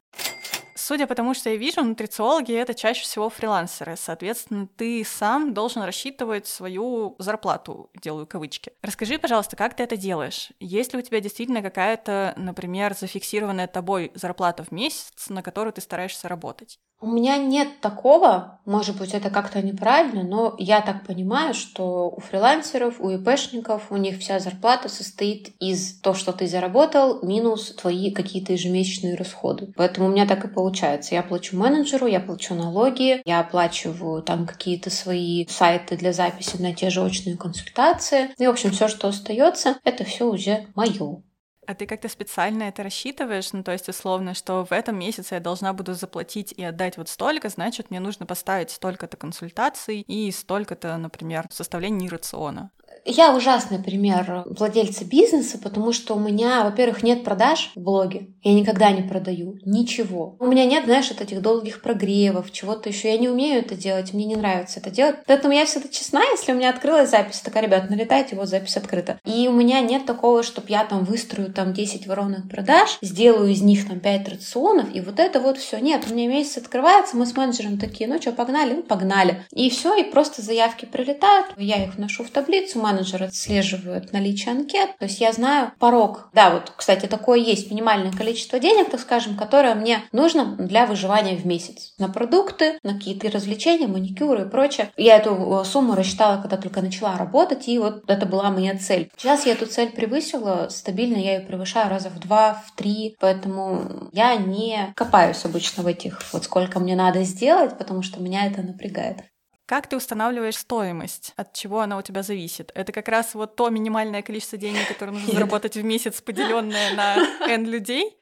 Судя 0.84 1.06
по 1.06 1.14
тому, 1.14 1.36
что 1.36 1.52
я 1.52 1.58
вижу, 1.58 1.84
нутрициологи— 1.84 2.54
это 2.56 2.74
чаще 2.74 3.04
всего 3.04 3.30
фрилансеры. 3.30 3.96
Соответственно, 3.96 4.68
ты 4.78 5.06
сам 5.06 5.54
должен 5.54 5.84
рассчитывать 5.84 6.48
свою 6.48 7.16
зарплату, 7.20 7.92
делаю 7.94 8.26
кавычки. 8.26 8.72
Расскажи, 8.82 9.20
пожалуйста, 9.20 9.56
как 9.56 9.76
ты 9.76 9.84
это 9.84 9.96
делаешь? 9.96 10.50
Есть 10.60 10.94
ли 10.94 11.00
у 11.00 11.04
тебя 11.04 11.20
действительно 11.20 11.62
какая-то, 11.62 12.34
например, 12.36 12.96
зафиксированная 12.96 13.68
тобой 13.68 14.12
зарплата 14.16 14.64
в 14.64 14.72
месяц, 14.72 15.30
на 15.30 15.44
которую 15.44 15.72
ты 15.72 15.82
стараешься 15.82 16.28
работать? 16.28 16.80
У 17.04 17.08
меня 17.08 17.38
нет 17.38 17.82
такого, 17.82 18.60
может 18.66 18.96
быть, 19.00 19.16
это 19.16 19.32
как-то 19.32 19.60
неправильно, 19.64 20.22
но 20.22 20.54
я 20.60 20.82
так 20.82 21.04
понимаю, 21.04 21.56
что 21.56 22.12
у 22.12 22.20
фрилансеров, 22.20 23.02
у 23.02 23.10
ИПшников, 23.10 23.92
у 23.92 23.98
них 23.98 24.20
вся 24.20 24.38
зарплата 24.38 24.88
состоит 24.88 25.50
из 25.60 26.00
того, 26.00 26.16
что 26.16 26.32
ты 26.32 26.46
заработал, 26.46 27.20
минус 27.24 27.74
твои 27.74 28.12
какие-то 28.12 28.54
ежемесячные 28.54 29.16
расходы. 29.16 29.74
Поэтому 29.76 30.08
у 30.08 30.12
меня 30.12 30.28
так 30.28 30.46
и 30.46 30.48
получается. 30.48 31.16
Я 31.16 31.24
плачу 31.24 31.58
менеджеру, 31.58 32.06
я 32.06 32.20
плачу 32.20 32.54
налоги, 32.54 33.24
я 33.26 33.40
оплачиваю 33.40 34.22
там 34.22 34.46
какие-то 34.46 34.92
свои 34.92 35.48
сайты 35.48 35.98
для 35.98 36.14
записи 36.14 36.58
на 36.58 36.76
те 36.76 36.92
же 36.92 37.02
очные 37.02 37.36
консультации. 37.36 38.30
И, 38.38 38.46
в 38.46 38.52
общем, 38.52 38.70
все, 38.70 38.88
что 38.88 39.08
остается, 39.08 39.78
это 39.84 40.04
все 40.04 40.26
уже 40.30 40.68
мое. 40.76 41.24
А 41.72 41.74
ты 41.74 41.86
как-то 41.86 42.10
специально 42.10 42.64
это 42.64 42.84
рассчитываешь? 42.84 43.54
Ну, 43.54 43.64
то 43.64 43.72
есть, 43.72 43.88
условно, 43.88 44.34
что 44.34 44.66
в 44.66 44.74
этом 44.74 45.00
месяце 45.00 45.36
я 45.36 45.40
должна 45.40 45.72
буду 45.72 45.94
заплатить 45.94 46.52
и 46.52 46.62
отдать 46.66 46.98
вот 46.98 47.08
столько, 47.08 47.48
значит, 47.48 47.92
мне 47.92 48.02
нужно 48.02 48.26
поставить 48.26 48.72
столько-то 48.72 49.16
консультаций 49.16 50.02
и 50.02 50.30
столько-то, 50.34 50.98
например, 50.98 51.48
составления 51.50 52.10
рациона 52.10 52.72
я 53.06 53.36
ужасный 53.36 53.80
пример 53.80 54.44
владельца 54.46 55.06
бизнеса, 55.06 55.58
потому 55.58 55.92
что 55.94 56.16
у 56.16 56.20
меня, 56.20 56.64
во-первых, 56.64 57.04
нет 57.04 57.24
продаж 57.24 57.72
в 57.76 57.80
блоге. 57.80 58.28
Я 58.44 58.54
никогда 58.54 58.92
не 58.92 59.02
продаю 59.02 59.58
ничего. 59.66 60.36
У 60.40 60.46
меня 60.46 60.66
нет, 60.66 60.86
знаешь, 60.86 61.10
вот 61.10 61.22
этих 61.22 61.42
долгих 61.42 61.82
прогревов, 61.82 62.52
чего-то 62.52 62.90
еще. 62.90 63.10
Я 63.10 63.18
не 63.18 63.30
умею 63.30 63.60
это 63.60 63.76
делать, 63.76 64.14
мне 64.14 64.26
не 64.26 64.36
нравится 64.36 64.80
это 64.80 64.90
делать. 64.90 65.18
Поэтому 65.26 65.54
я 65.54 65.66
всегда 65.66 65.90
честна, 65.90 66.22
если 66.32 66.52
у 66.52 66.56
меня 66.56 66.70
открылась 66.70 67.10
запись, 67.10 67.42
такая, 67.42 67.64
ребят, 67.64 67.90
налетайте, 67.90 68.36
вот 68.36 68.48
запись 68.48 68.78
открыта. 68.78 69.20
И 69.26 69.48
у 69.48 69.52
меня 69.52 69.82
нет 69.82 70.06
такого, 70.06 70.44
чтобы 70.44 70.68
я 70.70 70.86
там 70.86 71.04
выстрою 71.04 71.52
там 71.52 71.74
10 71.74 72.08
воронных 72.08 72.50
продаж, 72.50 72.98
сделаю 73.02 73.52
из 73.52 73.62
них 73.62 73.88
там 73.88 74.00
5 74.00 74.30
рационов, 74.30 74.94
и 74.94 75.02
вот 75.02 75.20
это 75.20 75.40
вот 75.40 75.58
все. 75.58 75.80
Нет, 75.80 76.06
у 76.10 76.14
меня 76.14 76.28
месяц 76.28 76.58
открывается, 76.58 77.18
мы 77.18 77.26
с 77.26 77.36
менеджером 77.36 77.78
такие, 77.78 78.10
ну 78.10 78.22
что, 78.22 78.32
погнали? 78.32 78.74
Ну, 78.74 78.84
погнали. 78.84 79.46
И 79.52 79.70
все, 79.70 79.96
и 79.96 80.04
просто 80.04 80.42
заявки 80.42 80.86
прилетают, 80.86 81.48
я 81.58 81.84
их 81.84 81.96
вношу 81.96 82.24
в 82.24 82.30
таблицу, 82.30 82.80
менеджер 82.82 83.24
отслеживают 83.24 84.14
наличие 84.14 84.52
анкет. 84.54 84.98
То 84.98 85.06
есть 85.06 85.22
я 85.22 85.32
знаю 85.32 85.72
порог. 85.80 86.30
Да, 86.34 86.52
вот, 86.52 86.74
кстати, 86.76 87.06
такое 87.06 87.40
есть 87.40 87.70
минимальное 87.72 88.12
количество 88.12 88.60
денег, 88.60 88.90
так 88.90 89.00
скажем, 89.00 89.38
которое 89.38 89.76
мне 89.76 90.04
нужно 90.12 90.56
для 90.58 90.86
выживания 90.86 91.36
в 91.36 91.46
месяц. 91.46 91.94
На 91.98 92.10
продукты, 92.10 92.80
на 92.84 92.94
какие-то 92.94 93.30
развлечения, 93.30 93.88
маникюры 93.88 94.44
и 94.44 94.50
прочее. 94.50 94.92
Я 94.98 95.18
эту 95.18 95.62
э, 95.62 95.66
сумму 95.66 95.96
рассчитала, 95.96 96.42
когда 96.42 96.58
только 96.58 96.82
начала 96.82 97.18
работать, 97.18 97.68
и 97.68 97.80
вот 97.80 98.10
это 98.10 98.26
была 98.26 98.50
моя 98.50 98.78
цель. 98.78 99.10
Сейчас 99.18 99.46
я 99.46 99.54
эту 99.54 99.66
цель 99.66 99.92
превысила, 99.92 100.68
стабильно 100.70 101.18
я 101.18 101.36
ее 101.36 101.42
превышаю 101.42 101.90
раза 101.90 102.10
в 102.10 102.20
два, 102.20 102.64
в 102.66 102.76
три, 102.76 103.16
поэтому 103.20 104.10
я 104.12 104.36
не 104.36 104.94
копаюсь 104.96 105.46
обычно 105.46 105.84
в 105.84 105.88
этих, 105.88 106.22
вот 106.34 106.44
сколько 106.46 106.80
мне 106.80 106.96
надо 106.96 107.24
сделать, 107.24 107.78
потому 107.78 108.02
что 108.02 108.22
меня 108.22 108.46
это 108.46 108.62
напрягает. 108.62 109.31
Как 109.72 109.88
ты 109.88 109.96
устанавливаешь 109.96 110.58
стоимость? 110.58 111.32
От 111.38 111.54
чего 111.54 111.80
она 111.80 111.98
у 111.98 112.02
тебя 112.02 112.24
зависит? 112.24 112.74
Это 112.76 112.92
как 112.92 113.08
раз 113.08 113.34
вот 113.36 113.56
то 113.56 113.70
минимальное 113.70 114.22
количество 114.22 114.58
денег, 114.58 114.86
которое 114.86 115.14
нужно 115.14 115.32
заработать 115.32 115.78
в 115.78 115.84
месяц, 115.86 116.20
поделенное 116.20 116.94
на 116.94 117.16
N 117.48 117.64
людей? 117.64 118.18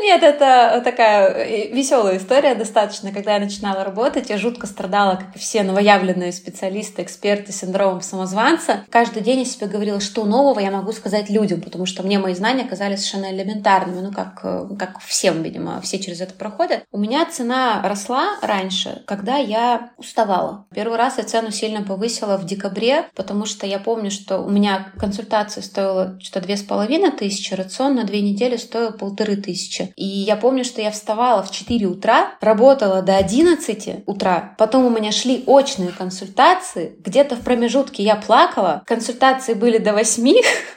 Нет, 0.00 0.22
это 0.22 0.80
такая 0.84 1.28
э, 1.28 1.72
веселая 1.72 2.18
история 2.18 2.54
достаточно. 2.54 3.12
Когда 3.12 3.34
я 3.34 3.40
начинала 3.40 3.84
работать, 3.84 4.30
я 4.30 4.38
жутко 4.38 4.66
страдала, 4.66 5.16
как 5.16 5.34
и 5.34 5.38
все 5.38 5.62
новоявленные 5.62 6.32
специалисты, 6.32 7.02
эксперты 7.02 7.52
с 7.52 7.60
синдромом 7.60 8.02
самозванца. 8.02 8.84
Каждый 8.90 9.22
день 9.22 9.40
я 9.40 9.44
себе 9.44 9.66
говорила, 9.66 10.00
что 10.00 10.24
нового 10.24 10.60
я 10.60 10.70
могу 10.70 10.92
сказать 10.92 11.30
людям, 11.30 11.60
потому 11.60 11.86
что 11.86 12.02
мне 12.02 12.18
мои 12.18 12.34
знания 12.34 12.64
казались 12.64 13.00
совершенно 13.00 13.34
элементарными. 13.34 14.00
Ну, 14.00 14.12
как, 14.12 14.40
э, 14.42 14.68
как 14.78 15.00
всем, 15.00 15.42
видимо, 15.42 15.80
все 15.80 15.98
через 15.98 16.20
это 16.20 16.34
проходят. 16.34 16.84
У 16.92 16.98
меня 16.98 17.24
цена 17.26 17.82
росла 17.82 18.36
раньше, 18.42 19.02
когда 19.06 19.36
я 19.36 19.90
уставала. 19.96 20.66
Первый 20.74 20.98
раз 20.98 21.18
я 21.18 21.24
цену 21.24 21.50
сильно 21.50 21.82
повысила 21.82 22.36
в 22.36 22.44
декабре, 22.44 23.08
потому 23.14 23.46
что 23.46 23.66
я 23.66 23.78
помню, 23.78 24.10
что 24.10 24.38
у 24.38 24.50
меня 24.50 24.92
консультация 24.98 25.62
стоила 25.62 26.18
что-то 26.20 26.44
две 26.46 26.56
с 26.56 26.62
половиной 26.62 27.10
тысячи, 27.10 27.54
рацион 27.54 27.96
на 27.96 28.04
две 28.04 28.20
недели 28.20 28.56
стоил 28.56 28.92
полторы 28.92 29.36
тысячи. 29.46 29.92
И 29.96 30.04
я 30.04 30.36
помню, 30.36 30.64
что 30.64 30.82
я 30.82 30.90
вставала 30.90 31.42
в 31.42 31.50
4 31.50 31.86
утра, 31.86 32.32
работала 32.40 33.00
до 33.00 33.16
11 33.16 34.04
утра, 34.06 34.54
потом 34.58 34.84
у 34.84 34.90
меня 34.90 35.12
шли 35.12 35.44
очные 35.46 35.90
консультации, 35.90 36.96
где-то 36.98 37.36
в 37.36 37.40
промежутке 37.40 38.02
я 38.02 38.16
плакала, 38.16 38.82
консультации 38.86 39.54
были 39.54 39.78
до 39.78 39.92
8, 39.92 40.34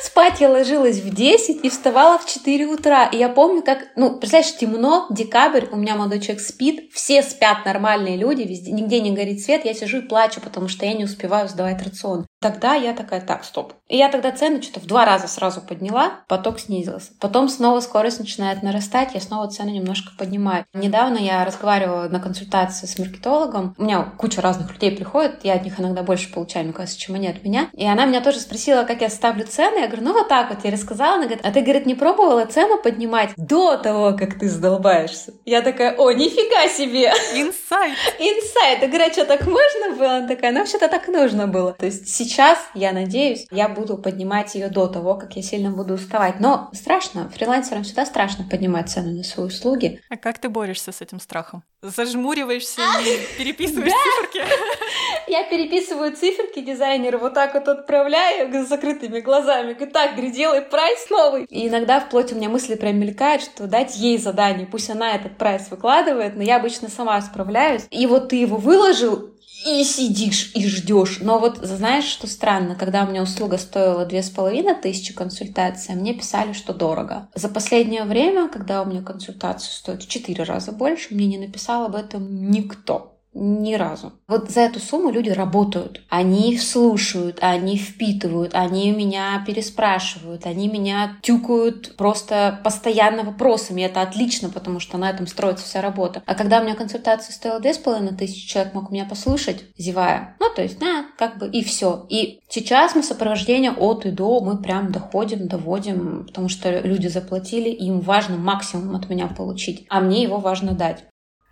Спать 0.00 0.40
я 0.40 0.50
ложилась 0.50 0.98
в 0.98 1.14
10 1.14 1.64
и 1.64 1.70
вставала 1.70 2.18
в 2.18 2.26
4 2.26 2.66
утра. 2.66 3.06
И 3.06 3.16
я 3.16 3.28
помню, 3.28 3.62
как, 3.62 3.88
ну, 3.96 4.16
представляешь, 4.16 4.56
темно, 4.56 5.06
декабрь, 5.10 5.66
у 5.70 5.76
меня 5.76 5.96
молодой 5.96 6.20
человек 6.20 6.42
спит, 6.42 6.90
все 6.92 7.22
спят 7.22 7.64
нормальные 7.64 8.16
люди, 8.16 8.42
везде, 8.42 8.72
нигде 8.72 9.00
не 9.00 9.12
горит 9.12 9.42
свет, 9.42 9.64
я 9.64 9.74
сижу 9.74 9.98
и 9.98 10.08
плачу, 10.08 10.40
потому 10.40 10.68
что 10.68 10.86
я 10.86 10.94
не 10.94 11.04
успеваю 11.04 11.48
сдавать 11.48 11.82
рацион. 11.82 12.26
Тогда 12.40 12.74
я 12.74 12.94
такая, 12.94 13.20
так, 13.20 13.44
стоп. 13.44 13.74
И 13.86 13.98
я 13.98 14.08
тогда 14.08 14.32
цены 14.32 14.62
что-то 14.62 14.80
в 14.80 14.86
два 14.86 15.04
раза 15.04 15.28
сразу 15.28 15.60
подняла, 15.60 16.20
поток 16.26 16.58
снизился. 16.58 17.12
Потом 17.20 17.48
снова 17.48 17.80
скорость 17.80 18.18
начинает 18.18 18.62
нарастать, 18.62 19.10
я 19.14 19.20
снова 19.20 19.50
цены 19.50 19.70
немножко 19.70 20.12
поднимаю. 20.18 20.64
Недавно 20.72 21.18
я 21.18 21.44
разговаривала 21.44 22.08
на 22.08 22.18
консультации 22.18 22.86
с 22.86 22.98
маркетологом. 22.98 23.74
У 23.76 23.82
меня 23.82 24.02
куча 24.16 24.40
разных 24.40 24.72
людей 24.72 24.92
приходит, 24.92 25.44
я 25.44 25.54
от 25.54 25.64
них 25.64 25.78
иногда 25.78 26.02
больше 26.02 26.32
получаю, 26.32 26.64
мне 26.64 26.72
кажется, 26.72 26.98
чем 26.98 27.16
они 27.16 27.28
от 27.28 27.44
меня. 27.44 27.68
И 27.74 27.86
она 27.86 28.06
меня 28.06 28.22
тоже 28.22 28.40
спросила, 28.40 28.84
как 28.84 29.02
я 29.02 29.10
ставлю 29.10 29.44
цены. 29.50 29.80
Я 29.80 29.86
говорю, 29.86 30.04
ну 30.04 30.12
вот 30.12 30.28
так 30.28 30.50
вот, 30.50 30.64
я 30.64 30.70
рассказала. 30.70 31.14
Она 31.14 31.24
говорит, 31.26 31.44
а 31.44 31.52
ты, 31.52 31.60
говорит, 31.60 31.86
не 31.86 31.94
пробовала 31.94 32.46
цену 32.46 32.78
поднимать 32.78 33.30
до 33.36 33.76
того, 33.76 34.16
как 34.16 34.38
ты 34.38 34.48
задолбаешься? 34.48 35.34
Я 35.44 35.62
такая, 35.62 35.96
о, 35.96 36.12
нифига 36.12 36.68
себе! 36.68 37.08
Инсайт! 37.34 37.96
Инсайт! 38.18 38.82
Я 38.82 38.88
говорю, 38.88 39.04
а 39.06 39.12
что, 39.12 39.24
так 39.24 39.46
можно 39.46 39.96
было? 39.96 40.16
Она 40.16 40.28
такая, 40.28 40.52
ну 40.52 40.60
вообще-то 40.60 40.88
так 40.88 41.08
нужно 41.08 41.46
было. 41.46 41.72
То 41.72 41.86
есть 41.86 42.08
сейчас, 42.08 42.58
я 42.74 42.92
надеюсь, 42.92 43.46
я 43.50 43.68
буду 43.68 43.98
поднимать 43.98 44.54
ее 44.54 44.68
до 44.68 44.86
того, 44.86 45.14
как 45.16 45.36
я 45.36 45.42
сильно 45.42 45.70
буду 45.70 45.94
уставать. 45.94 46.40
Но 46.40 46.70
страшно, 46.72 47.28
фрилансерам 47.30 47.82
всегда 47.82 48.06
страшно 48.06 48.44
поднимать 48.48 48.88
цены 48.90 49.12
на 49.12 49.24
свои 49.24 49.46
услуги. 49.46 50.00
А 50.08 50.16
как 50.16 50.38
ты 50.38 50.48
борешься 50.48 50.92
с 50.92 51.00
этим 51.00 51.20
страхом? 51.20 51.64
Зажмуриваешься 51.82 52.82
и 53.02 53.38
переписываешь 53.38 53.92
циферки? 53.92 54.46
Я 55.30 55.44
переписываю 55.44 56.14
циферки 56.14 56.60
дизайнеру, 56.60 57.18
вот 57.18 57.32
так 57.32 57.54
вот 57.54 57.68
отправляю 57.68 58.52
с 58.52 58.68
закрытыми 58.68 59.20
глазами. 59.20 59.72
Говорит, 59.72 59.94
так, 59.94 60.12
говорит, 60.12 60.34
делай 60.34 60.60
прайс 60.60 61.08
новый. 61.08 61.44
И 61.44 61.68
иногда 61.68 62.00
вплоть 62.00 62.32
у 62.32 62.36
меня 62.36 62.50
мысли 62.50 62.74
прям 62.74 62.98
мелькают, 62.98 63.42
что 63.42 63.66
дать 63.66 63.96
ей 63.96 64.18
задание, 64.18 64.66
пусть 64.66 64.90
она 64.90 65.14
этот 65.14 65.38
прайс 65.38 65.70
выкладывает, 65.70 66.36
но 66.36 66.42
я 66.42 66.56
обычно 66.56 66.90
сама 66.90 67.18
справляюсь. 67.22 67.86
И 67.90 68.06
вот 68.06 68.28
ты 68.28 68.36
его 68.36 68.58
выложил, 68.58 69.30
и 69.66 69.84
сидишь 69.84 70.52
и 70.54 70.66
ждешь. 70.66 71.18
Но 71.20 71.38
вот 71.38 71.58
знаешь, 71.58 72.04
что 72.04 72.26
странно, 72.26 72.74
когда 72.74 73.04
у 73.04 73.08
меня 73.08 73.22
услуга 73.22 73.58
стоила 73.58 74.06
две 74.06 74.22
с 74.22 74.30
половиной 74.30 74.74
тысячи 74.74 75.14
консультаций, 75.14 75.94
мне 75.94 76.14
писали, 76.14 76.52
что 76.52 76.72
дорого. 76.72 77.28
За 77.34 77.48
последнее 77.48 78.04
время, 78.04 78.48
когда 78.48 78.82
у 78.82 78.86
меня 78.86 79.02
консультация 79.02 79.70
стоит 79.70 80.02
в 80.02 80.08
четыре 80.08 80.44
раза 80.44 80.72
больше, 80.72 81.14
мне 81.14 81.26
не 81.26 81.38
написал 81.38 81.84
об 81.84 81.94
этом 81.94 82.50
никто. 82.50 83.19
Ни 83.32 83.74
разу. 83.74 84.12
Вот 84.26 84.50
за 84.50 84.62
эту 84.62 84.80
сумму 84.80 85.10
люди 85.10 85.30
работают. 85.30 86.02
Они 86.08 86.58
слушают, 86.58 87.38
они 87.40 87.76
впитывают, 87.76 88.54
они 88.54 88.90
меня 88.90 89.44
переспрашивают, 89.46 90.46
они 90.46 90.66
меня 90.66 91.16
тюкают 91.22 91.96
просто 91.96 92.60
постоянно 92.64 93.22
вопросами. 93.22 93.82
Это 93.82 94.02
отлично, 94.02 94.48
потому 94.48 94.80
что 94.80 94.98
на 94.98 95.08
этом 95.08 95.28
строится 95.28 95.64
вся 95.64 95.80
работа. 95.80 96.24
А 96.26 96.34
когда 96.34 96.60
у 96.60 96.64
меня 96.64 96.74
консультация 96.74 97.32
стоила 97.32 97.60
две 97.60 97.72
с 97.72 97.78
половиной 97.78 98.16
тысячи, 98.16 98.48
человек 98.48 98.74
мог 98.74 98.90
меня 98.90 99.04
послушать, 99.04 99.64
зевая. 99.78 100.36
Ну, 100.40 100.46
то 100.54 100.62
есть, 100.62 100.80
на, 100.80 101.06
как 101.16 101.38
бы, 101.38 101.48
и 101.48 101.62
все. 101.62 102.06
И 102.08 102.40
сейчас 102.48 102.96
мы 102.96 103.04
сопровождение 103.04 103.70
от 103.70 104.06
и 104.06 104.10
до, 104.10 104.40
мы 104.40 104.60
прям 104.60 104.90
доходим, 104.90 105.46
доводим, 105.46 106.26
потому 106.26 106.48
что 106.48 106.80
люди 106.80 107.06
заплатили, 107.06 107.68
им 107.68 108.00
важно 108.00 108.36
максимум 108.36 108.96
от 108.96 109.08
меня 109.08 109.28
получить, 109.28 109.86
а 109.88 110.00
мне 110.00 110.24
его 110.24 110.38
важно 110.38 110.72
дать. 110.72 111.04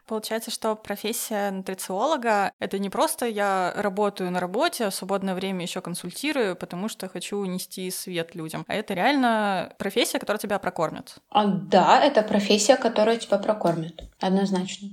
Получается, 0.08 0.50
что 0.50 0.74
профессия 0.74 1.50
нутрициолога— 1.50 2.52
это 2.58 2.78
не 2.78 2.88
просто 2.88 3.26
я 3.26 3.74
работаю 3.76 4.30
на 4.30 4.40
работе, 4.40 4.86
а 4.86 4.90
в 4.90 4.94
свободное 4.94 5.34
время 5.34 5.62
еще 5.62 5.82
консультирую, 5.82 6.56
потому 6.56 6.88
что 6.88 7.10
хочу 7.10 7.44
нести 7.44 7.90
свет 7.90 8.34
людям, 8.34 8.64
а 8.66 8.74
это 8.74 8.94
реально 8.94 9.74
профессия, 9.78 10.18
которая 10.18 10.40
тебя 10.40 10.58
прокормит. 10.58 11.16
А, 11.28 11.44
да, 11.46 12.02
это 12.02 12.22
профессия, 12.22 12.76
которая 12.76 13.18
тебя 13.18 13.36
прокормит. 13.36 14.00
Однозначно. 14.18 14.88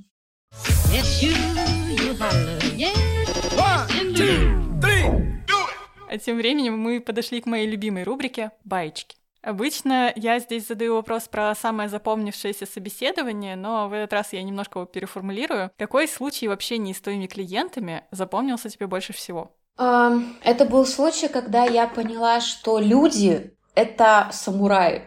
А 6.09 6.17
тем 6.17 6.37
временем 6.37 6.77
мы 6.77 6.99
подошли 6.99 7.39
к 7.39 7.45
моей 7.45 7.67
любимой 7.67 8.03
рубрике 8.03 8.51
«Баечки». 8.65 9.15
Обычно 9.45 10.11
я 10.15 10.39
здесь 10.39 10.67
задаю 10.67 10.95
вопрос 10.95 11.27
про 11.27 11.53
самое 11.53 11.87
запомнившееся 11.87 12.65
собеседование, 12.65 13.55
но 13.55 13.87
в 13.87 13.93
этот 13.93 14.11
раз 14.13 14.33
я 14.33 14.41
немножко 14.41 14.79
его 14.79 14.87
переформулирую. 14.87 15.69
Какой 15.77 16.07
случай 16.07 16.47
в 16.47 16.51
общении 16.51 16.93
с 16.93 16.99
твоими 16.99 17.27
клиентами 17.27 18.05
запомнился 18.09 18.69
тебе 18.69 18.87
больше 18.87 19.13
всего? 19.13 19.51
Это 19.77 20.65
был 20.67 20.83
случай, 20.87 21.27
когда 21.27 21.63
я 21.65 21.85
поняла, 21.85 22.41
что 22.41 22.79
люди— 22.79 23.53
это 23.75 24.29
самураи. 24.31 25.03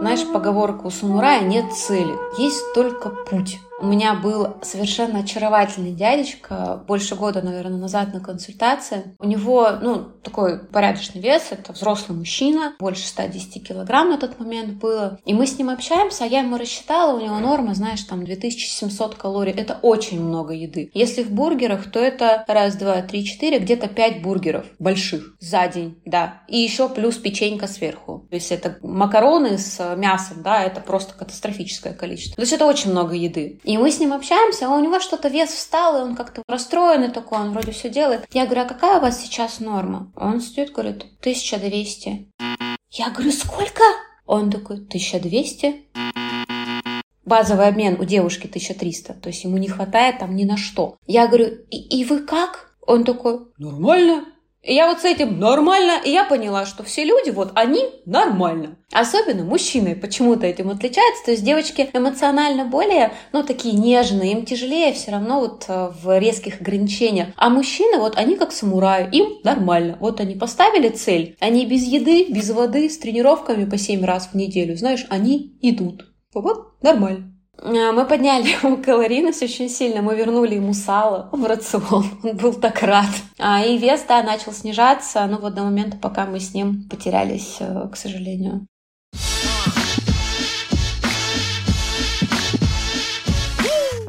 Знаешь, 0.00 0.30
поговорка 0.30 0.88
у 0.88 0.90
самурая 0.90 1.40
нет 1.40 1.72
цели, 1.72 2.14
есть 2.38 2.74
только 2.74 3.08
путь. 3.08 3.60
У 3.78 3.86
меня 3.86 4.14
был 4.14 4.56
совершенно 4.62 5.18
очаровательный 5.18 5.92
дядечка, 5.92 6.82
больше 6.86 7.14
года, 7.14 7.42
наверное, 7.42 7.78
назад 7.78 8.14
на 8.14 8.20
консультации. 8.20 9.14
У 9.18 9.26
него, 9.26 9.68
ну, 9.82 10.02
такой 10.22 10.58
порядочный 10.58 11.20
вес, 11.20 11.48
это 11.50 11.72
взрослый 11.72 12.16
мужчина, 12.16 12.74
больше 12.78 13.06
110 13.06 13.66
килограмм 13.66 14.10
на 14.10 14.18
тот 14.18 14.40
момент 14.40 14.74
было. 14.78 15.20
И 15.26 15.34
мы 15.34 15.46
с 15.46 15.58
ним 15.58 15.68
общаемся, 15.68 16.24
а 16.24 16.26
я 16.26 16.40
ему 16.40 16.56
рассчитала, 16.56 17.16
у 17.16 17.22
него 17.22 17.38
норма, 17.38 17.74
знаешь, 17.74 18.02
там 18.02 18.24
2700 18.24 19.14
калорий. 19.14 19.52
Это 19.52 19.78
очень 19.82 20.22
много 20.22 20.54
еды. 20.54 20.90
Если 20.94 21.22
в 21.22 21.30
бургерах, 21.30 21.90
то 21.90 22.00
это 22.00 22.44
раз, 22.48 22.76
два, 22.76 23.02
три, 23.02 23.26
четыре, 23.26 23.58
где-то 23.58 23.88
5 23.88 24.22
бургеров 24.22 24.66
больших 24.78 25.36
за 25.38 25.68
день, 25.68 26.00
да. 26.06 26.42
И 26.48 26.56
еще 26.58 26.88
плюс 26.88 27.16
печенька 27.16 27.66
сверху. 27.66 28.26
То 28.30 28.36
есть 28.36 28.50
это 28.52 28.78
макароны 28.82 29.58
с 29.58 29.96
мясом, 29.96 30.42
да, 30.42 30.62
это 30.62 30.80
просто 30.80 31.14
катастрофическое 31.14 31.92
количество. 31.92 32.36
То 32.36 32.42
есть 32.42 32.52
это 32.54 32.64
очень 32.64 32.90
много 32.90 33.14
еды. 33.14 33.60
И 33.66 33.76
мы 33.78 33.90
с 33.90 33.98
ним 33.98 34.12
общаемся, 34.12 34.68
а 34.68 34.70
у 34.70 34.80
него 34.80 35.00
что-то 35.00 35.26
вес 35.26 35.50
встал, 35.50 35.98
и 35.98 36.02
он 36.02 36.14
как-то 36.14 36.40
расстроенный 36.46 37.10
такой, 37.10 37.40
он 37.40 37.50
вроде 37.50 37.72
все 37.72 37.90
делает. 37.90 38.24
Я 38.32 38.46
говорю, 38.46 38.62
а 38.62 38.64
какая 38.66 38.98
у 38.98 39.00
вас 39.00 39.20
сейчас 39.20 39.58
норма? 39.58 40.12
Он 40.14 40.40
стоит, 40.40 40.70
говорит, 40.70 41.04
1200. 41.18 42.30
Я 42.92 43.10
говорю, 43.10 43.32
сколько? 43.32 43.82
Он 44.24 44.52
такой, 44.52 44.76
1200. 44.76 45.88
Базовый 47.24 47.66
обмен 47.66 48.00
у 48.00 48.04
девушки 48.04 48.46
1300, 48.46 49.14
то 49.14 49.30
есть 49.30 49.42
ему 49.42 49.58
не 49.58 49.66
хватает 49.66 50.20
там 50.20 50.36
ни 50.36 50.44
на 50.44 50.56
что. 50.56 50.96
Я 51.08 51.26
говорю, 51.26 51.46
и, 51.68 52.00
и 52.00 52.04
вы 52.04 52.20
как? 52.20 52.76
Он 52.86 53.02
такой, 53.02 53.48
нормально. 53.58 54.26
И 54.66 54.74
я 54.74 54.88
вот 54.88 55.00
с 55.00 55.04
этим 55.04 55.38
нормально, 55.38 56.00
и 56.04 56.10
я 56.10 56.24
поняла, 56.24 56.66
что 56.66 56.82
все 56.82 57.04
люди, 57.04 57.30
вот 57.30 57.52
они 57.54 57.84
нормально. 58.04 58.76
Особенно 58.92 59.44
мужчины 59.44 59.94
почему-то 59.94 60.44
этим 60.44 60.70
отличаются. 60.70 61.24
То 61.24 61.30
есть 61.30 61.44
девочки 61.44 61.88
эмоционально 61.92 62.64
более, 62.64 63.12
ну, 63.32 63.44
такие 63.44 63.74
нежные, 63.74 64.32
им 64.32 64.44
тяжелее 64.44 64.92
все 64.92 65.12
равно 65.12 65.38
вот 65.38 65.66
э, 65.68 65.92
в 66.02 66.18
резких 66.18 66.60
ограничениях. 66.60 67.28
А 67.36 67.48
мужчины, 67.48 67.98
вот 67.98 68.16
они 68.16 68.34
как 68.34 68.50
самураи, 68.50 69.08
им 69.12 69.38
нормально. 69.44 69.98
Вот 70.00 70.18
они 70.18 70.34
поставили 70.34 70.88
цель, 70.88 71.36
они 71.38 71.64
без 71.64 71.84
еды, 71.84 72.26
без 72.28 72.50
воды, 72.50 72.90
с 72.90 72.98
тренировками 72.98 73.70
по 73.70 73.78
7 73.78 74.04
раз 74.04 74.30
в 74.32 74.34
неделю, 74.34 74.76
знаешь, 74.76 75.06
они 75.10 75.56
идут. 75.62 76.06
Вот 76.34 76.82
нормально. 76.82 77.35
А, 77.58 77.92
мы 77.92 78.04
подняли 78.06 78.48
ему 78.62 78.76
калорийность 78.78 79.42
очень 79.42 79.68
сильно, 79.68 80.02
мы 80.02 80.14
вернули 80.16 80.54
ему 80.54 80.74
сало 80.74 81.28
в 81.32 81.44
рацион, 81.44 82.06
он 82.22 82.36
был 82.36 82.54
так 82.54 82.82
рад. 82.82 83.10
А, 83.38 83.64
и 83.64 83.78
вес, 83.78 84.04
да, 84.08 84.22
начал 84.22 84.52
снижаться, 84.52 85.26
ну 85.26 85.38
вот 85.38 85.54
до 85.54 85.62
момента, 85.62 85.96
пока 85.96 86.26
мы 86.26 86.40
с 86.40 86.54
ним 86.54 86.88
потерялись, 86.88 87.56
э, 87.60 87.88
к 87.90 87.96
сожалению. 87.96 88.66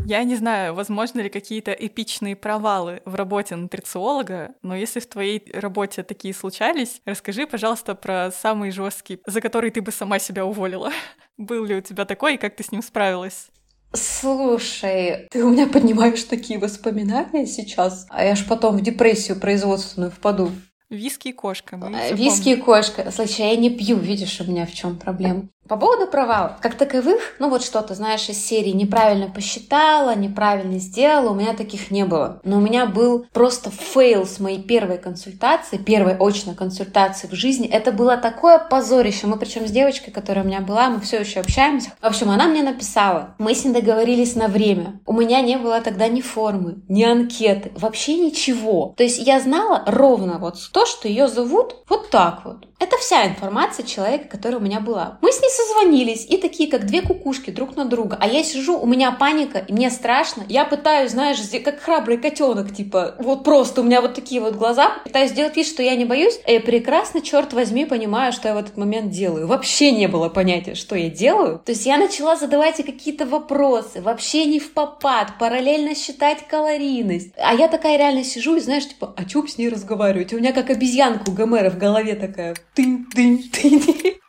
Я 0.08 0.24
не 0.24 0.38
знаю, 0.38 0.74
возможно 0.74 1.20
ли 1.20 1.28
какие-то 1.28 1.74
эпичные 1.74 2.38
провалы 2.38 3.02
в 3.04 3.16
работе 3.16 3.58
нутрициолога, 3.58 4.56
но 4.62 4.74
если 4.74 5.02
в 5.02 5.06
твоей 5.06 5.44
работе 5.52 6.02
такие 6.02 6.34
случались, 6.34 7.02
расскажи, 7.04 7.46
пожалуйста, 7.46 7.94
про 7.94 8.32
самый 8.32 8.72
жесткий, 8.72 9.20
за 9.26 9.42
который 9.42 9.70
ты 9.70 9.82
бы 9.82 9.92
сама 9.92 10.20
себя 10.20 10.46
уволила. 10.46 10.94
Был 11.38 11.66
ли 11.66 11.76
у 11.76 11.82
тебя 11.82 12.06
такой, 12.06 12.36
и 12.36 12.38
как 12.38 12.56
ты 12.56 12.64
с 12.64 12.72
ним 12.72 12.82
справилась? 12.84 13.50
Слушай, 13.92 15.28
ты 15.30 15.44
у 15.44 15.50
меня 15.50 15.68
поднимаешь 15.68 16.24
такие 16.24 16.58
воспоминания 16.58 17.46
сейчас, 17.46 18.08
а 18.10 18.24
я 18.24 18.38
ж 18.38 18.46
потом 18.48 18.78
в 18.78 18.82
депрессию 18.82 19.38
производственную 19.38 20.12
впаду. 20.12 20.52
Виски 20.90 21.30
и 21.30 21.34
кошка. 21.34 21.78
Виски 22.14 22.50
и 22.50 22.56
кошка. 22.56 23.12
Слушай, 23.12 23.50
я 23.50 23.56
не 23.58 23.70
пью, 23.70 23.98
видишь, 23.98 24.40
у 24.40 24.46
меня 24.46 24.66
в 24.66 24.74
чем 24.74 24.98
проблема. 24.98 25.50
По 25.68 25.78
поводу 25.78 26.08
провалов, 26.08 26.54
как 26.62 26.76
таковых, 26.76 27.36
ну 27.40 27.50
вот 27.50 27.64
что-то, 27.64 27.94
знаешь, 27.94 28.30
из 28.30 28.44
серии 28.44 28.72
неправильно 28.72 29.28
посчитала, 29.28 30.16
неправильно 30.16 30.80
сделала, 30.80 31.32
у 31.32 31.36
меня 31.36 31.54
таких 31.54 31.92
не 31.92 32.06
было. 32.06 32.40
Но 32.44 32.58
у 32.58 32.62
меня 32.62 32.86
был 32.86 33.26
просто 33.34 33.70
фейл 33.70 34.26
с 34.26 34.40
моей 34.40 34.62
первой 34.62 34.98
консультации, 34.98 35.78
первой 35.78 36.16
очной 36.16 36.56
консультации 36.56 37.28
в 37.28 37.34
жизни. 37.34 37.68
Это 37.68 37.92
было 37.92 38.18
такое 38.18 38.60
позорище. 38.60 39.28
Мы 39.28 39.38
причем 39.38 39.68
с 39.68 39.72
девочкой, 39.72 40.14
которая 40.14 40.44
у 40.46 40.48
меня 40.48 40.62
была, 40.62 40.90
мы 40.90 41.00
все 41.02 41.20
еще 41.20 41.40
общаемся. 41.40 41.92
В 42.02 42.06
общем, 42.06 42.30
она 42.30 42.48
мне 42.48 42.64
написала. 42.64 43.36
Мы 43.38 43.54
с 43.54 43.66
ней 43.66 43.74
договорились 43.74 44.36
на 44.36 44.48
время. 44.48 45.00
У 45.06 45.14
меня 45.14 45.42
не 45.42 45.58
было 45.58 45.82
тогда 45.82 46.08
ни 46.08 46.22
формы, 46.22 46.78
ни 46.88 47.04
анкеты, 47.04 47.72
вообще 47.76 48.16
ничего. 48.18 48.94
То 48.98 49.04
есть 49.04 49.20
я 49.20 49.40
знала 49.40 49.84
ровно 49.86 50.38
вот 50.40 50.56
то, 50.72 50.86
что 50.86 51.08
ее 51.08 51.28
зовут 51.28 51.76
вот 51.90 52.10
так 52.10 52.42
вот. 52.46 52.68
Это 52.80 52.96
вся 52.98 53.26
информация 53.26 53.86
человека, 53.86 54.28
которая 54.28 54.60
у 54.60 54.64
меня 54.64 54.80
была. 54.80 55.18
Мы 55.22 55.32
с 55.32 55.42
ней 55.42 55.50
созвонились, 55.50 56.26
и 56.30 56.38
такие, 56.38 56.70
как 56.70 56.86
две 56.86 57.02
кукушки 57.02 57.50
друг 57.50 57.76
на 57.76 57.86
друга. 57.86 58.18
А 58.20 58.28
я 58.28 58.44
сижу, 58.44 58.78
у 58.78 58.86
меня 58.86 59.12
паника, 59.12 59.58
и 59.58 59.74
мне 59.74 59.90
страшно. 59.90 60.44
Я 60.48 60.64
пытаюсь, 60.64 61.12
знаешь, 61.12 61.38
как 61.66 61.80
храбрый 61.80 62.18
котенок, 62.18 62.74
типа, 62.74 63.16
вот 63.20 63.44
просто 63.44 63.82
у 63.82 63.84
меня 63.84 64.02
вот 64.02 64.14
такие 64.14 64.40
вот 64.42 64.56
глаза. 64.56 65.00
Пытаюсь 65.04 65.32
сделать 65.32 65.56
вид, 65.56 65.66
что 65.66 65.82
я 65.82 65.96
не 65.96 66.06
боюсь. 66.06 66.40
И 66.48 66.60
прекрасно, 66.60 67.22
черт 67.22 67.52
возьми, 67.54 67.86
понимаю, 67.86 68.32
что 68.32 68.48
я 68.48 68.54
в 68.54 68.58
этот 68.58 68.78
момент 68.78 69.10
делаю. 69.10 69.48
Вообще 69.48 69.92
не 69.92 70.08
было 70.08 70.30
понятия, 70.30 70.76
что 70.76 70.96
я 70.96 71.10
делаю. 71.10 71.60
То 71.66 71.72
есть 71.72 71.86
я 71.86 71.98
начала 71.98 72.36
задавать 72.36 72.78
какие-то 72.78 73.26
вопросы, 73.26 74.02
вообще 74.02 74.46
не 74.46 74.60
в 74.60 74.74
попад, 74.74 75.34
параллельно 75.40 75.96
считать 75.96 76.48
калорийность. 76.48 77.34
А 77.38 77.56
я 77.56 77.68
такая 77.68 77.98
реально 77.98 78.24
сижу 78.24 78.56
и, 78.56 78.60
знаешь, 78.60 78.88
типа, 78.88 79.14
а 79.18 79.26
чё 79.26 79.46
с 79.48 79.58
ней 79.58 79.70
разговаривать? 79.70 80.32
У 80.34 80.38
меня 80.38 80.54
как 80.54 80.70
обезьянка 80.70 81.30
у 81.30 81.34
Гомера 81.34 81.70
в 81.72 81.78
голове 81.78 82.16
такая, 82.16 82.56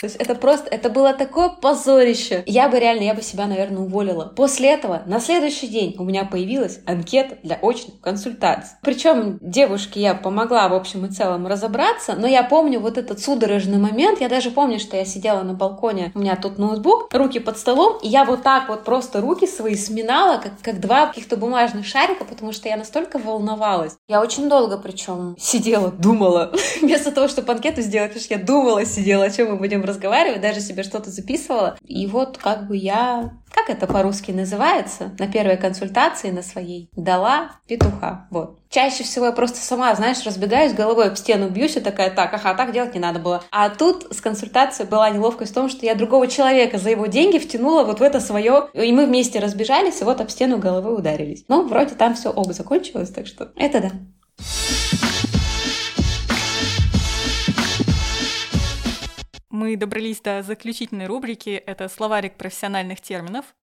То 0.01 0.07
есть 0.07 0.17
это 0.17 0.37
просто, 0.37 0.69
это 0.71 0.91
было 0.91 1.13
такое 1.13 1.49
позорище. 1.49 2.45
Я 2.47 2.69
бы 2.69 2.79
реально, 2.79 3.03
я 3.03 3.15
бы 3.15 3.23
себя, 3.23 3.47
наверное, 3.47 3.83
уволила. 3.83 4.33
После 4.37 4.71
этого 4.71 5.03
на 5.07 5.19
следующий 5.19 5.67
день 5.67 5.97
у 5.99 6.05
меня 6.05 6.25
появилась 6.25 6.81
анкета 6.87 7.39
для 7.43 7.57
очных 7.57 8.01
консультаций. 8.01 8.77
Причем 8.83 9.39
девушке 9.41 10.01
я 10.01 10.15
помогла, 10.15 10.69
в 10.69 10.75
общем 10.75 11.07
и 11.07 11.11
целом, 11.11 11.49
разобраться, 11.49 12.15
но 12.17 12.29
я 12.29 12.45
помню 12.45 12.79
вот 12.79 12.97
этот 12.97 13.21
судорожный 13.21 13.79
момент. 13.79 14.21
Я 14.21 14.29
даже 14.29 14.53
помню, 14.53 14.79
что 14.79 14.97
я 14.97 15.05
сидела 15.05 15.43
на 15.43 15.55
балконе, 15.55 16.13
у 16.15 16.21
меня 16.21 16.37
тут 16.37 16.59
ноутбук, 16.59 17.09
руки 17.13 17.41
под 17.41 17.59
столом, 17.59 17.99
и 18.01 18.09
я 18.09 18.25
вот 18.25 18.43
так 18.45 18.69
вот 18.69 18.85
просто 18.85 19.21
руки 19.21 19.47
свои 19.49 19.75
сминала, 19.75 20.39
как, 20.39 20.53
как 20.63 20.81
два 20.81 21.07
каких-то 21.07 21.37
бумажных 21.37 21.85
шарика, 21.85 22.25
потому 22.25 22.53
что 22.53 22.69
я 22.69 22.77
настолько 22.77 23.19
волновалась. 23.19 23.97
Я 24.07 24.21
очень 24.21 24.49
долго 24.49 24.79
причем 24.79 25.35
сидела, 25.39 25.91
думала, 25.91 26.53
вместо 26.81 27.11
того, 27.11 27.27
чтобы 27.27 27.53
анкету 27.53 27.83
сделать, 27.83 28.11
потому 28.11 28.25
что 28.25 28.35
я 28.35 28.38
думала, 28.39 28.85
сидела, 28.85 29.25
о 29.25 29.31
чем 29.31 29.51
мы 29.51 29.57
будем 29.57 29.85
разговаривать, 29.85 30.41
даже 30.41 30.61
себе 30.61 30.83
что-то 30.83 31.11
записывала. 31.11 31.77
И 31.85 32.07
вот 32.07 32.39
как 32.39 32.67
бы 32.67 32.77
я 32.77 33.33
как 33.51 33.71
это 33.71 33.87
по-русски 33.87 34.31
называется, 34.31 35.13
на 35.19 35.27
первой 35.27 35.57
консультации 35.57 36.31
на 36.31 36.43
своей 36.43 36.91
дала 36.97 37.53
петуха. 37.67 38.27
Вот. 38.31 38.59
Чаще 38.69 39.05
всего 39.05 39.27
я 39.27 39.33
просто 39.33 39.59
сама, 39.59 39.95
знаешь, 39.95 40.25
разбегаюсь 40.25 40.75
головой 40.75 41.09
об 41.09 41.17
стену, 41.17 41.49
бьюсь 41.49 41.77
и 41.77 41.81
такая, 41.81 42.11
так, 42.11 42.33
ага, 42.35 42.55
так 42.55 42.73
делать 42.73 42.95
не 42.95 43.01
надо 43.01 43.19
было. 43.19 43.43
А 43.51 43.71
тут 43.71 44.07
с 44.11 44.21
консультацией 44.21 44.89
была 44.89 45.09
неловкость 45.11 45.53
в 45.53 45.55
том, 45.55 45.69
что 45.69 45.87
я 45.87 45.95
другого 45.95 46.27
человека 46.29 46.79
за 46.79 46.91
его 46.91 47.07
деньги 47.07 47.39
втянула 47.39 47.85
вот 47.85 48.01
в 48.01 48.03
это 48.03 48.21
свое, 48.21 48.69
и 48.75 48.93
мы 48.93 49.07
вместе 49.07 49.39
разбежались, 49.39 50.01
и 50.01 50.05
вот 50.05 50.21
об 50.21 50.29
стену 50.31 50.59
головой 50.59 50.95
ударились. 50.95 51.45
Ну, 51.49 51.67
вроде 51.67 51.95
там 51.95 52.15
все 52.15 52.31
ок 52.31 52.53
закончилось, 52.53 53.11
так 53.11 53.27
что 53.27 53.53
это 53.57 53.81
да. 53.81 53.91
Мы 59.61 59.75
добрались 59.75 60.21
до 60.21 60.45
заключительной 60.45 61.07
рубрики. 61.07 61.51
Это 61.51 61.89
словарик 61.89 62.37
профессиональных 62.37 63.01
терминов. 63.01 63.57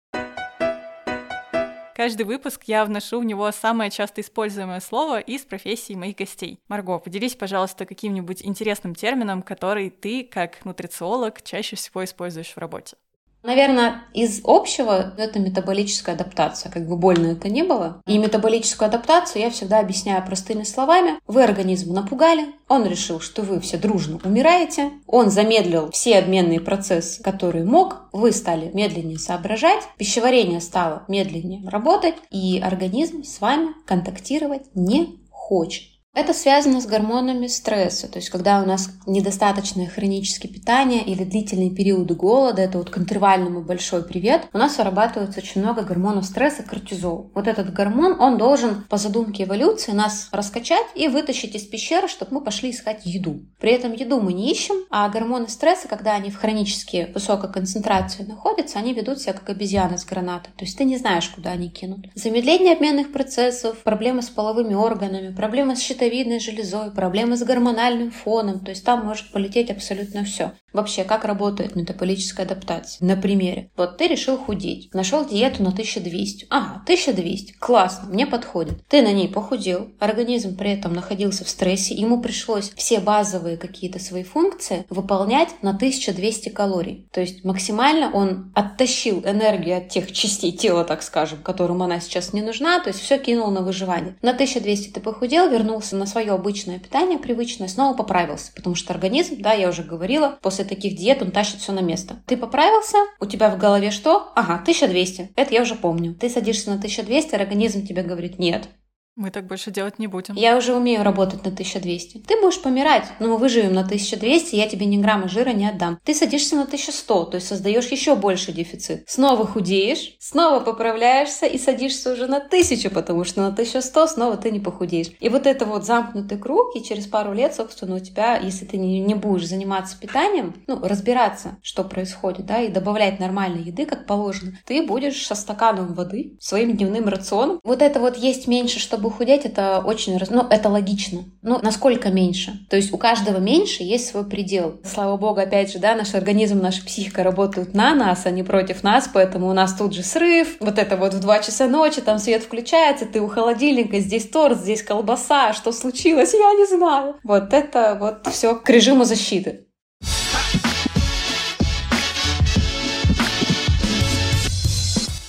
Каждый 1.95 2.27
выпуск 2.27 2.65
я 2.67 2.85
вношу 2.85 3.21
в 3.21 3.25
него 3.25 3.49
самое 3.53 3.93
часто 3.93 4.21
используемое 4.21 4.81
слово 4.81 5.21
из 5.21 5.43
профессии 5.43 5.93
моих 5.93 6.17
гостей. 6.17 6.59
Марго, 6.67 6.99
поделись, 6.99 7.37
пожалуйста, 7.37 7.87
каким-нибудь 7.87 8.45
интересным 8.45 8.97
термином, 8.97 9.41
который 9.45 9.89
ты, 9.89 10.25
как 10.25 10.65
нутрициолог, 10.65 11.43
чаще 11.43 11.77
всего 11.77 12.03
используешь 12.03 12.55
в 12.55 12.59
работе. 12.59 12.97
Наверное, 13.45 14.05
из 14.15 14.41
общего 14.43 15.13
это 15.19 15.39
метаболическая 15.39 16.15
адаптация, 16.15 16.73
как 16.73 16.89
бы 16.89 16.97
больно 16.97 17.27
это 17.27 17.51
не 17.51 17.63
было. 17.63 18.01
И 18.07 18.17
метаболическую 18.17 18.89
адаптацию 18.89 19.43
я 19.43 19.51
всегда 19.51 19.81
объясняю 19.81 20.25
простыми 20.25 20.63
словами. 20.63 21.21
Вы 21.27 21.45
организм 21.45 21.93
напугали, 21.93 22.47
он 22.69 22.87
решил, 22.87 23.21
что 23.21 23.43
вы 23.43 23.61
все 23.61 23.77
дружно 23.77 24.19
умираете, 24.25 24.93
он 25.07 25.29
замедлил 25.31 25.91
все 25.91 26.17
обменные 26.19 26.59
процессы, 26.59 27.23
которые 27.23 27.67
мог, 27.67 28.09
вы 28.13 28.33
стали 28.33 28.71
медленнее 28.73 29.19
соображать, 29.19 29.83
пищеварение 29.99 30.63
стало 30.63 31.05
медленнее 31.09 31.69
работать, 31.69 32.15
и 32.31 32.59
организм 32.65 33.25
с 33.25 33.43
вами 33.43 33.75
контактировать 33.85 34.75
не 34.75 35.21
хочет. 35.31 35.94
Это 36.15 36.33
связано 36.33 36.81
с 36.81 36.87
гормонами 36.87 37.49
стресса, 37.49 38.07
то 38.07 38.21
есть 38.21 38.31
когда 38.31 38.63
у 38.63 38.67
нас 38.67 38.89
недостаточное 39.05 39.89
хроническое 39.89 40.51
питание 40.51 41.03
или 41.03 41.25
длительные 41.25 41.71
периоды 41.71 42.15
голода, 42.15 42.63
это 42.63 42.79
вот 42.79 42.89
к 42.89 42.99
интервальному 42.99 43.63
большой 43.63 44.05
привет, 44.05 44.43
у 44.53 44.59
нас 44.59 44.79
вырабатывается 44.79 45.41
очень 45.41 45.63
много 45.63 45.83
гормонов 45.83 46.25
стресса, 46.25 46.63
кортизол. 46.63 47.33
Вот 47.35 47.49
этот 47.49 47.73
гормон, 47.73 48.21
он 48.21 48.39
должен 48.39 48.85
по 48.89 48.97
задумке 48.97 49.43
эволюции 49.43 49.91
нас 49.91 50.29
раскачать 50.31 50.87
и 50.95 51.09
вытащить 51.09 51.57
из 51.57 51.65
пещеры, 51.65 52.07
чтобы 52.07 52.35
мы 52.35 52.41
пошли 52.43 52.71
искать 52.71 53.05
еду. 53.05 53.41
При 53.59 53.73
этом 53.73 53.93
еду 53.93 54.21
мы 54.21 54.35
не 54.35 54.53
ищем, 54.53 54.77
а 54.91 55.09
гормоны 55.09 55.49
стресса, 55.49 55.89
когда 55.89 56.15
они 56.15 56.31
в 56.31 56.37
хронически 56.37 57.11
высокой 57.13 57.53
концентрации 57.53 58.23
находятся, 58.23 58.79
они 58.79 58.95
ведут 58.95 59.21
себя 59.21 59.33
как 59.33 59.51
обезьяны 59.51 59.99
с 59.99 60.05
гранатой. 60.05 60.53
То 60.57 60.65
есть 60.65 60.79
ты 60.79 60.85
не 60.85 60.97
знаешь, 60.97 61.29
куда 61.29 61.51
они 61.51 61.71
кинут. 61.71 62.07
Замедление 62.15 62.75
обменных 62.75 63.13
процессов, 63.13 63.79
проблемы 63.83 64.23
с 64.23 64.31
половыми 64.31 64.75
органами, 64.75 65.35
проблемы 65.35 65.75
с 65.75 65.81
щитовидной 65.81 66.04
щитовидной 66.05 66.39
железой, 66.39 66.91
проблемы 66.91 67.37
с 67.37 67.43
гормональным 67.43 68.11
фоном, 68.11 68.61
то 68.61 68.71
есть 68.71 68.85
там 68.85 69.05
может 69.05 69.33
полететь 69.33 69.71
абсолютно 69.71 70.25
все. 70.25 70.53
Вообще, 70.75 71.05
как 71.05 71.25
работает 71.25 71.77
метаболическая 71.77 72.45
адаптация? 72.45 73.07
На 73.07 73.17
примере. 73.17 73.71
Вот 73.77 73.97
ты 73.97 74.09
решил 74.09 74.37
худеть, 74.37 74.93
нашел 74.93 75.25
диету 75.25 75.63
на 75.63 75.71
1200. 75.71 76.49
Ага, 76.51 76.81
1200, 76.83 77.53
классно, 77.61 78.09
мне 78.11 78.27
подходит. 78.27 78.85
Ты 78.89 79.01
на 79.01 79.13
ней 79.13 79.29
похудел, 79.29 79.93
организм 80.01 80.57
при 80.57 80.73
этом 80.73 80.93
находился 80.93 81.45
в 81.45 81.49
стрессе, 81.49 81.95
ему 81.95 82.21
пришлось 82.21 82.73
все 82.77 82.99
базовые 82.99 83.57
какие-то 83.57 84.01
свои 84.01 84.25
функции 84.25 84.85
выполнять 84.91 85.51
на 85.63 85.71
1200 85.71 86.49
калорий. 86.49 87.07
То 87.13 87.21
есть 87.21 87.45
максимально 87.45 88.11
он 88.13 88.51
оттащил 88.55 89.21
энергию 89.21 89.79
от 89.79 89.91
тех 89.91 90.11
частей 90.11 90.51
тела, 90.51 90.85
так 90.85 91.05
скажем, 91.05 91.39
которым 91.43 91.85
она 91.85 92.01
сейчас 92.01 92.33
не 92.33 92.43
нужна, 92.43 92.81
то 92.81 92.89
есть 92.89 93.01
все 93.01 93.19
кинул 93.19 93.53
на 93.53 93.63
выживание. 93.63 94.17
На 94.23 94.33
1200 94.33 94.91
ты 94.91 95.01
похудел, 95.01 95.49
вернулся 95.49 95.95
на 95.95 96.07
свое 96.07 96.33
обычное 96.33 96.81
питание, 96.81 97.19
привычное, 97.19 97.69
снова 97.69 97.97
поправился, 97.97 98.51
потому 98.57 98.75
что 98.75 98.93
организм, 98.93 99.37
да, 99.39 99.53
я 99.53 99.69
уже 99.69 99.85
говорила, 99.85 100.37
после 100.43 100.64
после 100.65 100.77
таких 100.77 100.97
диет 100.97 101.23
он 101.23 101.31
тащит 101.31 101.61
все 101.61 101.73
на 101.73 101.81
место. 101.81 102.23
Ты 102.27 102.37
поправился, 102.37 102.99
у 103.21 103.27
тебя 103.27 103.51
в 103.51 103.59
голове 103.59 103.91
что? 103.91 104.33
Ага, 104.35 104.55
1200. 104.55 105.33
Это 105.37 105.55
я 105.55 105.63
уже 105.63 105.75
помню. 105.75 106.15
Ты 106.15 106.29
садишься 106.29 106.71
на 106.71 106.77
1200, 106.77 107.35
организм 107.35 107.87
тебе 107.87 108.03
говорит 108.03 108.39
нет. 108.39 108.69
Мы 109.17 109.31
так 109.31 109.47
больше 109.47 109.71
делать 109.71 110.01
не 110.01 110.09
будем. 110.09 110.35
Я 110.35 110.57
уже 110.57 110.75
умею 110.75 111.05
работать 111.05 111.45
на 111.45 111.53
1200. 111.53 112.25
Ты 112.27 112.41
будешь 112.41 112.61
помирать, 112.61 113.05
но 113.21 113.29
мы 113.29 113.37
выживем 113.37 113.73
на 113.73 113.83
1200, 113.83 114.57
я 114.57 114.69
тебе 114.69 114.87
ни 114.87 115.01
грамма 115.01 115.29
жира 115.29 115.51
не 115.51 115.69
отдам. 115.69 116.01
Ты 116.03 116.15
садишься 116.15 116.57
на 116.57 116.65
1100, 116.65 117.25
то 117.27 117.37
есть 117.37 117.47
создаешь 117.47 117.87
еще 117.93 118.17
больше 118.17 118.51
дефицит. 118.51 119.05
Снова 119.07 119.47
худеешь, 119.47 120.17
снова 120.19 120.59
поправляешься 120.59 121.47
и 121.47 121.59
садишься 121.59 122.13
уже 122.13 122.27
на 122.27 122.39
1000, 122.39 122.91
потому 122.91 123.23
что 123.23 123.43
на 123.43 123.49
1100 123.49 124.07
снова 124.09 124.37
ты 124.37 124.51
не 124.51 124.59
похудеешь. 124.59 125.13
И 125.21 125.29
вот 125.29 125.47
это 125.47 125.65
вот 125.65 125.85
замкнутый 125.85 126.37
круг, 126.37 126.75
и 126.75 126.83
через 126.83 127.07
пару 127.07 127.33
лет, 127.33 127.55
собственно, 127.55 127.95
у 127.95 128.01
тебя, 128.01 128.37
если 128.39 128.65
ты 128.65 128.79
не, 128.79 128.99
не 128.99 129.15
будешь 129.15 129.47
заниматься 129.47 129.97
питанием, 129.97 130.57
ну, 130.67 130.81
разбираться, 130.83 131.59
что 131.63 131.85
происходит, 131.85 132.47
да, 132.47 132.63
и 132.63 132.69
добавлять 132.69 133.21
нормальной 133.21 133.63
еды, 133.63 133.87
как 133.87 134.09
положено, 134.09 134.59
ты 134.67 134.85
будешь 134.85 135.25
со 135.25 135.37
стаканом 135.37 135.95
воды, 135.95 136.37
своим 136.41 136.77
дневным 136.77 137.07
рационом. 137.07 137.61
Вот 137.63 137.81
это 137.81 138.01
вот 138.01 138.17
есть 138.17 138.49
меньше, 138.49 138.81
чтобы 138.81 139.04
чтобы 139.05 139.17
худеть, 139.19 139.45
это 139.45 139.83
очень, 139.85 140.19
ну, 140.31 140.47
это 140.49 140.71
логично. 140.71 141.25
Ну, 141.43 141.59
насколько 141.63 142.09
меньше? 142.09 142.65
То 142.71 142.77
есть 142.77 142.91
у 142.91 142.97
каждого 142.97 143.37
меньше 143.37 143.83
есть 143.83 144.07
свой 144.07 144.25
предел. 144.25 144.81
Слава 144.83 145.19
богу, 145.19 145.41
опять 145.41 145.71
же, 145.71 145.79
да, 145.79 145.95
наш 145.95 146.15
организм, 146.15 146.61
наша 146.61 146.83
психика 146.83 147.23
работают 147.23 147.75
на 147.75 147.95
нас, 147.95 148.25
а 148.25 148.31
не 148.31 148.43
против 148.43 148.83
нас, 148.83 149.11
поэтому 149.13 149.51
у 149.51 149.53
нас 149.53 149.75
тут 149.75 149.93
же 149.93 150.03
срыв. 150.03 150.57
Вот 150.59 150.79
это 150.79 150.97
вот 150.97 151.13
в 151.13 151.21
2 151.21 151.39
часа 151.41 151.67
ночи, 151.67 152.01
там 152.01 152.19
свет 152.19 152.45
включается, 152.45 153.05
ты 153.05 153.21
у 153.21 153.29
холодильника, 153.29 153.99
здесь 153.99 154.27
торт, 154.27 154.59
здесь 154.59 154.83
колбаса, 154.83 155.53
что 155.53 155.73
случилось, 155.73 156.33
я 156.33 156.55
не 156.55 156.67
знаю. 156.67 157.17
Вот 157.25 157.53
это 157.53 157.99
вот 158.01 158.33
все 158.33 158.55
к 158.55 158.71
режиму 158.71 159.05
защиты. 159.05 159.67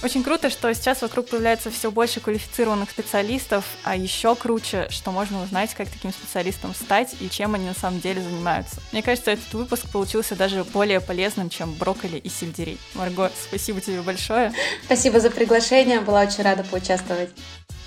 Очень 0.06 0.22
круто, 0.22 0.52
что 0.52 0.72
сейчас 0.76 1.02
вокруг 1.02 1.30
появляется 1.30 1.72
все 1.72 1.90
больше 1.90 2.20
квалифицированных 2.20 2.92
специалистов, 2.92 3.66
а 3.84 3.96
еще 3.96 4.36
круче, 4.36 4.86
что 4.92 5.10
можно 5.10 5.42
узнать, 5.42 5.74
как 5.74 5.90
таким 5.90 6.12
специалистом 6.14 6.76
стать 6.76 7.16
и 7.22 7.28
чем 7.28 7.56
они 7.56 7.66
на 7.66 7.74
самом 7.74 8.00
деле 8.02 8.22
занимаются. 8.22 8.84
Мне 8.92 9.02
кажется, 9.02 9.32
этот 9.32 9.52
выпуск 9.52 9.90
получился 9.92 10.36
даже 10.36 10.64
более 10.64 11.02
полезным, 11.02 11.50
чем 11.50 11.74
брокколи 11.74 12.18
и 12.18 12.30
сельдерей. 12.30 12.78
Марго, 12.94 13.32
спасибо 13.48 13.82
тебе 13.82 14.04
большое. 14.04 14.54
Спасибо 14.84 15.20
за 15.20 15.32
приглашение, 15.32 16.00
была 16.02 16.22
очень 16.22 16.44
рада 16.44 16.64
поучаствовать. 16.64 17.32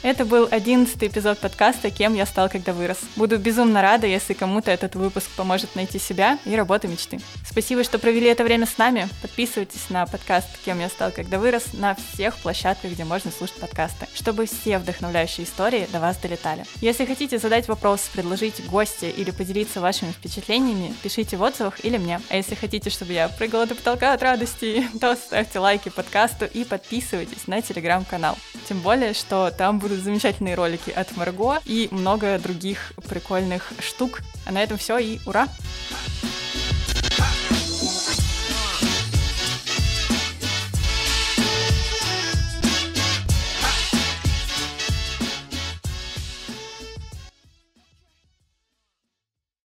Это 0.00 0.24
был 0.24 0.46
одиннадцатый 0.48 1.08
эпизод 1.08 1.40
подкаста 1.40 1.90
«Кем 1.90 2.14
я 2.14 2.24
стал, 2.24 2.48
когда 2.48 2.72
вырос». 2.72 2.98
Буду 3.16 3.36
безумно 3.36 3.82
рада, 3.82 4.06
если 4.06 4.32
кому-то 4.32 4.70
этот 4.70 4.94
выпуск 4.94 5.28
поможет 5.36 5.74
найти 5.74 5.98
себя 5.98 6.38
и 6.44 6.54
работу 6.54 6.86
мечты. 6.86 7.18
Спасибо, 7.44 7.82
что 7.82 7.98
провели 7.98 8.28
это 8.28 8.44
время 8.44 8.66
с 8.66 8.78
нами. 8.78 9.08
Подписывайтесь 9.22 9.90
на 9.90 10.06
подкаст 10.06 10.46
«Кем 10.64 10.78
я 10.78 10.88
стал, 10.88 11.10
когда 11.10 11.40
вырос» 11.40 11.72
на 11.72 11.96
всех 11.96 12.36
площадках, 12.36 12.92
где 12.92 13.02
можно 13.02 13.32
слушать 13.32 13.56
подкасты, 13.56 14.06
чтобы 14.14 14.46
все 14.46 14.78
вдохновляющие 14.78 15.44
истории 15.44 15.88
до 15.92 15.98
вас 15.98 16.16
долетали. 16.18 16.64
Если 16.80 17.04
хотите 17.04 17.38
задать 17.38 17.66
вопрос, 17.66 18.02
предложить 18.12 18.64
гости 18.66 19.06
или 19.06 19.32
поделиться 19.32 19.80
вашими 19.80 20.12
впечатлениями, 20.12 20.94
пишите 21.02 21.36
в 21.36 21.42
отзывах 21.42 21.84
или 21.84 21.98
мне. 21.98 22.20
А 22.30 22.36
если 22.36 22.54
хотите, 22.54 22.88
чтобы 22.88 23.14
я 23.14 23.28
прыгала 23.28 23.66
до 23.66 23.74
потолка 23.74 24.12
от 24.12 24.22
радости, 24.22 24.86
то 25.00 25.16
ставьте 25.16 25.58
лайки 25.58 25.88
подкасту 25.88 26.44
и 26.44 26.62
подписывайтесь 26.62 27.48
на 27.48 27.60
телеграм-канал. 27.62 28.38
Тем 28.68 28.78
более, 28.80 29.12
что 29.12 29.50
там 29.50 29.80
будет 29.80 29.87
будут 29.88 30.04
замечательные 30.04 30.54
ролики 30.54 30.90
от 30.90 31.16
Марго 31.16 31.60
и 31.64 31.88
много 31.90 32.38
других 32.38 32.92
прикольных 33.08 33.72
штук. 33.80 34.20
А 34.46 34.52
на 34.52 34.62
этом 34.62 34.78
все 34.78 34.98
и 34.98 35.18
ура! 35.26 35.48
Thank 37.18 37.57